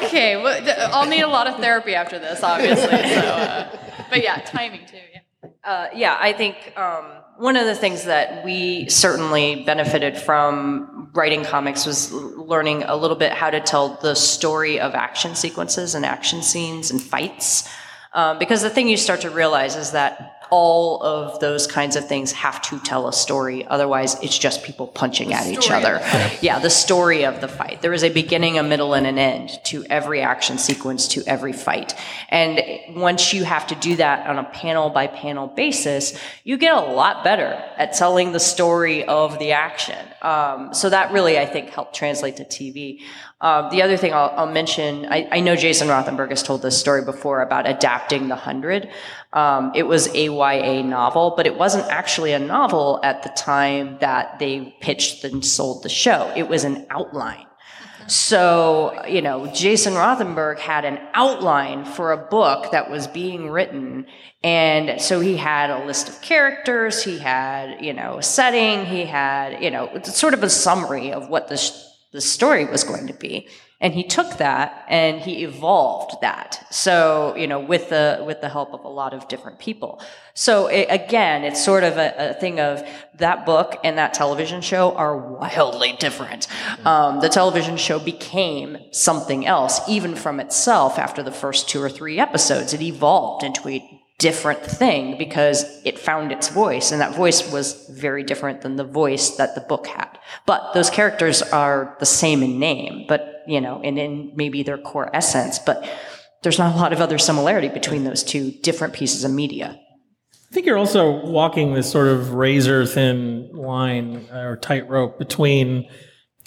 Okay, 0.05 0.37
well, 0.37 0.89
I'll 0.93 1.07
need 1.09 1.21
a 1.21 1.27
lot 1.27 1.47
of 1.47 1.57
therapy 1.57 1.95
after 1.95 2.19
this, 2.19 2.43
obviously. 2.43 2.87
So, 2.87 3.19
uh, 3.19 3.77
but 4.09 4.23
yeah, 4.23 4.39
timing 4.41 4.85
too. 4.85 4.97
Yeah. 5.13 5.19
Uh, 5.63 5.87
yeah, 5.95 6.17
I 6.19 6.33
think 6.33 6.55
um, 6.77 7.05
one 7.37 7.57
of 7.57 7.65
the 7.65 7.75
things 7.75 8.05
that 8.05 8.45
we 8.45 8.87
certainly 8.87 9.63
benefited 9.63 10.17
from 10.17 11.09
writing 11.13 11.43
comics 11.43 11.85
was 11.85 12.11
learning 12.11 12.83
a 12.83 12.95
little 12.95 13.17
bit 13.17 13.31
how 13.33 13.49
to 13.49 13.59
tell 13.59 13.95
the 14.01 14.15
story 14.15 14.79
of 14.79 14.95
action 14.95 15.35
sequences 15.35 15.95
and 15.95 16.05
action 16.05 16.41
scenes 16.41 16.91
and 16.91 17.01
fights. 17.01 17.67
Um, 18.13 18.39
because 18.39 18.61
the 18.61 18.69
thing 18.69 18.87
you 18.87 18.95
start 18.95 19.21
to 19.21 19.29
realize 19.29 19.75
is 19.75 19.91
that 19.91 20.34
all 20.49 21.01
of 21.03 21.39
those 21.39 21.67
kinds 21.67 21.95
of 21.95 22.07
things 22.07 22.31
have 22.31 22.61
to 22.63 22.79
tell 22.79 23.07
a 23.07 23.13
story. 23.13 23.65
Otherwise, 23.65 24.15
it's 24.21 24.37
just 24.37 24.63
people 24.63 24.87
punching 24.87 25.33
at 25.33 25.47
each 25.47 25.71
other. 25.71 26.01
Yeah, 26.41 26.59
the 26.59 26.69
story 26.69 27.25
of 27.25 27.41
the 27.41 27.47
fight. 27.47 27.81
There 27.81 27.93
is 27.93 28.03
a 28.03 28.09
beginning, 28.09 28.57
a 28.57 28.63
middle, 28.63 28.93
and 28.93 29.07
an 29.07 29.17
end 29.17 29.59
to 29.65 29.85
every 29.89 30.21
action 30.21 30.57
sequence, 30.57 31.07
to 31.09 31.23
every 31.25 31.53
fight. 31.53 31.93
And 32.29 32.61
once 32.95 33.33
you 33.33 33.43
have 33.43 33.67
to 33.67 33.75
do 33.75 33.95
that 33.97 34.27
on 34.27 34.37
a 34.37 34.43
panel 34.43 34.89
by 34.89 35.07
panel 35.07 35.47
basis, 35.47 36.17
you 36.43 36.57
get 36.57 36.75
a 36.75 36.81
lot 36.81 37.23
better 37.23 37.51
at 37.77 37.93
telling 37.93 38.31
the 38.31 38.39
story 38.39 39.03
of 39.05 39.39
the 39.39 39.51
action. 39.51 39.97
Um, 40.25 40.73
so 40.73 40.89
that 40.89 41.11
really, 41.11 41.37
I 41.37 41.45
think, 41.45 41.69
helped 41.69 41.95
translate 41.95 42.37
to 42.37 42.45
TV. 42.45 43.01
Um, 43.41 43.69
the 43.69 43.83
other 43.83 43.95
thing 43.95 44.11
I'll, 44.11 44.33
I'll 44.35 44.51
mention, 44.51 45.05
I, 45.05 45.27
I 45.31 45.39
know 45.39 45.55
Jason 45.55 45.87
Rothenberg 45.87 46.29
has 46.29 46.41
told 46.41 46.63
this 46.63 46.79
story 46.79 47.05
before 47.05 47.43
about 47.43 47.69
adapting 47.69 48.27
The 48.27 48.35
Hundred. 48.35 48.89
Um, 49.33 49.71
it 49.75 49.83
was 49.83 50.07
a 50.15 50.25
YA 50.25 50.81
novel, 50.81 51.35
but 51.37 51.45
it 51.45 51.55
wasn't 51.55 51.85
actually 51.91 52.31
a 52.33 52.39
novel 52.39 52.99
at 53.03 53.21
the 53.21 53.29
time 53.29 53.99
that 53.99 54.39
they 54.39 54.75
pitched 54.81 55.23
and 55.23 55.45
sold 55.45 55.83
the 55.83 55.89
show. 55.89 56.33
It 56.35 56.49
was 56.49 56.63
an 56.63 56.87
outline. 56.89 57.45
So, 58.07 59.03
you 59.07 59.21
know, 59.21 59.47
Jason 59.47 59.93
Rothenberg 59.93 60.59
had 60.59 60.85
an 60.85 60.99
outline 61.13 61.85
for 61.85 62.11
a 62.11 62.17
book 62.17 62.71
that 62.71 62.89
was 62.89 63.07
being 63.07 63.49
written. 63.49 64.05
And 64.43 65.01
so 65.01 65.19
he 65.19 65.37
had 65.37 65.71
a 65.71 65.85
list 65.85 66.09
of 66.09 66.21
characters, 66.21 67.03
he 67.03 67.17
had, 67.17 67.83
you 67.83 67.93
know, 67.93 68.19
a 68.19 68.23
setting, 68.23 68.85
he 68.85 69.05
had, 69.05 69.63
you 69.63 69.71
know, 69.71 69.89
sort 70.03 70.35
of 70.35 70.43
a 70.43 70.49
summary 70.49 71.11
of 71.11 71.29
what 71.29 71.47
the, 71.47 71.71
the 72.11 72.21
story 72.21 72.65
was 72.65 72.83
going 72.83 73.07
to 73.07 73.13
be. 73.13 73.47
And 73.81 73.93
he 73.93 74.03
took 74.03 74.37
that 74.37 74.85
and 74.87 75.19
he 75.19 75.43
evolved 75.43 76.21
that. 76.21 76.65
So, 76.71 77.35
you 77.35 77.45
know, 77.45 77.59
with 77.59 77.89
the, 77.89 78.23
with 78.25 78.39
the 78.39 78.47
help 78.47 78.73
of 78.73 78.85
a 78.85 78.87
lot 78.87 79.13
of 79.13 79.27
different 79.27 79.59
people. 79.59 80.01
So 80.33 80.67
it, 80.67 80.87
again, 80.89 81.43
it's 81.43 81.63
sort 81.63 81.83
of 81.83 81.97
a, 81.97 82.31
a 82.31 82.33
thing 82.35 82.59
of 82.59 82.87
that 83.15 83.45
book 83.45 83.75
and 83.83 83.97
that 83.97 84.13
television 84.13 84.61
show 84.61 84.95
are 84.95 85.17
wildly 85.17 85.95
different. 85.99 86.47
Um, 86.85 87.19
the 87.19 87.29
television 87.29 87.75
show 87.75 87.99
became 87.99 88.77
something 88.91 89.45
else, 89.45 89.81
even 89.89 90.15
from 90.15 90.39
itself 90.39 90.97
after 90.97 91.21
the 91.21 91.31
first 91.31 91.67
two 91.67 91.81
or 91.81 91.89
three 91.89 92.17
episodes. 92.17 92.73
It 92.73 92.81
evolved 92.81 93.43
into 93.43 93.67
a 93.67 94.04
different 94.17 94.63
thing 94.63 95.17
because 95.17 95.65
it 95.83 95.99
found 95.99 96.31
its 96.31 96.47
voice 96.47 96.91
and 96.91 97.01
that 97.01 97.15
voice 97.15 97.51
was 97.51 97.87
very 97.89 98.23
different 98.23 98.61
than 98.61 98.77
the 98.77 98.83
voice 98.83 99.31
that 99.31 99.55
the 99.55 99.61
book 99.61 99.87
had. 99.87 100.17
But 100.45 100.73
those 100.73 100.89
characters 100.89 101.41
are 101.41 101.95
the 101.99 102.05
same 102.05 102.41
in 102.41 102.57
name 102.57 103.05
but 103.07 103.43
you 103.45 103.59
know 103.59 103.81
and 103.83 103.99
in 103.99 104.31
maybe 104.35 104.63
their 104.63 104.77
core 104.77 105.13
essence 105.13 105.59
but 105.59 105.87
there's 106.43 106.59
not 106.59 106.75
a 106.75 106.77
lot 106.77 106.93
of 106.93 107.01
other 107.01 107.17
similarity 107.17 107.69
between 107.69 108.03
those 108.03 108.23
two 108.23 108.51
different 108.51 108.93
pieces 108.93 109.23
of 109.23 109.31
media. 109.31 109.79
I 110.31 110.53
think 110.53 110.67
you're 110.67 110.77
also 110.77 111.25
walking 111.25 111.73
this 111.73 111.91
sort 111.91 112.07
of 112.07 112.33
razor 112.35 112.85
thin 112.85 113.49
line 113.51 114.29
or 114.31 114.55
tightrope 114.55 115.17
between 115.17 115.89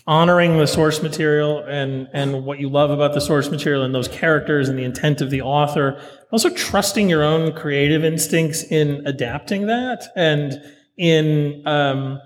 honoring 0.08 0.56
the 0.56 0.66
source 0.66 1.02
material 1.02 1.62
and, 1.68 2.08
and 2.14 2.46
what 2.46 2.58
you 2.58 2.68
love 2.68 2.90
about 2.90 3.12
the 3.12 3.20
source 3.20 3.50
material 3.50 3.82
and 3.82 3.94
those 3.94 4.08
characters 4.08 4.66
and 4.68 4.78
the 4.78 4.82
intent 4.82 5.20
of 5.20 5.28
the 5.28 5.42
author. 5.42 6.00
Also 6.32 6.48
trusting 6.48 7.10
your 7.10 7.22
own 7.22 7.52
creative 7.52 8.02
instincts 8.02 8.64
in 8.64 9.06
adapting 9.06 9.66
that 9.66 10.08
and 10.16 10.62
in, 10.96 11.62
um, 11.66 12.18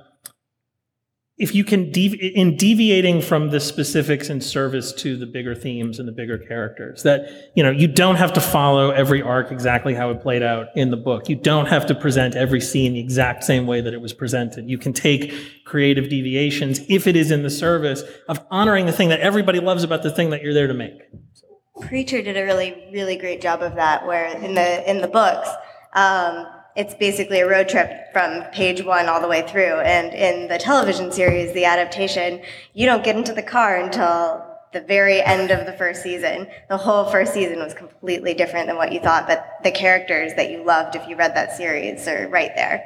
if 1.42 1.56
you 1.56 1.64
can 1.64 1.90
in 1.90 2.56
deviating 2.56 3.20
from 3.20 3.50
the 3.50 3.58
specifics 3.58 4.30
in 4.30 4.40
service 4.40 4.92
to 4.92 5.16
the 5.16 5.26
bigger 5.26 5.56
themes 5.56 5.98
and 5.98 6.06
the 6.06 6.12
bigger 6.12 6.38
characters 6.38 7.02
that 7.02 7.50
you 7.56 7.64
know 7.64 7.70
you 7.70 7.88
don't 7.88 8.14
have 8.14 8.32
to 8.32 8.40
follow 8.40 8.90
every 8.90 9.20
arc 9.20 9.50
exactly 9.50 9.92
how 9.92 10.08
it 10.10 10.22
played 10.22 10.42
out 10.42 10.68
in 10.76 10.90
the 10.90 10.96
book 10.96 11.28
you 11.28 11.34
don't 11.34 11.66
have 11.66 11.84
to 11.84 11.96
present 11.96 12.36
every 12.36 12.60
scene 12.60 12.92
the 12.92 13.00
exact 13.00 13.42
same 13.42 13.66
way 13.66 13.80
that 13.80 13.92
it 13.92 14.00
was 14.00 14.12
presented 14.12 14.70
you 14.70 14.78
can 14.78 14.92
take 14.92 15.34
creative 15.64 16.08
deviations 16.08 16.80
if 16.88 17.08
it 17.08 17.16
is 17.16 17.32
in 17.32 17.42
the 17.42 17.50
service 17.50 18.04
of 18.28 18.38
honoring 18.52 18.86
the 18.86 18.92
thing 18.92 19.08
that 19.08 19.18
everybody 19.18 19.58
loves 19.58 19.82
about 19.82 20.04
the 20.04 20.10
thing 20.10 20.30
that 20.30 20.42
you're 20.42 20.54
there 20.54 20.68
to 20.68 20.74
make 20.74 20.94
Preacher 21.80 22.22
did 22.22 22.36
a 22.36 22.44
really, 22.44 22.88
really 22.92 23.16
great 23.16 23.40
job 23.40 23.62
of 23.62 23.74
that. 23.76 24.06
Where 24.06 24.26
in 24.26 24.54
the 24.54 24.88
in 24.88 25.00
the 25.00 25.08
books, 25.08 25.48
um, 25.94 26.46
it's 26.76 26.94
basically 26.94 27.40
a 27.40 27.48
road 27.48 27.68
trip 27.68 28.12
from 28.12 28.42
page 28.52 28.82
one 28.82 29.08
all 29.08 29.20
the 29.20 29.28
way 29.28 29.46
through. 29.46 29.80
And 29.80 30.12
in 30.14 30.48
the 30.48 30.58
television 30.58 31.12
series, 31.12 31.52
the 31.52 31.64
adaptation, 31.64 32.42
you 32.74 32.86
don't 32.86 33.04
get 33.04 33.16
into 33.16 33.32
the 33.32 33.42
car 33.42 33.76
until 33.76 34.46
the 34.72 34.80
very 34.80 35.20
end 35.20 35.50
of 35.50 35.66
the 35.66 35.72
first 35.74 36.02
season. 36.02 36.48
The 36.68 36.78
whole 36.78 37.04
first 37.10 37.34
season 37.34 37.58
was 37.58 37.74
completely 37.74 38.32
different 38.32 38.68
than 38.68 38.76
what 38.76 38.92
you 38.92 39.00
thought, 39.00 39.26
but 39.26 39.58
the 39.62 39.70
characters 39.70 40.32
that 40.36 40.50
you 40.50 40.64
loved 40.64 40.96
if 40.96 41.06
you 41.06 41.14
read 41.16 41.34
that 41.34 41.56
series 41.56 42.08
are 42.08 42.26
right 42.28 42.52
there. 42.56 42.82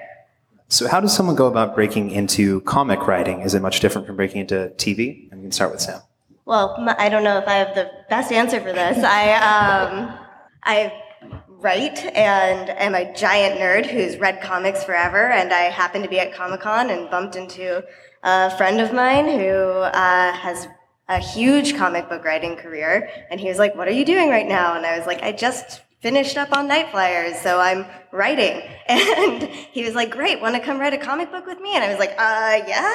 So, 0.68 0.88
how 0.88 1.00
does 1.00 1.14
someone 1.14 1.36
go 1.36 1.46
about 1.46 1.76
breaking 1.76 2.10
into 2.10 2.60
comic 2.62 3.06
writing? 3.06 3.40
Is 3.42 3.54
it 3.54 3.62
much 3.62 3.78
different 3.78 4.04
from 4.04 4.16
breaking 4.16 4.40
into 4.40 4.72
TV? 4.76 5.30
And 5.30 5.40
we 5.40 5.44
can 5.44 5.52
start 5.52 5.70
with 5.70 5.80
Sam. 5.80 6.00
Well, 6.44 6.76
I 6.98 7.08
don't 7.08 7.22
know 7.22 7.38
if 7.38 7.46
I 7.46 7.54
have 7.54 7.76
the 7.76 7.88
best 8.10 8.32
answer 8.32 8.58
for 8.60 8.72
this. 8.72 8.98
I 9.04 9.32
um, 9.34 10.18
I 10.64 10.92
write 11.60 11.98
and 12.14 12.70
am 12.70 12.94
a 12.94 13.12
giant 13.14 13.58
nerd 13.60 13.86
who's 13.86 14.18
read 14.18 14.40
comics 14.42 14.84
forever, 14.84 15.30
and 15.30 15.52
I 15.52 15.62
happened 15.62 16.04
to 16.04 16.10
be 16.10 16.20
at 16.20 16.34
Comic 16.34 16.60
Con 16.60 16.90
and 16.90 17.10
bumped 17.10 17.36
into 17.36 17.82
a 18.22 18.56
friend 18.56 18.80
of 18.80 18.92
mine 18.92 19.26
who 19.26 19.52
uh, 19.52 20.32
has 20.32 20.68
a 21.08 21.18
huge 21.18 21.76
comic 21.76 22.08
book 22.08 22.24
writing 22.24 22.56
career, 22.56 23.08
and 23.30 23.40
he 23.40 23.48
was 23.48 23.58
like, 23.58 23.74
"What 23.74 23.88
are 23.88 23.92
you 23.92 24.04
doing 24.04 24.28
right 24.28 24.46
now?" 24.46 24.74
And 24.74 24.84
I 24.84 24.98
was 24.98 25.06
like, 25.06 25.22
"I 25.22 25.32
just." 25.32 25.82
Finished 26.02 26.36
up 26.36 26.52
on 26.52 26.68
Nightflyers, 26.68 27.36
so 27.42 27.58
I'm 27.58 27.86
writing. 28.16 28.62
And 28.88 29.42
he 29.72 29.82
was 29.82 29.94
like, 29.96 30.10
Great, 30.12 30.40
want 30.40 30.54
to 30.54 30.60
come 30.60 30.78
write 30.78 30.94
a 30.94 30.98
comic 30.98 31.32
book 31.32 31.44
with 31.44 31.58
me? 31.60 31.74
And 31.74 31.82
I 31.82 31.88
was 31.88 31.98
like, 31.98 32.10
Uh, 32.12 32.62
yeah. 32.68 32.92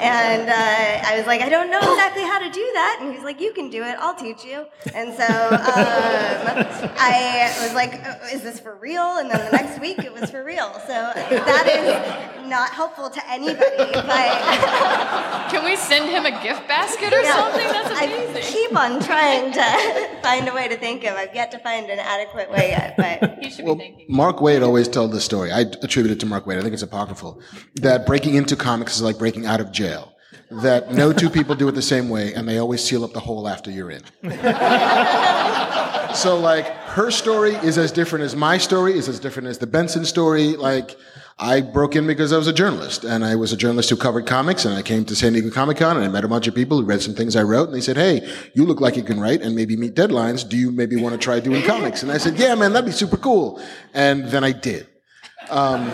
And 0.00 0.48
uh, 0.48 1.08
I 1.10 1.14
was 1.18 1.26
like, 1.26 1.42
I 1.42 1.50
don't 1.50 1.70
know 1.70 1.78
exactly 1.78 2.22
how 2.22 2.38
to 2.38 2.48
do 2.50 2.66
that. 2.72 2.98
And 3.00 3.10
he 3.10 3.16
was 3.16 3.24
like, 3.24 3.38
You 3.38 3.52
can 3.52 3.68
do 3.68 3.82
it, 3.82 3.96
I'll 4.00 4.14
teach 4.14 4.42
you. 4.46 4.64
And 4.94 5.12
so 5.14 5.26
um, 5.26 6.64
I 6.98 7.52
was 7.62 7.74
like, 7.74 8.00
"Oh, 8.06 8.34
Is 8.34 8.40
this 8.42 8.58
for 8.60 8.74
real? 8.76 9.18
And 9.18 9.30
then 9.30 9.44
the 9.50 9.56
next 9.56 9.78
week 9.80 9.98
it 9.98 10.12
was 10.12 10.30
for 10.30 10.42
real. 10.42 10.72
So 10.86 10.94
that 11.14 11.66
is 12.42 12.48
not 12.48 12.70
helpful 12.70 13.10
to 13.10 13.30
anybody. 13.30 13.92
But 13.92 14.30
Can 15.50 15.64
we 15.64 15.76
send 15.76 16.08
him 16.08 16.24
a 16.26 16.42
gift 16.42 16.66
basket 16.66 17.12
or 17.12 17.20
Yeah. 17.22 17.34
something? 17.34 17.66
That's 17.66 17.90
amazing. 17.90 18.08
I 18.10 18.30
amazing. 18.32 18.52
keep 18.54 18.76
on 18.76 19.00
trying 19.00 19.52
to 19.52 20.20
find 20.22 20.48
a 20.48 20.54
way 20.54 20.68
to 20.68 20.76
thank 20.76 21.02
him. 21.02 21.14
I've 21.16 21.34
yet 21.34 21.50
to 21.52 21.58
find 21.58 21.90
an 21.90 21.98
adequate 21.98 22.50
way 22.50 22.70
yet, 22.70 22.94
but 22.96 23.38
He 23.42 23.50
should 23.50 23.64
Well, 23.66 23.74
be 23.74 23.82
thanking. 23.84 24.06
Marc 24.08 24.39
Waid 24.40 24.62
always 24.62 24.88
told 24.88 25.12
this 25.12 25.24
story. 25.24 25.52
I 25.52 25.60
attribute 25.60 26.10
it 26.10 26.20
to 26.20 26.26
Mark 26.26 26.44
Waid. 26.44 26.58
I 26.58 26.62
think 26.62 26.74
it's 26.74 26.82
apocryphal. 26.82 27.40
That 27.76 28.06
breaking 28.06 28.34
into 28.34 28.56
comics 28.56 28.96
is 28.96 29.02
like 29.02 29.18
breaking 29.18 29.46
out 29.46 29.60
of 29.60 29.70
jail. 29.72 30.14
That 30.50 30.92
no 30.92 31.12
two 31.12 31.30
people 31.30 31.54
do 31.54 31.68
it 31.68 31.72
the 31.72 31.82
same 31.82 32.08
way, 32.08 32.34
and 32.34 32.48
they 32.48 32.58
always 32.58 32.82
seal 32.82 33.04
up 33.04 33.12
the 33.12 33.20
hole 33.20 33.48
after 33.48 33.70
you're 33.70 33.90
in. 33.90 34.02
so, 36.14 36.38
like, 36.40 36.66
her 36.90 37.10
story 37.10 37.54
is 37.54 37.78
as 37.78 37.92
different 37.92 38.24
as 38.24 38.36
my 38.36 38.58
story, 38.58 38.96
is 38.96 39.08
as 39.08 39.20
different 39.20 39.48
as 39.48 39.58
the 39.58 39.66
Benson 39.66 40.04
story. 40.04 40.56
Like, 40.56 40.96
I 41.38 41.60
broke 41.60 41.96
in 41.96 42.06
because 42.06 42.32
I 42.32 42.36
was 42.36 42.46
a 42.46 42.52
journalist, 42.52 43.04
and 43.04 43.24
I 43.24 43.36
was 43.36 43.52
a 43.52 43.56
journalist 43.56 43.90
who 43.90 43.96
covered 43.96 44.26
comics, 44.26 44.64
and 44.64 44.74
I 44.74 44.82
came 44.82 45.04
to 45.06 45.16
San 45.16 45.32
Diego 45.32 45.50
Comic 45.50 45.78
Con, 45.78 45.96
and 45.96 46.04
I 46.04 46.08
met 46.08 46.24
a 46.24 46.28
bunch 46.28 46.46
of 46.46 46.54
people 46.54 46.78
who 46.78 46.84
read 46.84 47.00
some 47.02 47.14
things 47.14 47.36
I 47.36 47.42
wrote, 47.42 47.68
and 47.68 47.74
they 47.74 47.80
said, 47.80 47.96
"Hey, 47.96 48.28
you 48.54 48.64
look 48.66 48.80
like 48.80 48.96
you 48.96 49.02
can 49.02 49.20
write 49.20 49.40
and 49.40 49.54
maybe 49.54 49.76
meet 49.76 49.94
deadlines. 49.94 50.46
Do 50.46 50.56
you 50.56 50.70
maybe 50.70 50.96
want 50.96 51.12
to 51.14 51.18
try 51.18 51.40
doing 51.40 51.62
comics?" 51.62 52.02
And 52.02 52.12
I 52.12 52.18
said, 52.18 52.36
"Yeah, 52.36 52.54
man, 52.54 52.72
that'd 52.72 52.86
be 52.86 52.92
super 52.92 53.16
cool." 53.16 53.60
And 53.94 54.26
then 54.26 54.44
I 54.44 54.52
did 54.52 54.86
um, 55.50 55.90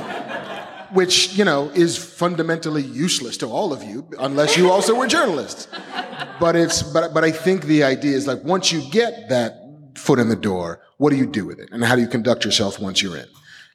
which 0.93 1.35
you 1.35 1.45
know 1.45 1.71
is 1.75 1.97
fundamentally 1.97 2.83
useless 2.83 3.37
to 3.39 3.47
all 3.47 3.73
of 3.73 3.83
you 3.83 4.09
unless 4.21 4.57
you 4.57 4.71
also 4.71 4.95
were 4.95 5.07
journalists 5.07 5.69
but 6.39 6.55
it's 6.55 6.83
but 6.83 7.13
but 7.13 7.25
i 7.25 7.31
think 7.31 7.65
the 7.65 7.83
idea 7.83 8.17
is 8.17 8.27
like 8.27 8.43
once 8.45 8.71
you 8.71 8.83
get 8.91 9.29
that 9.29 9.55
foot 9.95 10.19
in 10.19 10.29
the 10.29 10.37
door 10.37 10.81
what 10.99 11.11
do 11.11 11.17
you 11.17 11.27
do 11.27 11.45
with 11.45 11.59
it? 11.59 11.71
And 11.73 11.85
how 11.85 11.97
do 11.97 12.03
you 12.03 12.09
conduct 12.09 12.45
yourself 12.45 12.81
once 12.81 13.03
you're 13.03 13.17
in? 13.17 13.27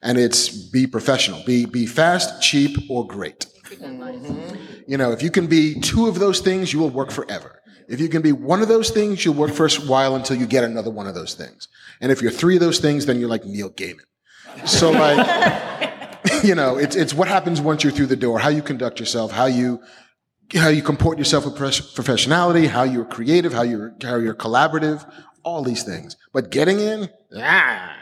And 0.01 0.17
it's 0.17 0.49
be 0.49 0.87
professional. 0.87 1.43
Be 1.45 1.65
be 1.65 1.85
fast 1.85 2.41
cheap 2.41 2.77
or 2.89 3.05
great. 3.05 3.45
Mm-hmm. 3.65 4.55
You 4.87 4.97
know 4.97 5.11
if 5.11 5.21
you 5.21 5.31
can 5.31 5.47
be 5.47 5.79
two 5.79 6.07
of 6.07 6.19
those 6.19 6.39
things 6.39 6.73
you 6.73 6.79
will 6.79 6.89
work 6.89 7.11
forever. 7.11 7.61
If 7.87 7.99
you 7.99 8.09
can 8.09 8.21
be 8.21 8.31
one 8.31 8.61
of 8.61 8.67
those 8.67 8.89
things 8.89 9.23
you'll 9.23 9.35
work 9.35 9.51
for 9.51 9.65
a 9.65 9.71
while 9.81 10.15
until 10.15 10.37
you 10.37 10.45
get 10.45 10.63
another 10.63 10.89
one 10.89 11.07
of 11.07 11.15
those 11.15 11.33
things. 11.33 11.67
And 11.99 12.11
if 12.11 12.21
you're 12.21 12.31
three 12.31 12.55
of 12.55 12.61
those 12.61 12.79
things 12.79 13.05
then 13.05 13.19
you're 13.19 13.29
like 13.29 13.45
neil 13.45 13.69
gaiman. 13.69 14.05
So 14.65 14.91
like 14.91 15.89
you 16.43 16.55
know, 16.55 16.77
it's 16.77 16.95
it's 16.95 17.13
what 17.13 17.27
happens 17.27 17.61
once 17.61 17.83
you're 17.83 17.93
through 17.93 18.07
the 18.07 18.15
door, 18.15 18.39
how 18.39 18.49
you 18.49 18.61
conduct 18.61 18.99
yourself, 18.99 19.31
how 19.31 19.45
you 19.45 19.81
how 20.53 20.67
you 20.67 20.81
comport 20.81 21.17
yourself 21.17 21.45
with 21.45 21.55
professionality, 21.55 22.67
how 22.67 22.83
you're 22.83 23.05
creative, 23.05 23.53
how 23.53 23.61
you're 23.61 23.95
how 24.01 24.17
you're 24.17 24.35
collaborative, 24.35 25.09
all 25.43 25.63
these 25.63 25.83
things. 25.83 26.15
But 26.33 26.49
getting 26.51 26.79
in, 26.79 27.09
ah, 27.37 27.95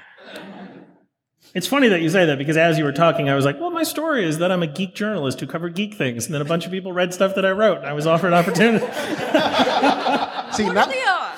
It's 1.56 1.66
funny 1.68 1.88
that 1.90 2.02
you 2.02 2.10
say 2.10 2.26
that 2.26 2.38
because 2.38 2.58
as 2.58 2.78
you 2.78 2.84
were 2.84 2.92
talking, 2.92 3.28
I 3.30 3.36
was 3.36 3.44
like, 3.44 3.60
well, 3.60 3.72
my 3.72 3.84
story 3.84 4.24
is 4.24 4.38
that 4.38 4.52
I'm 4.52 4.62
a 4.62 4.68
geek 4.68 4.94
journalist 4.94 5.40
who 5.40 5.48
covered 5.48 5.74
geek 5.74 5.96
things. 5.96 6.26
And 6.26 6.34
then 6.36 6.42
a 6.42 6.46
bunch 6.46 6.66
of 6.66 6.72
people 6.72 6.92
read 6.94 7.14
stuff 7.14 7.34
that 7.36 7.46
I 7.46 7.52
wrote, 7.52 7.80
and 7.80 7.88
I 7.88 7.94
was 7.94 8.06
offered 8.06 8.28
an 8.28 8.34
opportunity. 8.36 8.86
see 10.54 10.66
now, 10.70 10.86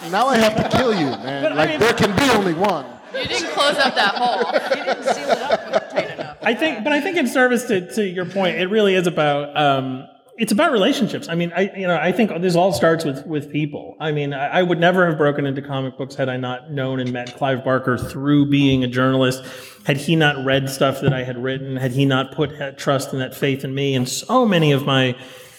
now 0.10 0.28
I 0.28 0.38
have 0.38 0.56
to 0.58 0.78
kill 0.78 0.94
you, 0.94 1.06
man. 1.06 1.44
But 1.44 1.52
I 1.54 1.56
like 1.56 1.70
mean- 1.70 1.80
there 1.80 1.94
can 1.94 2.16
be 2.18 2.30
only 2.32 2.54
one. 2.54 2.86
You 3.14 3.26
didn't 3.28 3.52
close 3.52 3.76
up 3.78 3.94
that 3.96 4.16
hole. 4.16 4.54
you 4.80 4.86
didn't 4.86 5.04
seal 5.04 5.30
it 5.30 5.42
up 5.74 5.90
tight 5.92 6.12
enough. 6.12 6.38
I 6.42 6.54
think, 6.54 6.84
but 6.84 6.94
I 6.94 7.02
think 7.02 7.18
in 7.18 7.28
service 7.28 7.66
to, 7.66 7.94
to 7.96 8.06
your 8.08 8.26
point, 8.26 8.58
it 8.58 8.68
really 8.68 8.96
is 8.96 9.06
about 9.06 9.56
um, 9.58 10.08
it's 10.38 10.52
about 10.52 10.72
relationships. 10.72 11.28
I 11.30 11.36
mean, 11.36 11.52
I 11.56 11.72
you 11.76 11.88
know 11.88 11.96
I 11.96 12.12
think 12.12 12.32
this 12.42 12.56
all 12.56 12.74
starts 12.74 13.06
with 13.06 13.26
with 13.26 13.52
people. 13.52 13.96
I 14.00 14.12
mean, 14.12 14.34
I, 14.34 14.60
I 14.60 14.64
would 14.64 14.80
never 14.80 15.06
have 15.08 15.18
broken 15.18 15.46
into 15.46 15.62
comic 15.62 15.98
books 15.98 16.16
had 16.16 16.30
I 16.30 16.38
not 16.38 16.72
known 16.72 17.00
and 17.00 17.12
met 17.12 17.36
Clive 17.36 17.64
Barker 17.64 17.98
through 17.98 18.48
being 18.48 18.84
a 18.84 18.88
journalist. 18.88 19.44
Had 19.86 19.98
he 19.98 20.16
not 20.16 20.44
read 20.46 20.70
stuff 20.70 21.02
that 21.02 21.14
I 21.14 21.24
had 21.24 21.42
written, 21.42 21.76
had 21.76 21.92
he 21.92 22.06
not 22.06 22.34
put 22.34 22.58
that 22.60 22.78
trust 22.78 23.12
and 23.14 23.22
that 23.22 23.36
faith 23.36 23.64
in 23.64 23.74
me, 23.74 23.96
and 23.96 24.08
so 24.08 24.46
many 24.46 24.72
of 24.72 24.86
my 24.86 25.16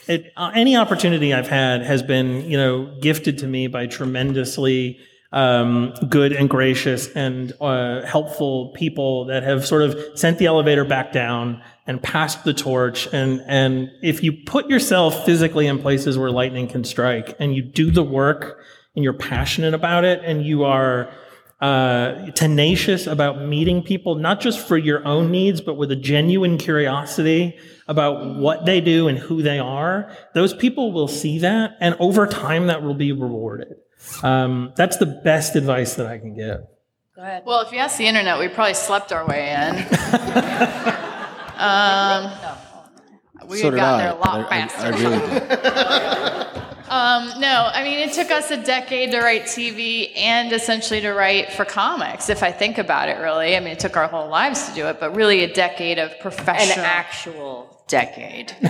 it, 0.09 0.33
uh, 0.37 0.51
any 0.55 0.77
opportunity 0.77 1.33
I've 1.33 1.49
had 1.49 1.83
has 1.83 2.03
been, 2.03 2.49
you 2.51 2.57
know, 2.57 2.87
gifted 3.01 3.39
to 3.39 3.47
me 3.47 3.68
by 3.68 3.87
tremendously 3.87 4.99
um, 5.33 5.95
good 6.09 6.33
and 6.33 6.49
gracious 6.49 7.09
and 7.09 7.53
uh, 7.61 8.03
helpful 8.03 8.72
people 8.76 9.24
that 9.26 9.43
have 9.43 9.66
sort 9.66 9.83
of 9.83 9.99
sent 10.14 10.39
the 10.39 10.47
elevator 10.47 10.85
back 10.85 11.12
down 11.12 11.62
and 11.87 12.03
passed 12.03 12.45
the 12.45 12.53
torch. 12.53 13.09
And 13.12 13.43
and 13.47 13.91
if 14.03 14.22
you 14.22 14.33
put 14.33 14.68
yourself 14.68 15.24
physically 15.24 15.66
in 15.66 15.78
places 15.78 16.18
where 16.18 16.30
lightning 16.30 16.68
can 16.68 16.85
strike, 16.85 17.35
and 17.41 17.55
you 17.55 17.62
do 17.62 17.91
the 17.91 18.03
work, 18.03 18.62
and 18.95 19.03
you're 19.03 19.12
passionate 19.14 19.74
about 19.74 20.05
it, 20.05 20.22
and 20.24 20.45
you 20.45 20.64
are 20.64 21.11
uh, 21.62 22.30
tenacious 22.33 23.07
about 23.07 23.41
meeting 23.41 23.83
people, 23.83 24.16
not 24.16 24.41
just 24.41 24.66
for 24.66 24.76
your 24.76 25.07
own 25.07 25.30
needs, 25.30 25.61
but 25.61 25.74
with 25.74 25.93
a 25.93 25.97
genuine 25.97 26.59
curiosity 26.59 27.57
about 27.87 28.37
what 28.37 28.66
they 28.66 28.80
do 28.80 29.07
and 29.07 29.16
who 29.16 29.43
they 29.43 29.61
are, 29.61 30.11
those 30.35 30.53
people 30.53 30.93
will 30.93 31.09
see 31.09 31.39
that. 31.39 31.76
And 31.80 31.95
over 32.01 32.26
time, 32.26 32.66
that 32.66 32.83
will 32.83 32.95
be 32.95 33.12
rewarded. 33.12 33.76
Um, 34.22 34.72
that's 34.76 34.96
the 34.96 35.07
best 35.07 35.57
advice 35.57 35.94
that 35.94 36.07
I 36.07 36.18
can 36.18 36.34
give. 36.34 36.61
Go 37.16 37.22
ahead. 37.22 37.42
Well, 37.44 37.61
if 37.62 37.72
you 37.72 37.78
ask 37.78 37.98
the 37.98 38.07
internet, 38.07 38.38
we 38.38 38.48
probably 38.48 38.74
slept 38.74 39.12
our 39.12 39.26
way 39.26 39.53
in. 39.53 39.76
um, 41.59 42.32
we 43.48 43.59
so 43.59 43.70
got 43.70 43.98
there 43.98 44.12
a 44.12 44.14
lot 44.14 44.40
I, 44.40 44.46
I, 44.46 44.68
faster. 44.68 44.86
I 44.86 44.88
really 44.88 45.18
did. 45.28 46.62
Um, 46.92 47.40
no, 47.40 47.70
I 47.72 47.82
mean, 47.84 48.00
it 48.00 48.12
took 48.12 48.30
us 48.30 48.50
a 48.50 48.62
decade 48.62 49.12
to 49.12 49.20
write 49.20 49.44
TV 49.44 50.14
and 50.14 50.53
essentially 50.53 51.00
to 51.00 51.12
write 51.12 51.50
for 51.50 51.64
comics, 51.64 52.28
if 52.28 52.42
I 52.42 52.53
think 52.53 52.76
about 52.76 53.09
it, 53.09 53.14
really. 53.14 53.57
I 53.57 53.61
mean, 53.61 53.70
it 53.70 53.78
took 53.78 53.96
our 53.96 54.09
whole 54.09 54.28
lives 54.28 54.68
to 54.68 54.74
do 54.74 54.86
it, 54.88 55.00
but 55.00 55.16
really 55.16 55.42
a 55.42 55.50
decade 55.50 55.98
of 55.98 56.11
An 56.11 56.18
professional. 56.20 56.84
actual 56.84 57.72
decade. 57.89 58.57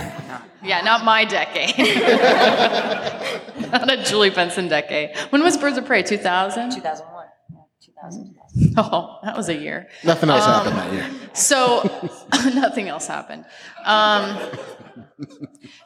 yeah, 0.63 0.81
not 0.81 1.05
my 1.05 1.25
decade. 1.25 1.77
not 3.71 3.91
a 3.91 4.03
Julie 4.03 4.29
Benson 4.29 4.67
decade. 4.67 5.15
When 5.29 5.43
was 5.43 5.57
Birds 5.57 5.77
of 5.77 5.85
Prey? 5.85 6.03
2000? 6.03 6.71
2001. 6.71 7.25
Yeah, 7.51 7.57
2000. 7.81 8.35
Oh, 8.77 9.19
that 9.23 9.35
was 9.35 9.49
a 9.49 9.55
year. 9.55 9.87
Nothing 10.03 10.29
else 10.29 10.45
happened 10.45 10.75
that 10.75 10.93
year. 10.93 11.09
So 11.33 12.09
nothing 12.53 12.87
else 12.87 13.07
happened. 13.07 13.45
Um, 13.83 14.37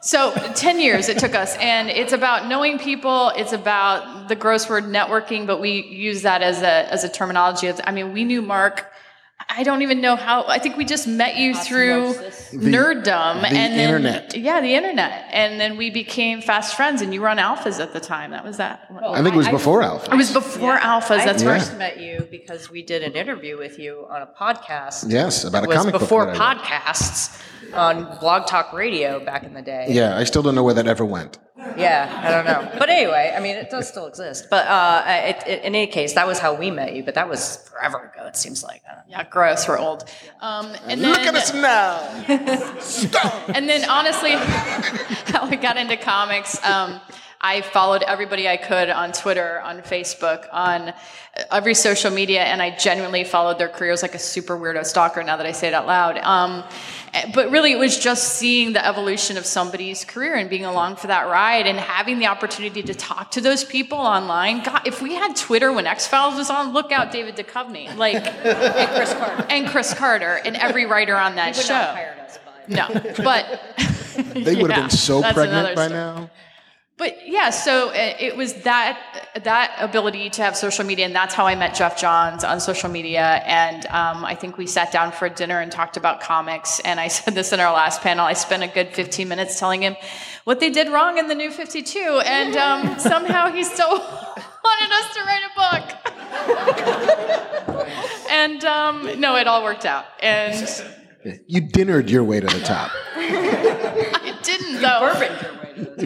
so 0.02 0.32
10 0.54 0.80
years 0.80 1.08
it 1.08 1.18
took 1.18 1.34
us, 1.34 1.56
and 1.56 1.88
it's 1.88 2.12
about 2.12 2.46
knowing 2.46 2.78
people. 2.78 3.30
It's 3.36 3.52
about 3.52 4.28
the 4.28 4.36
gross 4.36 4.68
word 4.68 4.84
networking, 4.84 5.46
but 5.46 5.60
we 5.60 5.82
use 5.82 6.22
that 6.22 6.42
as 6.42 6.62
a 6.62 6.92
as 6.92 7.04
a 7.04 7.08
terminology. 7.08 7.72
I 7.84 7.90
mean, 7.90 8.12
we 8.12 8.24
knew 8.24 8.42
Marc. 8.42 8.86
I 9.50 9.62
don't 9.62 9.82
even 9.82 10.00
know 10.00 10.14
how. 10.14 10.44
I 10.46 10.58
think 10.58 10.76
we 10.76 10.84
just 10.84 11.08
met 11.08 11.36
you 11.36 11.54
through 11.54 12.14
nerddom 12.52 13.40
the 13.40 13.46
and 13.46 13.56
then, 13.56 13.72
internet. 13.80 14.36
Yeah, 14.36 14.60
the 14.60 14.74
internet, 14.74 15.24
and 15.30 15.58
then 15.58 15.76
we 15.76 15.90
became 15.90 16.42
fast 16.42 16.76
friends. 16.76 17.00
And 17.02 17.14
you 17.14 17.20
were 17.22 17.28
on 17.28 17.38
Alphas 17.38 17.80
at 17.80 17.92
the 17.92 18.00
time. 18.00 18.32
That 18.32 18.44
was 18.44 18.58
that. 18.58 18.86
I 19.02 19.22
think 19.22 19.34
it 19.34 19.38
was 19.38 19.48
before 19.48 19.80
Alphas. 19.82 20.12
It 20.12 20.16
was 20.16 20.32
before 20.32 20.76
Alphas. 20.76 21.20
I 21.20 21.24
That's 21.24 21.42
Yeah. 21.42 21.50
right. 21.50 21.60
first 21.60 21.78
met 21.78 21.98
you 21.98 22.28
because 22.30 22.70
we 22.70 22.82
did 22.82 23.02
an 23.02 23.14
interview 23.14 23.56
with 23.58 23.78
you 23.78 24.06
on 24.10 24.22
a 24.22 24.26
podcast. 24.26 25.06
Yes, 25.08 25.44
about 25.44 25.62
a 25.62 25.64
It 25.64 25.68
was 25.68 25.78
comic 25.78 25.92
book 25.92 26.00
before 26.02 26.26
that 26.26 26.38
I 26.38 26.54
podcasts 26.54 27.40
on 27.74 28.18
Blog 28.20 28.46
Talk 28.46 28.72
Radio 28.72 29.18
back 29.24 29.44
in 29.44 29.54
the 29.54 29.62
day. 29.62 29.86
Yeah, 29.88 30.16
I 30.16 30.24
still 30.24 30.42
don't 30.42 30.54
know 30.54 30.62
where 30.62 30.74
that 30.74 30.86
ever 30.86 31.04
went. 31.04 31.38
Yeah, 31.76 32.22
I 32.24 32.30
don't 32.30 32.44
know. 32.44 32.78
But 32.78 32.88
anyway, 32.88 33.34
I 33.36 33.40
mean, 33.40 33.56
it 33.56 33.68
does 33.68 33.88
still 33.88 34.06
exist. 34.06 34.46
But 34.48 34.66
uh, 34.68 35.02
it, 35.06 35.36
it, 35.46 35.58
in 35.64 35.74
any 35.74 35.88
case, 35.88 36.14
that 36.14 36.26
was 36.26 36.38
how 36.38 36.54
we 36.54 36.70
met 36.70 36.94
you. 36.94 37.02
But 37.02 37.14
that 37.14 37.28
was 37.28 37.56
forever 37.68 38.12
ago. 38.14 38.26
It 38.26 38.36
seems 38.36 38.62
like. 38.62 38.82
I 38.88 38.94
don't 38.94 39.08
know. 39.08 39.16
Yeah, 39.18 39.24
gross. 39.24 39.66
We're 39.66 39.78
old. 39.78 40.04
Um, 40.40 40.72
and 40.86 41.02
Look 41.02 41.16
then, 41.16 41.34
at 41.34 41.34
us 41.34 41.52
now. 41.54 43.48
And 43.54 43.68
then, 43.68 43.88
honestly, 43.88 44.32
how 45.32 45.48
we 45.48 45.56
got 45.56 45.76
into 45.76 45.96
comics, 45.96 46.62
um, 46.64 47.00
I 47.40 47.60
followed 47.60 48.02
everybody 48.02 48.48
I 48.48 48.56
could 48.56 48.90
on 48.90 49.12
Twitter, 49.12 49.60
on 49.60 49.80
Facebook, 49.82 50.46
on 50.52 50.92
every 51.52 51.74
social 51.74 52.10
media, 52.10 52.42
and 52.42 52.60
I 52.60 52.76
genuinely 52.76 53.22
followed 53.22 53.58
their 53.58 53.68
careers 53.68 54.02
like 54.02 54.16
a 54.16 54.18
super 54.18 54.58
weirdo 54.58 54.84
stalker. 54.84 55.22
Now 55.22 55.36
that 55.36 55.46
I 55.46 55.52
say 55.52 55.68
it 55.68 55.74
out 55.74 55.86
loud, 55.86 56.18
um, 56.18 56.64
but 57.32 57.50
really, 57.52 57.70
it 57.72 57.78
was 57.78 57.96
just 57.98 58.34
seeing 58.34 58.72
the 58.72 58.84
evolution 58.84 59.36
of 59.36 59.46
somebody's 59.46 60.04
career 60.04 60.34
and 60.34 60.50
being 60.50 60.64
along 60.64 60.96
for 60.96 61.06
that 61.06 61.28
ride, 61.28 61.66
and 61.68 61.78
having 61.78 62.18
the 62.18 62.26
opportunity 62.26 62.82
to 62.82 62.92
talk 62.94 63.30
to 63.32 63.40
those 63.40 63.62
people 63.62 63.98
online. 63.98 64.64
God, 64.64 64.82
if 64.84 65.00
we 65.00 65.14
had 65.14 65.36
Twitter 65.36 65.72
when 65.72 65.86
X 65.86 66.08
Files 66.08 66.34
was 66.36 66.50
on, 66.50 66.72
look 66.72 66.90
out, 66.90 67.12
David 67.12 67.36
Duchovny, 67.36 67.94
like, 67.96 68.16
and 68.16 68.90
Chris 68.96 69.14
Carter, 69.14 69.46
and 69.48 69.68
Chris 69.68 69.94
Carter, 69.94 70.40
and 70.44 70.56
every 70.56 70.86
writer 70.86 71.16
on 71.16 71.36
that 71.36 71.54
Would 71.56 71.64
show. 71.64 71.72
not 71.74 71.94
hired 71.94 72.18
us, 72.18 72.38
but 72.44 72.68
No, 72.68 72.88
but 73.24 73.62
They 74.34 74.56
would 74.60 74.70
have 74.72 74.78
Yeah, 74.78 74.80
been 74.88 74.90
so 74.90 75.22
pregnant 75.22 75.76
by 75.76 75.86
story. 75.86 75.88
now. 76.00 76.30
But 76.98 77.28
yeah, 77.28 77.50
so 77.50 77.90
it, 77.90 78.16
it 78.18 78.36
was 78.36 78.54
that 78.64 79.30
that 79.44 79.76
ability 79.78 80.30
to 80.30 80.42
have 80.42 80.56
social 80.56 80.84
media, 80.84 81.06
and 81.06 81.14
that's 81.14 81.32
how 81.32 81.46
I 81.46 81.54
met 81.54 81.76
Geoff 81.76 81.96
Johns 81.96 82.42
on 82.42 82.58
social 82.60 82.90
media. 82.90 83.40
And 83.46 83.86
um, 83.86 84.24
I 84.24 84.34
think 84.34 84.58
we 84.58 84.66
sat 84.66 84.90
down 84.90 85.12
for 85.12 85.28
dinner 85.28 85.60
and 85.60 85.70
talked 85.70 85.96
about 85.96 86.20
comics. 86.20 86.80
And 86.80 86.98
I 86.98 87.06
said 87.18 87.36
this 87.36 87.52
in 87.52 87.60
our 87.60 87.72
last 87.72 88.02
panel. 88.02 88.26
I 88.26 88.32
spent 88.32 88.64
a 88.64 88.66
good 88.66 88.92
15 88.94 89.28
minutes 89.28 89.60
telling 89.60 89.80
him 89.80 89.94
what 90.42 90.58
they 90.58 90.70
did 90.70 90.88
wrong 90.88 91.18
in 91.18 91.28
the 91.28 91.36
New 91.36 91.52
52, 91.52 92.00
and 92.26 92.56
um, 92.56 92.98
somehow 93.12 93.48
he 93.52 93.62
still 93.62 93.88
wanted 94.64 94.90
us 94.90 95.14
to 95.14 95.22
write 95.22 95.42
a 95.46 95.54
book. 95.54 95.84
and 98.28 98.64
um, 98.64 99.20
no, 99.20 99.36
it 99.36 99.46
all 99.46 99.62
worked 99.62 99.84
out. 99.84 100.04
And 100.18 100.52
You 101.46 101.62
dinnered 101.62 102.10
your 102.10 102.24
way 102.24 102.40
to 102.40 102.46
the 102.48 102.60
top. 102.60 102.90
I 103.14 104.36
didn't 104.42 104.82
though. 104.82 105.12
Uh, 105.12 105.57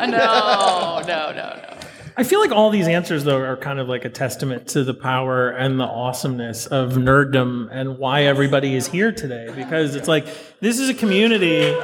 No, 0.08 1.00
no, 1.06 1.32
no, 1.32 1.32
no. 1.32 1.78
I 2.16 2.24
feel 2.24 2.40
like 2.40 2.50
all 2.50 2.70
these 2.70 2.88
answers, 2.88 3.24
though, 3.24 3.38
are 3.38 3.56
kind 3.56 3.78
of 3.78 3.88
like 3.88 4.04
a 4.04 4.10
testament 4.10 4.66
to 4.68 4.84
the 4.84 4.92
power 4.92 5.50
and 5.50 5.78
the 5.78 5.84
awesomeness 5.84 6.66
of 6.66 6.94
nerddom 6.94 7.68
and 7.70 7.98
why 7.98 8.24
everybody 8.24 8.74
is 8.74 8.88
here 8.88 9.12
today. 9.12 9.48
Because 9.54 9.94
it's 9.94 10.08
like 10.08 10.26
this 10.60 10.78
is 10.78 10.88
a 10.88 10.94
community. 10.94 11.74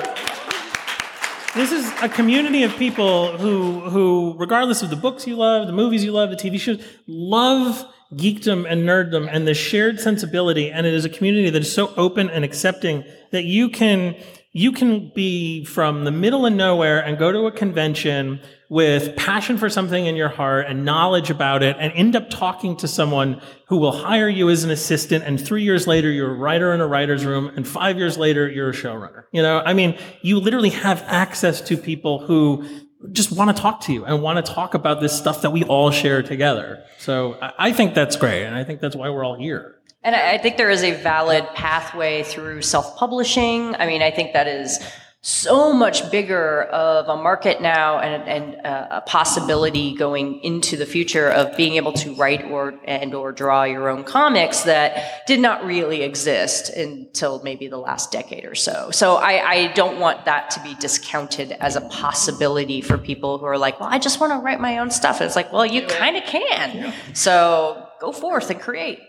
This 1.55 1.73
is 1.73 1.91
a 2.03 2.09
community 2.09 2.65
of 2.65 2.73
people 2.77 3.37
who, 3.39 3.81
who, 3.89 4.35
regardless 4.37 4.83
of 4.83 4.91
the 4.91 4.97
books 4.97 5.27
you 5.27 5.37
love, 5.37 5.67
the 5.67 5.73
movies 5.73 6.05
you 6.05 6.13
love, 6.13 6.31
the 6.31 6.37
TV 6.37 6.61
shows, 6.61 6.85
love 7.07 7.87
geekdom 8.15 8.71
and 8.71 8.83
nerddom 8.83 9.29
and 9.31 9.47
the 9.47 9.55
shared 9.55 10.01
sensibility. 10.01 10.71
And 10.71 10.87
it 10.87 10.93
is 10.93 11.05
a 11.05 11.09
community 11.09 11.51
that 11.51 11.63
is 11.63 11.73
so 11.73 11.95
open 11.97 12.29
and 12.31 12.45
accepting 12.45 13.05
that 13.31 13.45
you 13.45 13.69
can 13.69 14.17
you 14.59 14.73
can 14.73 15.13
be 15.15 15.65
from 15.65 16.03
the 16.03 16.11
middle 16.11 16.45
of 16.45 16.53
nowhere 16.53 16.99
and 16.99 17.17
go 17.17 17.31
to 17.31 17.47
a 17.47 17.53
convention 17.53 18.41
with 18.69 19.15
passion 19.15 19.57
for 19.57 19.71
something 19.71 20.07
in 20.07 20.17
your 20.17 20.29
heart 20.29 20.67
and 20.67 20.85
knowledge 20.85 21.31
about 21.31 21.63
it 21.63 21.77
and 21.79 21.93
end 21.93 22.17
up 22.17 22.29
talking 22.29 22.77
to 22.77 22.89
someone 22.89 23.41
who 23.69 23.77
will 23.77 23.93
hire 23.93 24.29
you 24.29 24.51
as 24.51 24.65
an 24.65 24.71
assistant 24.71 25.23
and 25.23 25.41
three 25.41 25.63
years 25.63 25.87
later 25.87 26.11
you're 26.11 26.33
a 26.33 26.37
writer 26.37 26.73
in 26.73 26.81
a 26.81 26.87
writer's 26.89 27.25
room 27.25 27.47
and 27.55 27.69
five 27.69 27.97
years 27.99 28.19
later 28.19 28.49
you're 28.49 28.71
a 28.71 28.73
showrunner. 28.73 29.23
You 29.31 29.43
know 29.43 29.63
i 29.65 29.75
mean 29.75 29.97
you 30.23 30.41
literally 30.41 30.71
have 30.71 31.05
access 31.07 31.61
to 31.61 31.77
people 31.77 32.27
who 32.27 32.67
just 33.13 33.31
want 33.31 33.55
to 33.57 33.63
talk 33.63 33.83
to 33.83 33.93
you 33.93 34.05
and 34.07 34.23
want 34.23 34.45
to 34.45 34.53
talk 34.53 34.75
about 34.75 35.01
this 35.01 35.17
stuff 35.17 35.43
that 35.43 35.51
we 35.51 35.63
all 35.63 35.93
share 35.93 36.21
together. 36.21 36.83
So 36.99 37.39
i 37.41 37.71
think 37.71 37.95
that's 37.95 38.17
great 38.17 38.43
and 38.45 38.57
i 38.57 38.65
think 38.65 38.81
that's 38.81 38.97
why 38.97 39.09
we're 39.09 39.25
all 39.25 39.39
here 39.39 39.78
And 40.03 40.15
I 40.15 40.35
I 40.35 40.39
think 40.39 40.57
there 40.57 40.71
is 40.71 40.83
a 40.83 40.93
valid 40.93 41.47
pathway 41.55 42.23
through 42.23 42.63
self 42.63 42.97
publishing. 42.97 43.75
I 43.77 43.87
mean, 43.87 44.03
I 44.03 44.11
think 44.11 44.33
that 44.33 44.47
is 44.47 44.79
so 45.21 45.73
much 45.73 46.09
bigger 46.13 46.63
of 46.63 47.09
a 47.09 47.21
market 47.21 47.61
now 47.61 47.99
and, 47.99 48.23
and 48.23 48.65
uh, 48.65 48.87
a 48.93 49.01
possibility 49.01 49.93
going 49.97 50.41
into 50.45 50.77
the 50.77 50.87
future 50.87 51.29
of 51.29 51.57
being 51.57 51.75
able 51.75 51.93
to 51.93 52.15
write 52.15 52.45
or 52.45 52.79
and 52.85 53.13
or 53.15 53.33
draw 53.33 53.65
your 53.65 53.89
own 53.89 54.05
comics 54.05 54.63
that 54.63 55.27
did 55.27 55.41
not 55.41 55.65
really 55.65 56.03
exist 56.03 56.71
until 56.71 57.43
maybe 57.43 57.67
the 57.67 57.77
last 57.77 58.13
decade 58.13 58.45
or 58.45 58.55
so. 58.55 58.93
So 58.93 59.17
I, 59.17 59.51
I 59.51 59.73
don't 59.73 59.99
want 59.99 60.25
that 60.27 60.51
to 60.51 60.63
be 60.63 60.75
discounted 60.77 61.51
as 61.53 61.75
a 61.75 61.81
possibility 61.83 62.81
for 62.81 62.97
people 62.97 63.39
who 63.39 63.47
are 63.47 63.59
like, 63.59 63.81
well, 63.81 63.89
I 63.89 63.99
just 63.99 64.21
want 64.21 64.33
to 64.33 64.39
write 64.39 64.61
my 64.61 64.79
own 64.79 64.93
stuff. 64.93 65.21
And 65.21 65.27
it's 65.27 65.37
like, 65.37 65.53
well, 65.53 65.67
you 65.67 65.85
kind 65.89 66.17
of 66.17 66.23
can. 66.25 66.95
So 67.13 67.89
go 68.01 68.13
forth 68.13 68.51
and 68.51 68.61
create. 68.61 69.01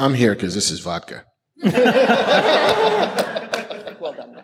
I'm 0.00 0.14
here 0.14 0.34
because 0.34 0.54
this 0.54 0.70
is 0.70 0.80
vodka. 0.80 1.24
Well, 4.00 4.14
done. 4.14 4.34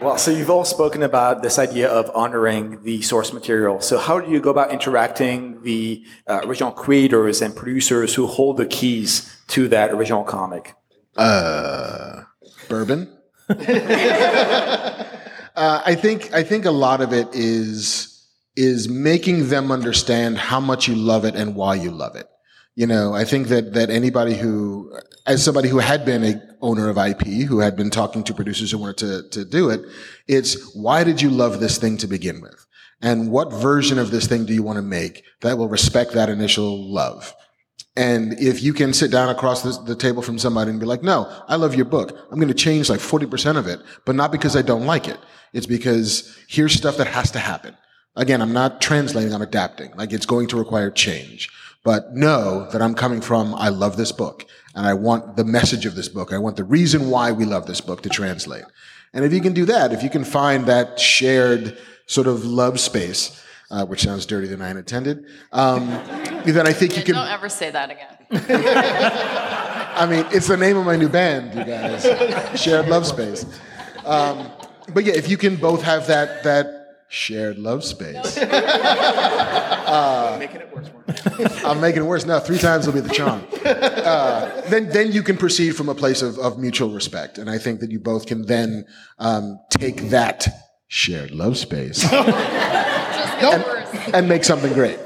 well, 0.00 0.18
so 0.18 0.30
you've 0.30 0.50
all 0.50 0.64
spoken 0.64 1.02
about 1.02 1.42
this 1.42 1.58
idea 1.58 1.88
of 1.88 2.08
honoring 2.14 2.84
the 2.84 3.02
source 3.02 3.32
material. 3.32 3.80
So 3.80 3.98
how 3.98 4.20
do 4.20 4.30
you 4.30 4.38
go 4.40 4.50
about 4.50 4.70
interacting 4.70 5.62
the 5.62 6.04
uh, 6.28 6.42
original 6.44 6.70
creators 6.70 7.42
and 7.42 7.56
producers 7.56 8.14
who 8.14 8.28
hold 8.28 8.56
the 8.56 8.66
keys 8.66 9.36
to 9.48 9.66
that 9.68 9.90
original 9.90 10.22
comic? 10.22 10.74
Uh, 11.16 12.22
bourbon. 12.68 13.12
uh, 13.48 13.56
I 15.56 15.96
think 15.96 16.32
I 16.32 16.44
think 16.44 16.66
a 16.66 16.70
lot 16.70 17.00
of 17.00 17.12
it 17.12 17.28
is 17.32 18.28
is 18.54 18.88
making 18.88 19.48
them 19.48 19.72
understand 19.72 20.38
how 20.38 20.60
much 20.60 20.86
you 20.86 20.94
love 20.94 21.24
it 21.24 21.34
and 21.34 21.56
why 21.56 21.74
you 21.74 21.90
love 21.90 22.14
it. 22.14 22.28
You 22.76 22.86
know, 22.86 23.14
I 23.14 23.24
think 23.24 23.48
that 23.48 23.72
that 23.72 23.90
anybody 23.90 24.34
who, 24.34 24.92
as 25.26 25.42
somebody 25.42 25.68
who 25.68 25.78
had 25.78 26.04
been 26.04 26.22
a 26.22 26.40
owner 26.60 26.88
of 26.88 26.98
IP, 26.98 27.48
who 27.48 27.60
had 27.60 27.74
been 27.74 27.90
talking 27.90 28.22
to 28.24 28.34
producers 28.34 28.70
who 28.70 28.78
wanted 28.78 28.98
to 28.98 29.28
to 29.30 29.44
do 29.44 29.70
it, 29.70 29.80
it's 30.28 30.74
why 30.74 31.02
did 31.02 31.20
you 31.20 31.30
love 31.30 31.58
this 31.58 31.78
thing 31.78 31.96
to 31.98 32.06
begin 32.06 32.40
with, 32.42 32.66
and 33.00 33.30
what 33.30 33.50
version 33.50 33.98
of 33.98 34.10
this 34.10 34.26
thing 34.26 34.44
do 34.44 34.52
you 34.52 34.62
want 34.62 34.76
to 34.76 34.82
make 34.82 35.24
that 35.40 35.58
will 35.58 35.68
respect 35.68 36.12
that 36.12 36.28
initial 36.28 36.92
love. 36.92 37.34
And 37.96 38.38
if 38.38 38.62
you 38.62 38.74
can 38.74 38.92
sit 38.92 39.10
down 39.10 39.30
across 39.30 39.62
the, 39.62 39.82
the 39.84 39.96
table 39.96 40.20
from 40.20 40.38
somebody 40.38 40.70
and 40.70 40.78
be 40.78 40.84
like, 40.84 41.02
no, 41.02 41.32
I 41.48 41.56
love 41.56 41.74
your 41.74 41.86
book. 41.86 42.18
I'm 42.30 42.38
going 42.38 42.48
to 42.48 42.54
change 42.54 42.90
like 42.90 43.00
40% 43.00 43.56
of 43.56 43.66
it, 43.66 43.80
but 44.04 44.14
not 44.14 44.30
because 44.30 44.54
I 44.54 44.60
don't 44.60 44.84
like 44.84 45.08
it. 45.08 45.18
It's 45.54 45.66
because 45.66 46.36
here's 46.46 46.74
stuff 46.74 46.98
that 46.98 47.06
has 47.06 47.30
to 47.30 47.38
happen. 47.38 47.74
Again, 48.14 48.42
I'm 48.42 48.52
not 48.52 48.82
translating, 48.82 49.32
I'm 49.32 49.42
adapting. 49.42 49.92
Like 49.96 50.12
it's 50.12 50.26
going 50.26 50.48
to 50.48 50.58
require 50.58 50.90
change. 50.90 51.48
But 51.86 52.16
know 52.16 52.68
that 52.72 52.82
I'm 52.82 52.96
coming 52.96 53.20
from, 53.20 53.54
I 53.54 53.68
love 53.68 53.96
this 53.96 54.10
book 54.10 54.44
and 54.74 54.84
I 54.84 54.94
want 54.94 55.36
the 55.36 55.44
message 55.44 55.86
of 55.86 55.94
this 55.94 56.08
book. 56.08 56.32
I 56.32 56.38
want 56.38 56.56
the 56.56 56.64
reason 56.64 57.10
why 57.10 57.30
we 57.30 57.44
love 57.44 57.66
this 57.66 57.80
book 57.80 58.02
to 58.02 58.08
translate. 58.08 58.64
And 59.14 59.24
if 59.24 59.32
you 59.32 59.40
can 59.40 59.52
do 59.52 59.64
that, 59.66 59.92
if 59.92 60.02
you 60.02 60.10
can 60.10 60.24
find 60.24 60.66
that 60.66 60.98
shared 60.98 61.78
sort 62.06 62.26
of 62.26 62.44
love 62.44 62.80
space, 62.80 63.40
uh, 63.70 63.86
which 63.86 64.02
sounds 64.02 64.26
dirtier 64.26 64.48
than 64.48 64.60
I 64.62 64.70
intended, 64.70 65.26
um, 65.52 65.86
then 66.44 66.66
I 66.66 66.72
think 66.72 66.96
you 66.96 67.04
can. 67.04 67.14
Don't 67.14 67.28
ever 67.28 67.48
say 67.48 67.70
that 67.70 67.88
again. 67.88 68.16
I 69.96 70.06
mean, 70.10 70.26
it's 70.32 70.48
the 70.48 70.56
name 70.56 70.76
of 70.76 70.86
my 70.86 70.96
new 70.96 71.08
band, 71.08 71.54
you 71.56 71.64
guys. 71.64 72.60
shared 72.60 72.88
love 72.88 73.06
space. 73.06 73.46
Um, 74.04 74.50
but 74.92 75.04
yeah, 75.04 75.14
if 75.14 75.30
you 75.30 75.36
can 75.36 75.54
both 75.54 75.82
have 75.82 76.08
that 76.08 76.42
that 76.42 77.04
shared 77.08 77.58
love 77.58 77.84
space. 77.84 78.36
Uh, 79.86 80.36
Making 80.38 80.60
it 80.60 80.74
worse. 80.74 80.90
I'm 81.64 81.80
making 81.80 82.02
it 82.02 82.06
worse. 82.06 82.26
now. 82.26 82.40
three 82.40 82.58
times 82.58 82.86
will 82.86 82.94
be 82.94 83.00
the 83.00 83.14
charm. 83.14 83.44
Uh, 84.06 84.60
then, 84.68 84.88
then 84.90 85.10
you 85.10 85.20
can 85.20 85.36
proceed 85.36 85.74
from 85.74 85.88
a 85.88 85.94
place 85.94 86.22
of, 86.22 86.38
of 86.38 86.60
mutual 86.60 86.90
respect, 86.90 87.38
and 87.38 87.50
I 87.50 87.58
think 87.58 87.80
that 87.80 87.90
you 87.90 87.98
both 87.98 88.26
can 88.26 88.46
then 88.46 88.86
um, 89.18 89.58
take 89.70 90.10
that 90.10 90.46
shared 90.86 91.32
love 91.32 91.58
space 91.58 92.04
and, 92.12 93.64
and 94.14 94.28
make 94.28 94.44
something 94.44 94.72
great. 94.74 95.00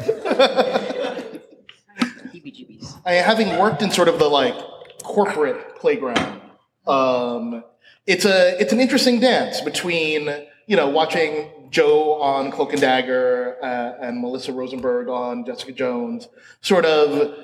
I, 3.06 3.12
having 3.14 3.58
worked 3.58 3.80
in 3.80 3.90
sort 3.90 4.08
of 4.08 4.18
the 4.18 4.28
like 4.28 4.54
corporate 5.02 5.76
playground, 5.76 6.40
um, 6.86 7.64
it's 8.06 8.24
a 8.24 8.60
it's 8.60 8.72
an 8.72 8.80
interesting 8.80 9.20
dance 9.20 9.60
between 9.62 10.28
you 10.66 10.76
know 10.76 10.88
watching 10.88 11.50
Joe 11.70 12.20
on 12.20 12.50
Cloak 12.50 12.72
and 12.72 12.80
Dagger 12.80 13.56
uh, 13.62 13.94
and 14.00 14.20
Melissa 14.20 14.52
Rosenberg 14.52 15.08
on 15.08 15.44
Jessica 15.44 15.72
Jones, 15.72 16.28
sort 16.60 16.84
of 16.84 17.34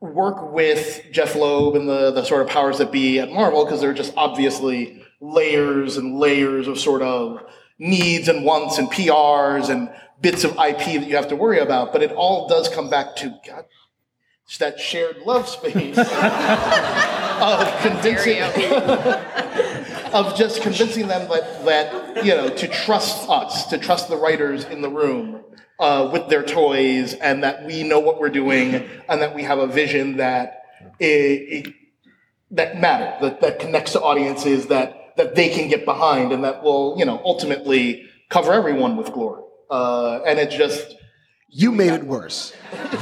work 0.00 0.52
with 0.52 1.04
Jeph 1.12 1.34
Loeb 1.34 1.76
and 1.76 1.88
the 1.88 2.10
the 2.10 2.24
sort 2.24 2.42
of 2.42 2.48
powers 2.48 2.78
that 2.78 2.90
be 2.90 3.18
at 3.18 3.30
Marvel 3.30 3.64
because 3.64 3.80
they're 3.80 3.94
just 3.94 4.14
obviously 4.16 5.04
layers 5.20 5.96
and 5.96 6.18
layers 6.18 6.68
of 6.68 6.78
sort 6.78 7.02
of 7.02 7.44
needs 7.78 8.28
and 8.28 8.44
wants 8.44 8.78
and 8.78 8.90
PRs 8.90 9.68
and 9.68 9.90
bits 10.20 10.44
of 10.44 10.52
IP 10.52 10.78
that 10.78 11.06
you 11.06 11.16
have 11.16 11.28
to 11.28 11.36
worry 11.36 11.60
about, 11.60 11.92
but 11.92 12.02
it 12.02 12.12
all 12.12 12.48
does 12.48 12.68
come 12.68 12.90
back 12.90 13.14
to 13.16 13.38
God 13.46 13.64
that 14.56 14.80
shared 14.80 15.18
love 15.18 15.46
space 15.46 15.98
of 15.98 17.80
convincing 17.82 18.38
of 20.12 20.36
just 20.36 20.62
convincing 20.62 21.06
them 21.08 21.28
that, 21.28 21.64
that 21.64 22.24
you 22.24 22.34
know 22.34 22.48
to 22.48 22.68
trust 22.68 23.28
us, 23.28 23.66
to 23.66 23.78
trust 23.78 24.08
the 24.08 24.16
writers 24.16 24.64
in 24.64 24.82
the 24.82 24.88
room 24.88 25.44
uh, 25.78 26.08
with 26.12 26.28
their 26.28 26.42
toys, 26.42 27.14
and 27.14 27.42
that 27.44 27.64
we 27.64 27.82
know 27.82 28.00
what 28.00 28.18
we're 28.20 28.30
doing, 28.30 28.74
and 29.08 29.22
that 29.22 29.34
we 29.34 29.42
have 29.42 29.58
a 29.58 29.66
vision 29.66 30.16
that 30.16 30.62
it, 30.98 31.66
it, 31.66 31.74
that 32.50 32.80
matter, 32.80 33.16
that, 33.20 33.40
that 33.40 33.58
connects 33.58 33.92
to 33.92 34.00
audiences 34.00 34.66
that 34.66 35.14
that 35.16 35.34
they 35.34 35.48
can 35.48 35.68
get 35.68 35.84
behind, 35.84 36.32
and 36.32 36.44
that 36.44 36.62
will 36.62 36.94
you 36.98 37.04
know 37.04 37.20
ultimately 37.24 38.04
cover 38.28 38.52
everyone 38.52 38.96
with 38.96 39.12
glory. 39.12 39.42
Uh, 39.70 40.20
and 40.26 40.38
it 40.38 40.50
just 40.50 40.96
You 41.50 41.72
made 41.72 41.92
it 41.92 42.04
worse. 42.04 42.54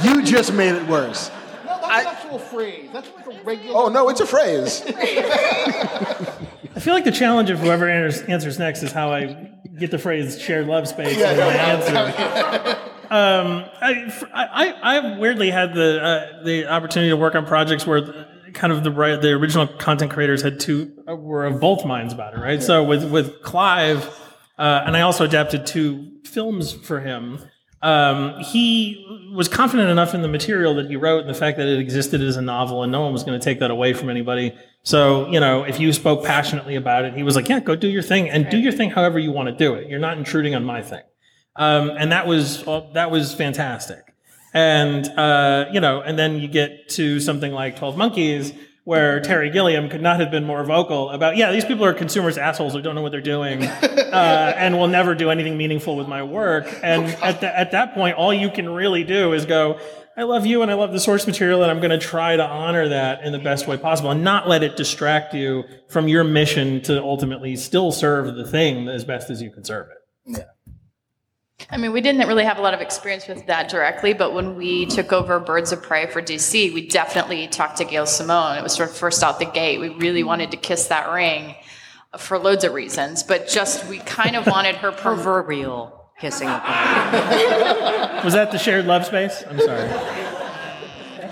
You 0.03 0.21
just 0.21 0.53
made 0.53 0.75
it 0.75 0.85
worse. 0.87 1.31
no, 1.65 1.79
that's 1.79 1.85
an 1.85 2.07
actual 2.07 2.39
phrase. 2.39 2.89
That's 2.91 3.09
like 3.15 3.27
a 3.39 3.43
regular. 3.43 3.77
Oh 3.77 3.89
no, 3.89 4.09
it's 4.09 4.19
a 4.19 4.25
phrase. 4.25 4.83
I 6.77 6.79
feel 6.79 6.93
like 6.93 7.05
the 7.05 7.11
challenge 7.11 7.49
of 7.49 7.57
whoever 7.57 7.89
answers, 7.89 8.21
answers 8.27 8.59
next 8.59 8.83
is 8.83 8.91
how 8.91 9.11
I 9.11 9.49
get 9.79 9.89
the 9.89 9.97
phrase 9.97 10.39
shared 10.39 10.67
love 10.67 10.87
space 10.87 11.17
in 11.17 11.23
my 11.23 11.53
answer. 11.53 12.77
Um, 13.09 13.65
I, 13.81 14.13
I, 14.31 14.75
I've 14.83 15.17
weirdly 15.17 15.49
had 15.49 15.73
the 15.73 16.03
uh, 16.03 16.43
the 16.43 16.67
opportunity 16.67 17.09
to 17.09 17.15
work 17.15 17.33
on 17.33 17.47
projects 17.47 17.87
where 17.87 18.27
kind 18.53 18.71
of 18.71 18.83
the 18.83 18.91
right, 18.91 19.19
the 19.19 19.31
original 19.31 19.65
content 19.65 20.11
creators 20.11 20.43
had 20.43 20.59
two 20.59 20.91
uh, 21.09 21.15
were 21.15 21.45
of 21.45 21.59
both 21.59 21.83
minds 21.83 22.13
about 22.13 22.35
it, 22.35 22.41
right? 22.41 22.61
So 22.61 22.83
with 22.83 23.09
with 23.09 23.41
Clive, 23.41 24.05
uh, 24.59 24.83
and 24.85 24.95
I 24.95 25.01
also 25.01 25.23
adapted 25.23 25.65
two 25.65 26.19
films 26.25 26.73
for 26.73 26.99
him. 26.99 27.39
Um, 27.81 28.39
he 28.39 29.29
was 29.33 29.47
confident 29.47 29.89
enough 29.89 30.15
in 30.15 30.21
the 30.21 30.27
material 30.27 30.73
that 30.75 30.87
he 30.87 30.95
wrote 30.95 31.19
and 31.19 31.29
the 31.29 31.37
fact 31.37 31.57
that 31.57 31.67
it 31.67 31.79
existed 31.79 32.21
as 32.21 32.37
a 32.37 32.41
novel, 32.41 32.83
and 32.83 32.91
no 32.91 33.01
one 33.01 33.13
was 33.13 33.23
going 33.23 33.39
to 33.39 33.43
take 33.43 33.59
that 33.59 33.69
away 33.69 33.93
from 33.93 34.09
anybody. 34.09 34.55
So, 34.83 35.29
you 35.29 35.39
know, 35.39 35.63
if 35.63 35.79
you 35.79 35.93
spoke 35.93 36.23
passionately 36.23 36.75
about 36.75 37.05
it, 37.05 37.13
he 37.13 37.23
was 37.23 37.35
like, 37.35 37.49
"Yeah, 37.49 37.59
go 37.59 37.75
do 37.75 37.87
your 37.87 38.01
thing, 38.01 38.29
and 38.29 38.49
do 38.49 38.57
your 38.57 38.71
thing 38.71 38.89
however 38.89 39.19
you 39.19 39.31
want 39.31 39.49
to 39.49 39.55
do 39.55 39.75
it. 39.75 39.89
You're 39.89 39.99
not 39.99 40.17
intruding 40.17 40.55
on 40.55 40.63
my 40.63 40.81
thing." 40.81 41.03
Um, 41.55 41.91
and 41.97 42.11
that 42.11 42.25
was 42.27 42.63
that 42.93 43.11
was 43.11 43.33
fantastic. 43.33 44.13
And 44.53 45.07
uh, 45.09 45.65
you 45.71 45.79
know, 45.79 46.01
and 46.01 46.17
then 46.17 46.39
you 46.39 46.47
get 46.47 46.89
to 46.89 47.19
something 47.19 47.51
like 47.51 47.75
Twelve 47.77 47.97
Monkeys, 47.97 48.53
where 48.87 49.19
Terry 49.19 49.49
Gilliam 49.49 49.89
could 49.89 50.01
not 50.01 50.21
have 50.21 50.31
been 50.31 50.45
more 50.45 50.63
vocal 50.63 51.09
about, 51.09 51.35
yeah, 51.35 51.51
these 51.51 51.65
people 51.65 51.83
are 51.83 51.93
consumers 51.93 52.37
assholes 52.37 52.71
who 52.71 52.81
don't 52.81 52.95
know 52.95 53.01
what 53.01 53.11
they're 53.11 53.19
doing, 53.19 53.61
uh, 53.63 54.53
and 54.55 54.77
will 54.77 54.87
never 54.87 55.13
do 55.13 55.29
anything 55.29 55.57
meaningful 55.57 55.97
with 55.97 56.07
my 56.07 56.23
work. 56.23 56.73
And 56.81 57.03
at, 57.21 57.41
the, 57.41 57.59
at 57.59 57.71
that 57.71 57.93
point, 57.93 58.15
all 58.15 58.33
you 58.33 58.49
can 58.49 58.69
really 58.69 59.03
do 59.03 59.33
is 59.33 59.45
go, 59.45 59.77
I 60.15 60.23
love 60.23 60.45
you 60.45 60.61
and 60.61 60.71
I 60.71 60.75
love 60.75 60.93
the 60.93 61.01
source 61.01 61.27
material, 61.27 61.63
and 61.63 61.69
I'm 61.69 61.81
going 61.81 61.91
to 61.91 61.97
try 61.97 62.37
to 62.37 62.45
honor 62.45 62.87
that 62.87 63.25
in 63.25 63.33
the 63.33 63.39
best 63.39 63.67
way 63.67 63.75
possible 63.75 64.09
and 64.09 64.23
not 64.23 64.47
let 64.47 64.63
it 64.63 64.77
distract 64.77 65.33
you 65.33 65.65
from 65.89 66.07
your 66.07 66.23
mission 66.23 66.81
to 66.83 67.03
ultimately 67.03 67.57
still 67.57 67.91
serve 67.91 68.35
the 68.35 68.47
thing 68.47 68.87
as 68.87 69.03
best 69.03 69.29
as 69.29 69.41
you 69.41 69.51
can 69.51 69.65
serve 69.65 69.87
it. 69.89 70.37
Yeah. 70.37 70.43
I 71.69 71.77
mean, 71.77 71.91
we 71.91 72.01
didn't 72.01 72.27
really 72.27 72.43
have 72.43 72.59
a 72.59 72.61
lot 72.61 72.73
of 72.73 72.81
experience 72.81 73.27
with 73.27 73.47
that 73.47 73.67
directly, 73.67 74.13
but 74.13 74.33
when 74.33 74.55
we 74.55 74.85
took 74.85 75.11
over 75.11 75.39
Birds 75.39 75.71
of 75.71 75.81
Prey 75.81 76.05
for 76.05 76.21
DC, 76.21 76.73
we 76.73 76.87
definitely 76.87 77.47
talked 77.47 77.77
to 77.77 77.85
Gail 77.85 78.05
Simone. 78.05 78.57
It 78.57 78.63
was 78.63 78.73
sort 78.73 78.89
of 78.89 78.95
first 78.95 79.23
out 79.23 79.39
the 79.39 79.45
gate. 79.45 79.79
We 79.79 79.89
really 79.89 80.19
mm-hmm. 80.19 80.27
wanted 80.27 80.51
to 80.51 80.57
kiss 80.57 80.87
that 80.87 81.11
ring 81.11 81.55
for 82.17 82.37
loads 82.37 82.63
of 82.63 82.73
reasons, 82.73 83.23
but 83.23 83.47
just 83.47 83.87
we 83.89 83.99
kind 83.99 84.35
of 84.35 84.47
wanted 84.47 84.75
her 84.75 84.91
proverbial 85.03 86.11
kissing 86.19 86.47
Was 88.23 88.33
that 88.33 88.51
the 88.51 88.57
shared 88.57 88.85
love 88.85 89.05
space? 89.05 89.43
I'm 89.47 89.59
sorry. 89.59 89.89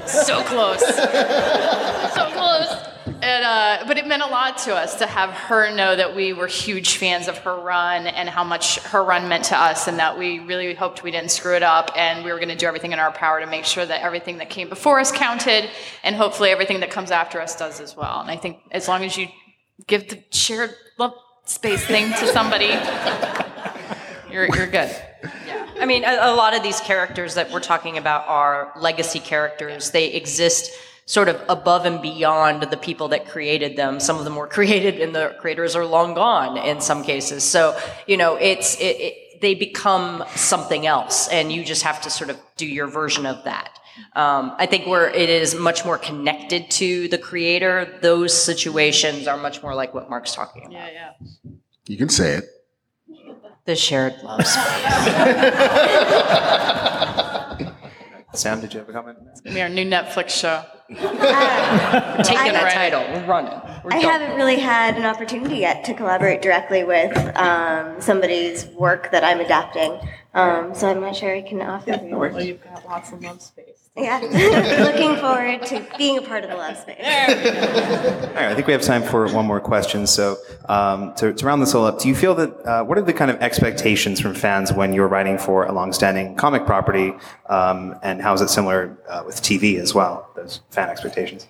so 0.08 0.44
close. 0.44 0.80
so 2.16 2.32
close. 2.32 2.85
And, 3.06 3.46
uh, 3.46 3.84
but 3.88 3.98
it 4.00 4.08
meant 4.08 4.24
a 4.24 4.28
lot 4.28 4.58
to 4.60 4.76
us 4.76 4.96
to 4.96 5.06
have 5.06 5.30
her 5.30 5.74
know 5.76 5.96
that 5.96 6.16
we 6.16 6.34
were 6.34 6.48
huge 6.48 6.98
fans 6.98 7.28
of 7.28 7.38
her 7.40 7.56
run 7.56 8.08
and 8.08 8.28
how 8.28 8.44
much 8.44 8.80
her 8.80 9.04
run 9.04 9.30
meant 9.30 9.46
to 9.46 9.58
us, 9.58 9.88
and 9.88 10.00
that 10.00 10.18
we 10.18 10.40
really 10.40 10.74
hoped 10.74 11.04
we 11.04 11.12
didn't 11.12 11.30
screw 11.30 11.56
it 11.56 11.62
up, 11.62 11.92
and 11.96 12.26
we 12.26 12.32
were 12.32 12.38
going 12.38 12.50
to 12.50 12.56
do 12.56 12.66
everything 12.66 12.94
in 12.94 13.00
our 13.00 13.12
power 13.12 13.40
to 13.40 13.46
make 13.46 13.64
sure 13.64 13.86
that 13.86 14.02
everything 14.02 14.40
that 14.40 14.50
came 14.50 14.70
before 14.70 15.00
us 15.00 15.12
counted, 15.12 15.70
and 16.04 16.16
hopefully 16.16 16.50
everything 16.50 16.80
that 16.80 16.90
comes 16.90 17.12
after 17.12 17.40
us 17.40 17.56
does 17.56 17.80
as 17.80 17.96
well. 17.96 18.22
And 18.22 18.32
I 18.32 18.38
think 18.38 18.60
as 18.72 18.88
long 18.88 19.04
as 19.04 19.16
you 19.16 19.28
give 19.86 20.10
the 20.10 20.24
shared 20.32 20.74
love 20.98 21.14
space 21.46 21.86
thing 21.86 22.12
to 22.14 22.28
somebody, 22.28 22.74
you're, 24.32 24.48
you're 24.56 24.68
good. 24.68 24.90
Yeah. 25.46 25.68
I 25.80 25.86
mean, 25.86 26.04
a, 26.04 26.18
a 26.22 26.34
lot 26.34 26.56
of 26.56 26.64
these 26.64 26.80
characters 26.80 27.36
that 27.36 27.52
we're 27.52 27.60
talking 27.60 28.00
about 28.00 28.28
are 28.28 28.72
legacy 28.80 29.20
characters. 29.20 29.92
They 29.92 30.08
exist 30.08 30.72
sort 31.06 31.30
of 31.30 31.42
above 31.48 31.86
and 31.86 32.02
beyond 32.02 32.64
the 32.64 32.78
people 32.78 33.10
that 33.10 33.28
created 33.28 33.76
them. 33.76 34.00
Some 34.00 34.18
of 34.18 34.26
them 34.26 34.36
were 34.36 34.48
created 34.58 35.00
and 35.00 35.16
the 35.16 35.36
creators 35.40 35.76
are 35.76 35.86
long 35.86 36.16
gone 36.16 36.58
in 36.58 36.82
some 36.82 37.04
cases. 37.04 37.44
So, 37.44 37.80
you 38.08 38.18
know, 38.18 38.36
it's, 38.36 38.76
it, 38.80 38.98
it, 39.00 39.42
they 39.42 39.54
become 39.54 40.24
something 40.36 40.88
else 40.88 41.28
and 41.28 41.52
you 41.52 41.64
just 41.64 41.84
have 41.84 42.02
to 42.02 42.10
sort 42.10 42.30
of 42.30 42.40
do 42.58 42.66
your 42.66 42.88
version 42.88 43.26
of 43.26 43.44
that. 43.44 43.80
Um, 44.14 44.54
I 44.58 44.66
think 44.66 44.88
where 44.88 45.10
it 45.10 45.30
is 45.30 45.56
much 45.56 45.86
more 45.86 45.98
connected 45.98 46.70
to 46.72 47.08
the 47.08 47.18
creator, 47.18 47.98
those 48.02 48.34
situations 48.34 49.28
are 49.28 49.38
much 49.38 49.64
more 49.64 49.74
like 49.74 49.94
what 49.94 50.10
Marc's 50.10 50.36
talking 50.36 50.66
about. 50.66 50.74
Yeah, 50.74 50.90
yeah. 50.92 51.12
You 51.88 51.98
can 51.98 52.10
say 52.10 52.34
it. 52.34 52.46
The 53.66 53.76
shared 53.76 54.16
love 54.22 54.46
space. 54.46 54.56
Sam, 58.34 58.60
did 58.60 58.74
you 58.74 58.80
have 58.80 58.90
a 58.90 58.94
comment? 58.94 59.18
It's 59.32 59.42
gonna 59.42 59.56
be 59.56 59.62
our 59.62 59.70
new 59.70 59.86
Netflix 59.86 60.30
show. 60.30 60.64
We're 60.90 60.96
taking 60.98 62.54
that 62.54 62.66
I- 62.68 62.74
title. 62.74 63.02
We're 63.12 63.26
running. 63.26 63.60
We're 63.84 63.94
I 63.94 64.02
done. 64.02 64.12
haven't 64.22 64.36
really 64.38 64.60
had 64.60 64.98
an 64.98 65.06
opportunity 65.06 65.58
yet 65.58 65.84
to 65.86 65.94
collaborate 65.94 66.42
directly 66.42 66.84
with 66.84 67.16
um, 67.38 68.00
somebody's 68.02 68.66
work 68.68 69.12
that 69.12 69.24
I'm 69.24 69.40
adapting, 69.40 70.00
um, 70.34 70.74
so 70.76 70.90
I'm 70.90 71.02
not 71.02 71.16
sure 71.16 71.36
I 71.36 71.42
can 71.42 71.62
offer. 71.62 71.92
you. 72.04 72.18
Well, 72.18 72.42
you've 72.42 72.64
got 72.64 72.86
lots 72.86 73.12
of 73.12 73.22
love 73.24 73.42
space. 73.42 73.85
Yeah, 73.98 74.20
looking 74.84 75.16
forward 75.16 75.66
to 75.68 75.86
being 75.98 76.18
a 76.18 76.22
part 76.22 76.44
of 76.44 76.50
the 76.50 76.58
love 76.58 76.76
space. 76.76 76.98
All 77.00 78.34
right, 78.34 78.52
I 78.52 78.54
think 78.54 78.68
we 78.68 78.74
have 78.74 78.82
time 78.82 79.02
for 79.02 79.32
one 79.32 79.46
more 79.46 79.62
question. 79.62 80.06
So, 80.06 80.36
um, 80.68 81.14
to, 81.16 81.32
to 81.32 81.46
round 81.46 81.62
this 81.62 81.74
all 81.74 81.86
up, 81.86 82.00
do 82.00 82.10
you 82.10 82.16
feel 82.16 82.36
that 82.36 82.66
uh, 82.66 82.84
what 82.84 82.98
are 82.98 83.02
the 83.04 83.14
kind 83.14 83.32
of 83.32 83.42
expectations 83.42 84.20
from 84.20 84.34
fans 84.34 84.74
when 84.74 84.92
you're 84.92 85.08
writing 85.08 85.38
for 85.38 85.64
a 85.64 85.72
longstanding 85.72 86.36
comic 86.36 86.66
property, 86.66 87.14
um, 87.48 87.96
and 88.04 88.22
how 88.22 88.34
is 88.34 88.42
it 88.42 88.50
similar 88.50 88.98
uh, 89.08 89.24
with 89.26 89.42
TV 89.42 89.80
as 89.80 89.94
well? 89.94 90.30
Those 90.36 90.60
fan 90.72 90.90
expectations. 90.90 91.48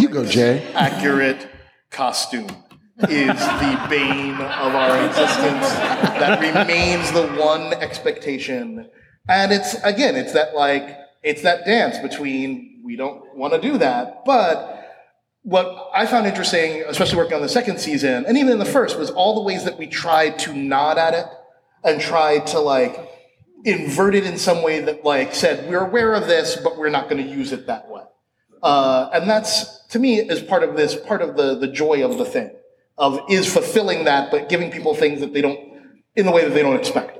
You 0.00 0.08
go, 0.08 0.24
Jay. 0.24 0.72
accurate 0.72 1.48
costume 1.90 2.48
is 3.08 3.38
the 3.38 3.86
bane 3.90 4.34
of 4.34 4.74
our 4.74 5.06
existence. 5.06 5.68
That 6.18 6.40
remains 6.40 7.12
the 7.12 7.26
one 7.40 7.74
expectation. 7.74 8.88
And 9.28 9.52
it's, 9.52 9.74
again, 9.84 10.16
it's 10.16 10.32
that 10.32 10.54
like, 10.54 10.96
it's 11.22 11.42
that 11.42 11.64
dance 11.64 11.98
between 11.98 12.80
we 12.84 12.96
don't 12.96 13.36
want 13.36 13.52
to 13.54 13.60
do 13.60 13.78
that, 13.78 14.24
but 14.24 14.74
what 15.42 15.90
I 15.94 16.06
found 16.06 16.26
interesting, 16.26 16.84
especially 16.86 17.16
working 17.16 17.34
on 17.34 17.42
the 17.42 17.48
second 17.48 17.80
season, 17.80 18.24
and 18.26 18.36
even 18.36 18.52
in 18.52 18.58
the 18.58 18.64
first, 18.64 18.98
was 18.98 19.10
all 19.10 19.34
the 19.34 19.42
ways 19.42 19.64
that 19.64 19.78
we 19.78 19.86
tried 19.86 20.38
to 20.40 20.52
nod 20.52 20.98
at 20.98 21.14
it 21.14 21.26
and 21.84 22.00
tried 22.00 22.46
to 22.48 22.60
like 22.60 23.10
invert 23.64 24.14
it 24.14 24.24
in 24.24 24.38
some 24.38 24.62
way 24.62 24.80
that 24.80 25.04
like 25.04 25.34
said, 25.34 25.68
we're 25.68 25.84
aware 25.84 26.14
of 26.14 26.26
this, 26.26 26.56
but 26.56 26.76
we're 26.76 26.90
not 26.90 27.08
going 27.08 27.22
to 27.22 27.30
use 27.30 27.52
it 27.52 27.66
that 27.66 27.88
way. 27.88 28.02
Uh, 28.62 29.10
and 29.12 29.28
that's 29.28 29.86
to 29.88 29.98
me 29.98 30.18
is 30.18 30.42
part 30.42 30.62
of 30.62 30.76
this 30.76 30.94
part 30.94 31.22
of 31.22 31.36
the 31.36 31.56
the 31.56 31.68
joy 31.68 32.04
of 32.04 32.18
the 32.18 32.24
thing 32.24 32.50
of 32.96 33.20
is 33.28 33.50
fulfilling 33.50 34.04
that 34.04 34.30
but 34.30 34.48
giving 34.48 34.70
people 34.70 34.94
things 34.94 35.20
that 35.20 35.32
they 35.32 35.40
don't 35.40 35.60
in 36.16 36.26
the 36.26 36.32
way 36.32 36.44
that 36.44 36.50
they 36.50 36.62
don't 36.62 36.76
expect 36.76 37.17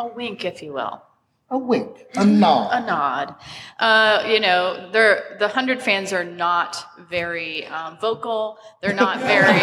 A 0.00 0.06
wink, 0.06 0.44
if 0.46 0.62
you 0.62 0.72
will. 0.72 1.02
a 1.50 1.58
wink 1.58 2.06
a 2.14 2.24
nod 2.24 2.70
a 2.72 2.80
nod. 2.86 3.34
Uh, 3.78 4.24
you 4.32 4.40
know, 4.40 4.88
they're, 4.92 5.36
the 5.38 5.48
hundred 5.48 5.82
fans 5.82 6.12
are 6.12 6.24
not 6.24 6.70
very 7.10 7.66
um, 7.66 7.98
vocal. 8.00 8.56
They're 8.80 8.94
not 8.94 9.18
very. 9.32 9.58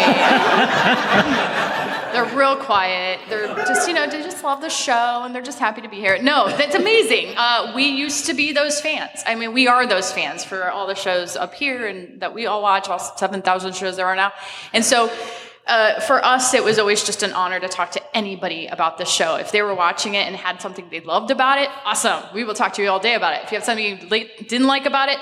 they're 2.12 2.36
real 2.36 2.56
quiet. 2.56 3.20
They're 3.28 3.48
just, 3.70 3.88
you 3.88 3.94
know, 3.94 4.06
they 4.06 4.22
just 4.22 4.44
love 4.44 4.60
the 4.60 4.68
show 4.68 5.22
and 5.24 5.34
they're 5.34 5.42
just 5.42 5.58
happy 5.58 5.80
to 5.80 5.88
be 5.88 5.96
here. 5.96 6.16
No, 6.22 6.48
that's 6.60 6.74
amazing. 6.74 7.34
Uh, 7.36 7.72
we 7.74 7.84
used 7.86 8.26
to 8.26 8.34
be 8.34 8.52
those 8.52 8.80
fans. 8.80 9.22
I 9.26 9.34
mean, 9.34 9.52
we 9.52 9.66
are 9.66 9.86
those 9.86 10.12
fans 10.12 10.44
for 10.44 10.70
all 10.70 10.86
the 10.86 10.94
shows 10.94 11.36
up 11.36 11.52
here 11.54 11.86
and 11.86 12.20
that 12.20 12.32
we 12.34 12.46
all 12.46 12.62
watch, 12.62 12.88
all 12.88 12.98
seven 12.98 13.42
thousand 13.42 13.74
shows 13.74 13.96
there 13.96 14.06
are 14.06 14.16
now, 14.16 14.32
and 14.72 14.84
so. 14.84 15.10
Uh, 15.68 16.00
for 16.00 16.24
us, 16.24 16.54
it 16.54 16.64
was 16.64 16.78
always 16.78 17.04
just 17.04 17.22
an 17.22 17.32
honor 17.34 17.60
to 17.60 17.68
talk 17.68 17.90
to 17.92 18.16
anybody 18.16 18.66
about 18.68 18.96
the 18.98 19.04
show. 19.04 19.36
If 19.36 19.52
they 19.52 19.60
were 19.62 19.74
watching 19.74 20.14
it 20.14 20.26
and 20.26 20.34
had 20.34 20.62
something 20.62 20.88
they 20.90 21.00
loved 21.00 21.30
about 21.30 21.58
it, 21.58 21.68
awesome. 21.84 22.22
We 22.34 22.42
will 22.44 22.54
talk 22.54 22.72
to 22.74 22.82
you 22.82 22.88
all 22.88 23.00
day 23.00 23.14
about 23.14 23.34
it. 23.34 23.44
If 23.44 23.52
you 23.52 23.56
have 23.58 23.64
something 23.64 23.84
you 23.84 24.26
didn't 24.48 24.66
like 24.66 24.86
about 24.86 25.10
it, 25.10 25.18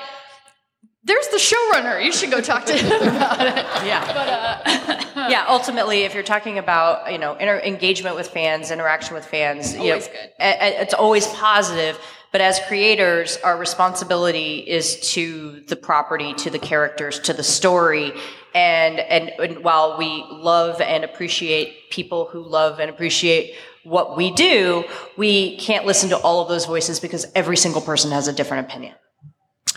there's 1.03 1.29
the 1.29 1.39
showrunner. 1.39 2.05
You 2.05 2.13
should 2.13 2.31
go 2.31 2.41
talk 2.41 2.65
to 2.67 2.75
him 2.77 2.87
about 3.17 3.41
it. 3.41 3.65
Yeah. 3.87 4.05
But 4.07 4.29
uh, 4.29 5.29
yeah, 5.31 5.47
ultimately, 5.49 6.03
if 6.03 6.15
you're 6.15 6.23
talking 6.25 6.59
about 6.59 7.13
you 7.13 7.19
know 7.19 7.35
inter- 7.35 7.61
engagement 7.61 8.17
with 8.17 8.29
fans, 8.29 8.71
interaction 8.71 9.15
with 9.15 9.25
fans, 9.27 9.75
you 9.75 9.81
Always 9.93 10.07
know, 10.07 10.13
good. 10.13 10.31
a- 10.41 10.65
a- 10.65 10.83
it's 10.83 10.95
always 10.95 11.27
positive. 11.29 11.99
But 12.33 12.41
as 12.41 12.61
creators, 12.67 13.39
our 13.39 13.57
responsibility 13.57 14.59
is 14.59 15.01
to 15.13 15.61
the 15.69 15.77
property, 15.77 16.35
to 16.35 16.51
the 16.51 16.59
characters, 16.59 17.19
to 17.21 17.33
the 17.33 17.45
story. 17.45 18.13
And, 18.57 19.01
and, 19.01 19.29
and 19.39 19.63
while 19.63 19.99
we 19.99 20.25
love 20.31 20.81
and 20.81 21.05
appreciate 21.05 21.91
people 21.91 22.25
who 22.25 22.43
love 22.43 22.81
and 22.81 22.89
appreciate 22.89 23.55
what 23.85 24.17
we 24.17 24.33
do, 24.33 24.85
we 25.19 25.59
can't 25.59 25.85
listen 25.85 26.09
to 26.09 26.17
all 26.17 26.41
of 26.41 26.49
those 26.49 26.65
voices 26.65 26.99
because 26.99 27.27
every 27.35 27.59
single 27.59 27.83
person 27.83 28.13
has 28.13 28.29
a 28.29 28.33
different 28.33 28.67
opinion. 28.67 28.95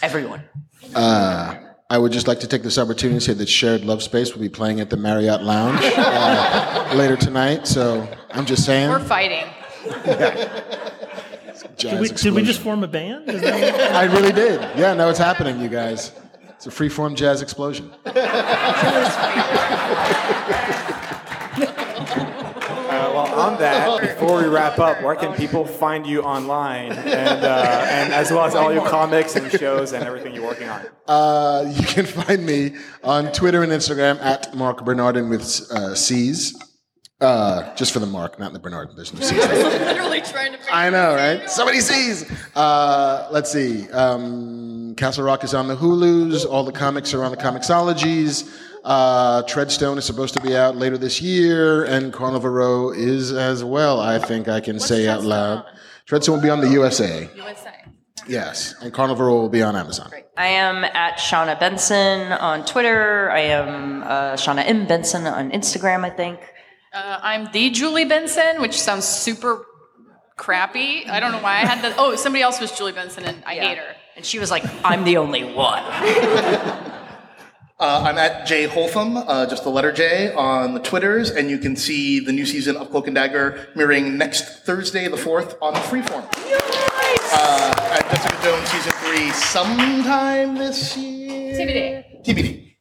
Everyone. 0.02 0.46
Uh, 0.96 1.56
I 1.90 1.98
would 1.98 2.14
just 2.14 2.26
like 2.26 2.40
to 2.40 2.48
take 2.48 2.64
this 2.64 2.78
opportunity 2.78 3.20
to 3.20 3.26
say 3.26 3.34
that 3.34 3.50
Shared 3.50 3.84
Love 3.84 4.02
Space 4.02 4.34
will 4.34 4.42
be 4.42 4.48
playing 4.48 4.80
at 4.80 4.90
the 4.90 4.96
Marriott 4.96 5.44
Lounge 5.44 5.82
uh, 5.84 6.94
later 6.96 7.18
tonight. 7.18 7.68
So 7.68 8.08
I'm 8.32 8.46
just 8.46 8.66
saying. 8.66 8.90
we're 8.90 9.00
fighting. 9.00 9.44
jazz 11.76 11.92
Did 11.92 12.00
we, 12.00 12.10
did 12.10 12.34
we 12.34 12.44
just 12.44 12.62
form 12.62 12.86
a 12.86 12.88
band? 12.88 13.28
Is 13.30 13.42
that 13.42 13.94
I 13.94 14.06
really 14.06 14.32
did. 14.32 14.62
Yeah, 14.78 14.94
no, 14.94 15.10
it's 15.10 15.20
happening, 15.20 15.60
you 15.60 15.68
guys. 15.68 16.14
It's 16.60 16.68
a 16.68 16.72
freeform 16.72 17.16
jazz 17.16 17.42
explosion. 17.42 17.90
Uh, 22.90 23.12
well, 23.14 23.40
on 23.40 23.58
that, 23.60 24.02
before 24.02 24.42
we 24.42 24.48
wrap 24.48 24.80
up, 24.80 25.02
where 25.04 25.16
can 25.16 25.32
people 25.36 25.64
find 25.66 26.08
you 26.08 26.22
online, 26.22 26.92
and 26.92 27.44
uh, 27.46 27.86
and 27.88 28.12
as 28.12 28.32
well 28.32 28.46
as 28.46 28.56
all 28.56 28.74
your 28.74 28.86
comics 28.88 29.36
and 29.36 29.52
shows 29.52 29.94
and 29.94 30.04
everything 30.04 30.34
you're 30.34 30.44
working 30.44 30.68
on? 30.68 30.86
Uh, 31.08 31.72
you 31.72 31.86
can 31.86 32.06
find 32.06 32.46
me 32.46 32.76
on 33.04 33.32
Twitter 33.32 33.62
and 33.62 33.72
Instagram 33.72 34.20
at 34.22 34.56
Marc 34.56 34.84
Bernardin 34.84 35.30
with 35.30 35.44
uh, 35.72 35.94
C's. 35.94 36.58
Uh, 37.22 37.76
just 37.76 37.92
for 37.92 38.00
the 38.00 38.06
mark, 38.06 38.40
not 38.40 38.48
in 38.48 38.54
the 38.54 38.60
Bernard. 38.60 38.96
There's 38.96 39.14
no 39.14 39.20
C's. 39.20 39.38
Literally 39.38 40.22
trying 40.22 40.54
to. 40.54 40.60
I 40.72 40.90
know, 40.90 41.16
right? 41.16 41.50
Somebody 41.50 41.82
sees. 41.82 42.26
Uh, 42.56 43.28
let's 43.30 43.52
see. 43.52 43.90
Um, 43.92 44.96
Castle 44.96 45.26
Rock 45.26 45.44
is 45.44 45.54
on 45.54 45.68
the 45.68 45.76
Hulu's. 45.76 46.46
All 46.46 46.64
the 46.64 46.72
comics 46.72 47.14
are 47.14 47.26
on 47.26 47.32
the 47.32 47.38
Comixologies. 47.38 48.50
Uh, 48.86 49.44
Treadstone 49.44 49.98
is 49.98 50.06
supposed 50.06 50.34
to 50.36 50.42
be 50.42 50.56
out 50.56 50.78
later 50.78 50.98
this 50.98 51.22
year, 51.22 51.84
and 51.84 52.14
Carnival 52.14 52.50
Row 52.52 52.92
is 52.92 53.34
as 53.34 53.66
well. 53.66 54.00
I 54.00 54.18
think 54.20 54.48
I 54.48 54.62
can 54.62 54.80
say 54.80 55.10
out 55.10 55.24
loud. 55.24 55.66
Treadstone 56.08 56.36
will 56.36 56.42
be 56.42 56.50
on 56.50 56.62
the 56.62 56.70
USA. 56.70 57.30
USA. 57.36 57.74
Yes, 58.30 58.76
and 58.82 58.94
Carnival 58.94 59.26
Row 59.26 59.36
will 59.42 59.50
be 59.50 59.62
on 59.62 59.76
Amazon. 59.76 60.10
I 60.38 60.48
am 60.48 60.86
at 60.86 61.18
Shawna 61.18 61.60
Benson 61.60 62.32
on 62.32 62.64
Twitter. 62.64 63.30
I 63.30 63.40
am 63.42 64.04
uh, 64.04 64.34
Shawna 64.34 64.64
M. 64.66 64.88
Benson 64.88 65.28
on 65.28 65.52
Instagram, 65.52 66.06
I 66.06 66.10
think. 66.10 66.40
Uh, 66.92 67.20
I'm 67.22 67.52
the 67.52 67.70
Julie 67.70 68.06
Benson, 68.06 68.62
which 68.62 68.80
sounds 68.80 69.06
super 69.06 69.66
crappy. 70.38 71.06
I 71.06 71.20
don't 71.20 71.32
know 71.32 71.40
why 71.42 71.58
I 71.62 71.66
had 71.66 71.84
that. 71.84 71.96
Oh, 72.00 72.16
somebody 72.16 72.42
else 72.42 72.60
was 72.60 72.72
Julie 72.72 72.94
Benson, 72.94 73.26
and 73.26 73.44
I 73.46 73.56
hate 73.56 73.78
her. 73.78 73.96
And 74.16 74.26
she 74.26 74.40
was 74.40 74.50
like, 74.50 74.64
I'm 74.84 75.04
the 75.04 75.18
only 75.18 75.44
one. 75.44 75.84
Uh, 77.82 78.04
I'm 78.06 78.18
at 78.18 78.46
J 78.46 78.68
Holtham, 78.68 79.16
uh, 79.16 79.46
just 79.46 79.64
the 79.64 79.70
letter 79.70 79.94
J, 79.94 80.34
on 80.34 80.74
the 80.74 80.82
Twitters, 80.82 81.30
and 81.30 81.50
you 81.50 81.58
can 81.58 81.78
see 81.78 82.20
the 82.20 82.34
new 82.34 82.46
season 82.46 82.76
of 82.76 82.92
Cloak 82.92 83.08
and 83.08 83.16
Dagger 83.16 83.70
mirroring 83.74 84.18
next 84.18 84.66
Thursday, 84.66 85.08
the 85.08 85.16
4th, 85.16 85.56
on 85.62 85.74
Freeform. 85.76 86.28
Uh, 87.32 87.74
and 87.94 88.04
Jessica 88.12 88.44
Jones 88.44 88.68
season 88.70 88.92
3 88.92 89.30
sometime 89.32 90.56
this 90.56 90.98
year. 90.98 91.54
TBD. 91.54 92.26
TBD. 92.26 92.76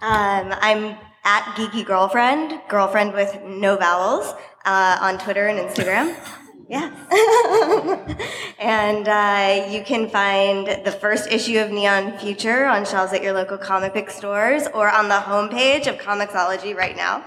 Um, 0.00 0.54
I'm 0.58 0.96
at 1.24 1.42
Geeky 1.56 1.84
Girlfriend, 1.84 2.60
girlfriend 2.68 3.14
with 3.14 3.42
no 3.44 3.76
vowels, 3.76 4.34
uh, 4.64 4.98
on 5.00 5.18
Twitter 5.18 5.46
and 5.46 5.58
Instagram. 5.58 6.14
Yeah. 6.66 6.90
and 8.58 9.06
uh, 9.06 9.70
you 9.70 9.84
can 9.84 10.08
find 10.08 10.66
the 10.82 10.92
first 10.92 11.30
issue 11.30 11.58
of 11.58 11.70
Neon 11.70 12.16
Future 12.18 12.64
on 12.64 12.86
shelves 12.86 13.12
at 13.12 13.22
your 13.22 13.34
local 13.34 13.58
comic 13.58 13.92
book 13.92 14.08
stores 14.08 14.66
or 14.72 14.90
on 14.90 15.08
the 15.08 15.16
homepage 15.16 15.86
of 15.86 15.98
Comixology 15.98 16.74
right 16.74 16.96
now. 16.96 17.22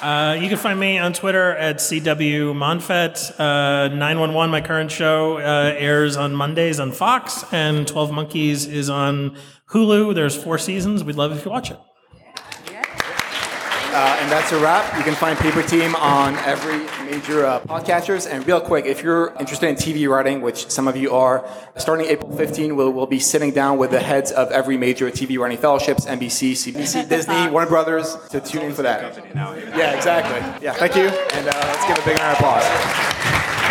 Uh, 0.00 0.34
you 0.34 0.48
can 0.48 0.58
find 0.58 0.78
me 0.78 0.98
on 0.98 1.12
Twitter 1.12 1.56
at 1.56 1.78
CW 1.78 2.54
Monfette. 2.54 3.32
Uh, 3.40 3.88
911, 3.88 4.50
my 4.50 4.60
current 4.60 4.90
show, 4.90 5.38
uh, 5.38 5.74
airs 5.76 6.16
on 6.16 6.34
Mondays 6.34 6.78
on 6.78 6.92
Fox, 6.92 7.42
and 7.52 7.88
12 7.88 8.12
Monkeys 8.12 8.66
is 8.66 8.90
on 8.90 9.36
Hulu. 9.74 10.14
There's 10.14 10.40
four 10.40 10.56
seasons. 10.56 11.02
We'd 11.02 11.16
love 11.16 11.36
if 11.36 11.44
you 11.44 11.50
watch 11.50 11.72
it. 11.72 11.78
Uh, 13.96 14.18
and 14.20 14.30
that's 14.30 14.50
a 14.50 14.58
wrap. 14.58 14.96
You 14.98 15.04
can 15.04 15.14
find 15.14 15.38
Paper 15.38 15.62
Team 15.62 15.94
on 15.94 16.34
every 16.38 16.78
major 17.08 17.46
uh, 17.46 17.60
podcatchers. 17.60 18.28
And 18.28 18.44
real 18.44 18.60
quick, 18.60 18.86
if 18.86 19.04
you're 19.04 19.32
interested 19.38 19.68
in 19.68 19.76
TV 19.76 20.08
writing, 20.08 20.40
which 20.40 20.68
some 20.68 20.88
of 20.88 20.96
you 20.96 21.12
are, 21.12 21.48
starting 21.76 22.06
April 22.06 22.36
15, 22.36 22.74
we'll, 22.74 22.90
we'll 22.90 23.06
be 23.06 23.20
sitting 23.20 23.52
down 23.52 23.78
with 23.78 23.92
the 23.92 24.00
heads 24.00 24.32
of 24.32 24.50
every 24.50 24.76
major 24.76 25.10
TV 25.12 25.38
writing 25.38 25.58
fellowships, 25.58 26.06
NBC, 26.06 26.52
CBC, 26.52 27.08
Disney, 27.08 27.48
Warner 27.50 27.68
Brothers, 27.68 28.16
to 28.30 28.40
tune 28.40 28.62
in 28.62 28.72
for 28.74 28.82
that. 28.82 29.16
Yeah, 29.34 29.92
exactly. 29.92 30.64
Yeah, 30.64 30.72
thank 30.72 30.96
you. 30.96 31.06
And 31.06 31.48
uh, 31.48 31.52
let's 31.52 31.86
give 31.86 31.96
a 31.96 32.04
big 32.04 32.18
round 32.18 32.32
of 32.32 32.38
applause. 32.38 33.63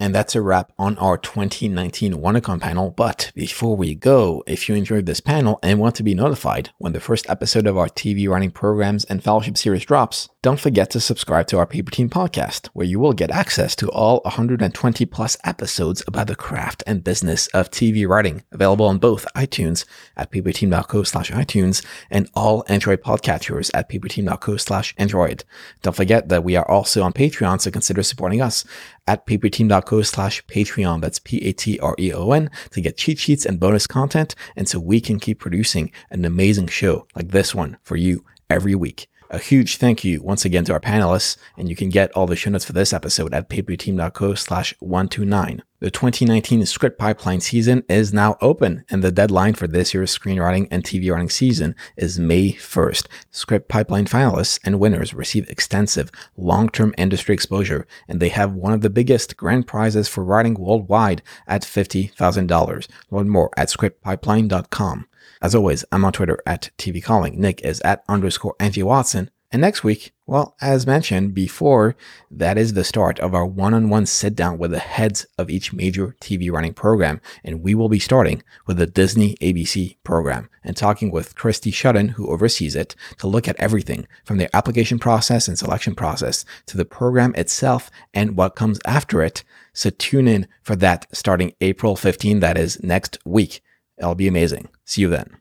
And 0.00 0.14
that's 0.14 0.36
a 0.36 0.42
wrap 0.42 0.72
on 0.78 0.96
our 0.98 1.18
2019 1.18 2.14
WonderCon 2.14 2.60
panel. 2.60 2.90
But 2.90 3.32
before 3.34 3.76
we 3.76 3.96
go, 3.96 4.44
if 4.46 4.68
you 4.68 4.76
enjoyed 4.76 5.06
this 5.06 5.18
panel 5.18 5.58
and 5.60 5.80
want 5.80 5.96
to 5.96 6.04
be 6.04 6.14
notified 6.14 6.70
when 6.78 6.92
the 6.92 7.00
first 7.00 7.28
episode 7.28 7.66
of 7.66 7.76
our 7.76 7.88
TV 7.88 8.28
writing 8.28 8.52
programs 8.52 9.04
and 9.06 9.24
fellowship 9.24 9.58
series 9.58 9.84
drops, 9.84 10.28
don't 10.40 10.60
forget 10.60 10.88
to 10.90 11.00
subscribe 11.00 11.48
to 11.48 11.58
our 11.58 11.66
Paper 11.66 11.90
Team 11.90 12.08
podcast, 12.08 12.68
where 12.68 12.86
you 12.86 13.00
will 13.00 13.12
get 13.12 13.32
access 13.32 13.74
to 13.74 13.90
all 13.90 14.20
120 14.20 15.04
plus 15.06 15.36
episodes 15.42 16.04
about 16.06 16.28
the 16.28 16.36
craft 16.36 16.84
and 16.86 17.02
business 17.02 17.48
of 17.48 17.68
TV 17.68 18.06
writing, 18.06 18.44
available 18.52 18.86
on 18.86 18.98
both 18.98 19.26
iTunes 19.34 19.84
at 20.16 20.30
paperteam.co 20.30 21.02
slash 21.02 21.32
iTunes 21.32 21.84
and 22.08 22.30
all 22.34 22.64
Android 22.68 23.02
podcatchers 23.02 23.68
at 23.74 23.90
paperteam.co 23.90 24.56
slash 24.58 24.94
Android. 24.96 25.42
Don't 25.82 25.96
forget 25.96 26.28
that 26.28 26.44
we 26.44 26.54
are 26.54 26.70
also 26.70 27.02
on 27.02 27.12
Patreon, 27.12 27.60
so 27.60 27.72
consider 27.72 28.04
supporting 28.04 28.40
us 28.40 28.64
at 29.08 29.26
paperteam.co 29.26 30.02
slash 30.02 30.44
Patreon. 30.46 31.00
That's 31.00 31.18
P-A-T-R-E-O-N 31.18 32.50
to 32.70 32.80
get 32.80 32.98
cheat 32.98 33.18
sheets 33.18 33.46
and 33.46 33.58
bonus 33.58 33.86
content. 33.86 34.34
And 34.54 34.68
so 34.68 34.78
we 34.78 35.00
can 35.00 35.18
keep 35.18 35.40
producing 35.40 35.90
an 36.10 36.24
amazing 36.26 36.68
show 36.68 37.06
like 37.16 37.28
this 37.28 37.54
one 37.54 37.78
for 37.82 37.96
you 37.96 38.24
every 38.50 38.74
week. 38.74 39.08
A 39.30 39.38
huge 39.38 39.76
thank 39.76 40.04
you 40.04 40.22
once 40.22 40.46
again 40.46 40.64
to 40.64 40.72
our 40.72 40.80
panelists, 40.80 41.36
and 41.58 41.68
you 41.68 41.76
can 41.76 41.90
get 41.90 42.10
all 42.12 42.26
the 42.26 42.34
show 42.34 42.48
notes 42.48 42.64
for 42.64 42.72
this 42.72 42.94
episode 42.94 43.34
at 43.34 43.50
paperteam.co 43.50 44.34
slash 44.34 44.72
129. 44.80 45.62
The 45.80 45.90
2019 45.90 46.64
script 46.64 46.98
pipeline 46.98 47.40
season 47.40 47.84
is 47.90 48.14
now 48.14 48.38
open, 48.40 48.86
and 48.88 49.04
the 49.04 49.12
deadline 49.12 49.52
for 49.52 49.66
this 49.66 49.92
year's 49.92 50.16
screenwriting 50.16 50.66
and 50.70 50.82
TV 50.82 51.12
writing 51.12 51.28
season 51.28 51.76
is 51.98 52.18
May 52.18 52.52
1st. 52.52 53.06
Script 53.30 53.68
pipeline 53.68 54.06
finalists 54.06 54.58
and 54.64 54.80
winners 54.80 55.12
receive 55.12 55.48
extensive 55.50 56.10
long-term 56.38 56.94
industry 56.96 57.34
exposure, 57.34 57.86
and 58.08 58.20
they 58.20 58.30
have 58.30 58.54
one 58.54 58.72
of 58.72 58.80
the 58.80 58.88
biggest 58.88 59.36
grand 59.36 59.66
prizes 59.66 60.08
for 60.08 60.24
writing 60.24 60.54
worldwide 60.54 61.20
at 61.46 61.62
$50,000. 61.64 62.88
Learn 63.10 63.28
more 63.28 63.50
at 63.58 63.68
scriptpipeline.com. 63.68 65.07
As 65.40 65.54
always, 65.54 65.84
I'm 65.92 66.04
on 66.04 66.12
Twitter 66.12 66.38
at 66.46 66.70
TV 66.78 67.02
Calling. 67.02 67.40
Nick 67.40 67.60
is 67.62 67.80
at 67.82 68.02
underscore 68.08 68.56
Angie 68.58 68.82
Watson. 68.82 69.30
And 69.50 69.62
next 69.62 69.82
week, 69.82 70.12
well, 70.26 70.56
as 70.60 70.86
mentioned 70.86 71.32
before, 71.32 71.96
that 72.30 72.58
is 72.58 72.74
the 72.74 72.84
start 72.84 73.18
of 73.18 73.34
our 73.34 73.46
one-on-one 73.46 74.04
sit 74.04 74.36
down 74.36 74.58
with 74.58 74.72
the 74.72 74.78
heads 74.78 75.26
of 75.38 75.48
each 75.48 75.72
major 75.72 76.14
TV 76.20 76.52
running 76.52 76.74
program. 76.74 77.22
And 77.42 77.62
we 77.62 77.74
will 77.74 77.88
be 77.88 77.98
starting 77.98 78.42
with 78.66 78.76
the 78.76 78.86
Disney 78.86 79.36
ABC 79.36 79.96
program 80.04 80.50
and 80.62 80.76
talking 80.76 81.10
with 81.10 81.34
Christy 81.34 81.70
Shudden, 81.70 82.08
who 82.10 82.28
oversees 82.28 82.76
it, 82.76 82.94
to 83.20 83.26
look 83.26 83.48
at 83.48 83.56
everything 83.56 84.06
from 84.22 84.36
the 84.36 84.54
application 84.54 84.98
process 84.98 85.48
and 85.48 85.58
selection 85.58 85.94
process 85.94 86.44
to 86.66 86.76
the 86.76 86.84
program 86.84 87.34
itself 87.34 87.90
and 88.12 88.36
what 88.36 88.54
comes 88.54 88.78
after 88.84 89.22
it. 89.22 89.44
So 89.72 89.88
tune 89.88 90.28
in 90.28 90.46
for 90.62 90.76
that 90.76 91.06
starting 91.12 91.54
April 91.62 91.96
15. 91.96 92.40
That 92.40 92.58
is 92.58 92.82
next 92.82 93.18
week. 93.24 93.62
It'll 93.98 94.14
be 94.14 94.28
amazing. 94.28 94.68
See 94.84 95.02
you 95.02 95.08
then. 95.08 95.36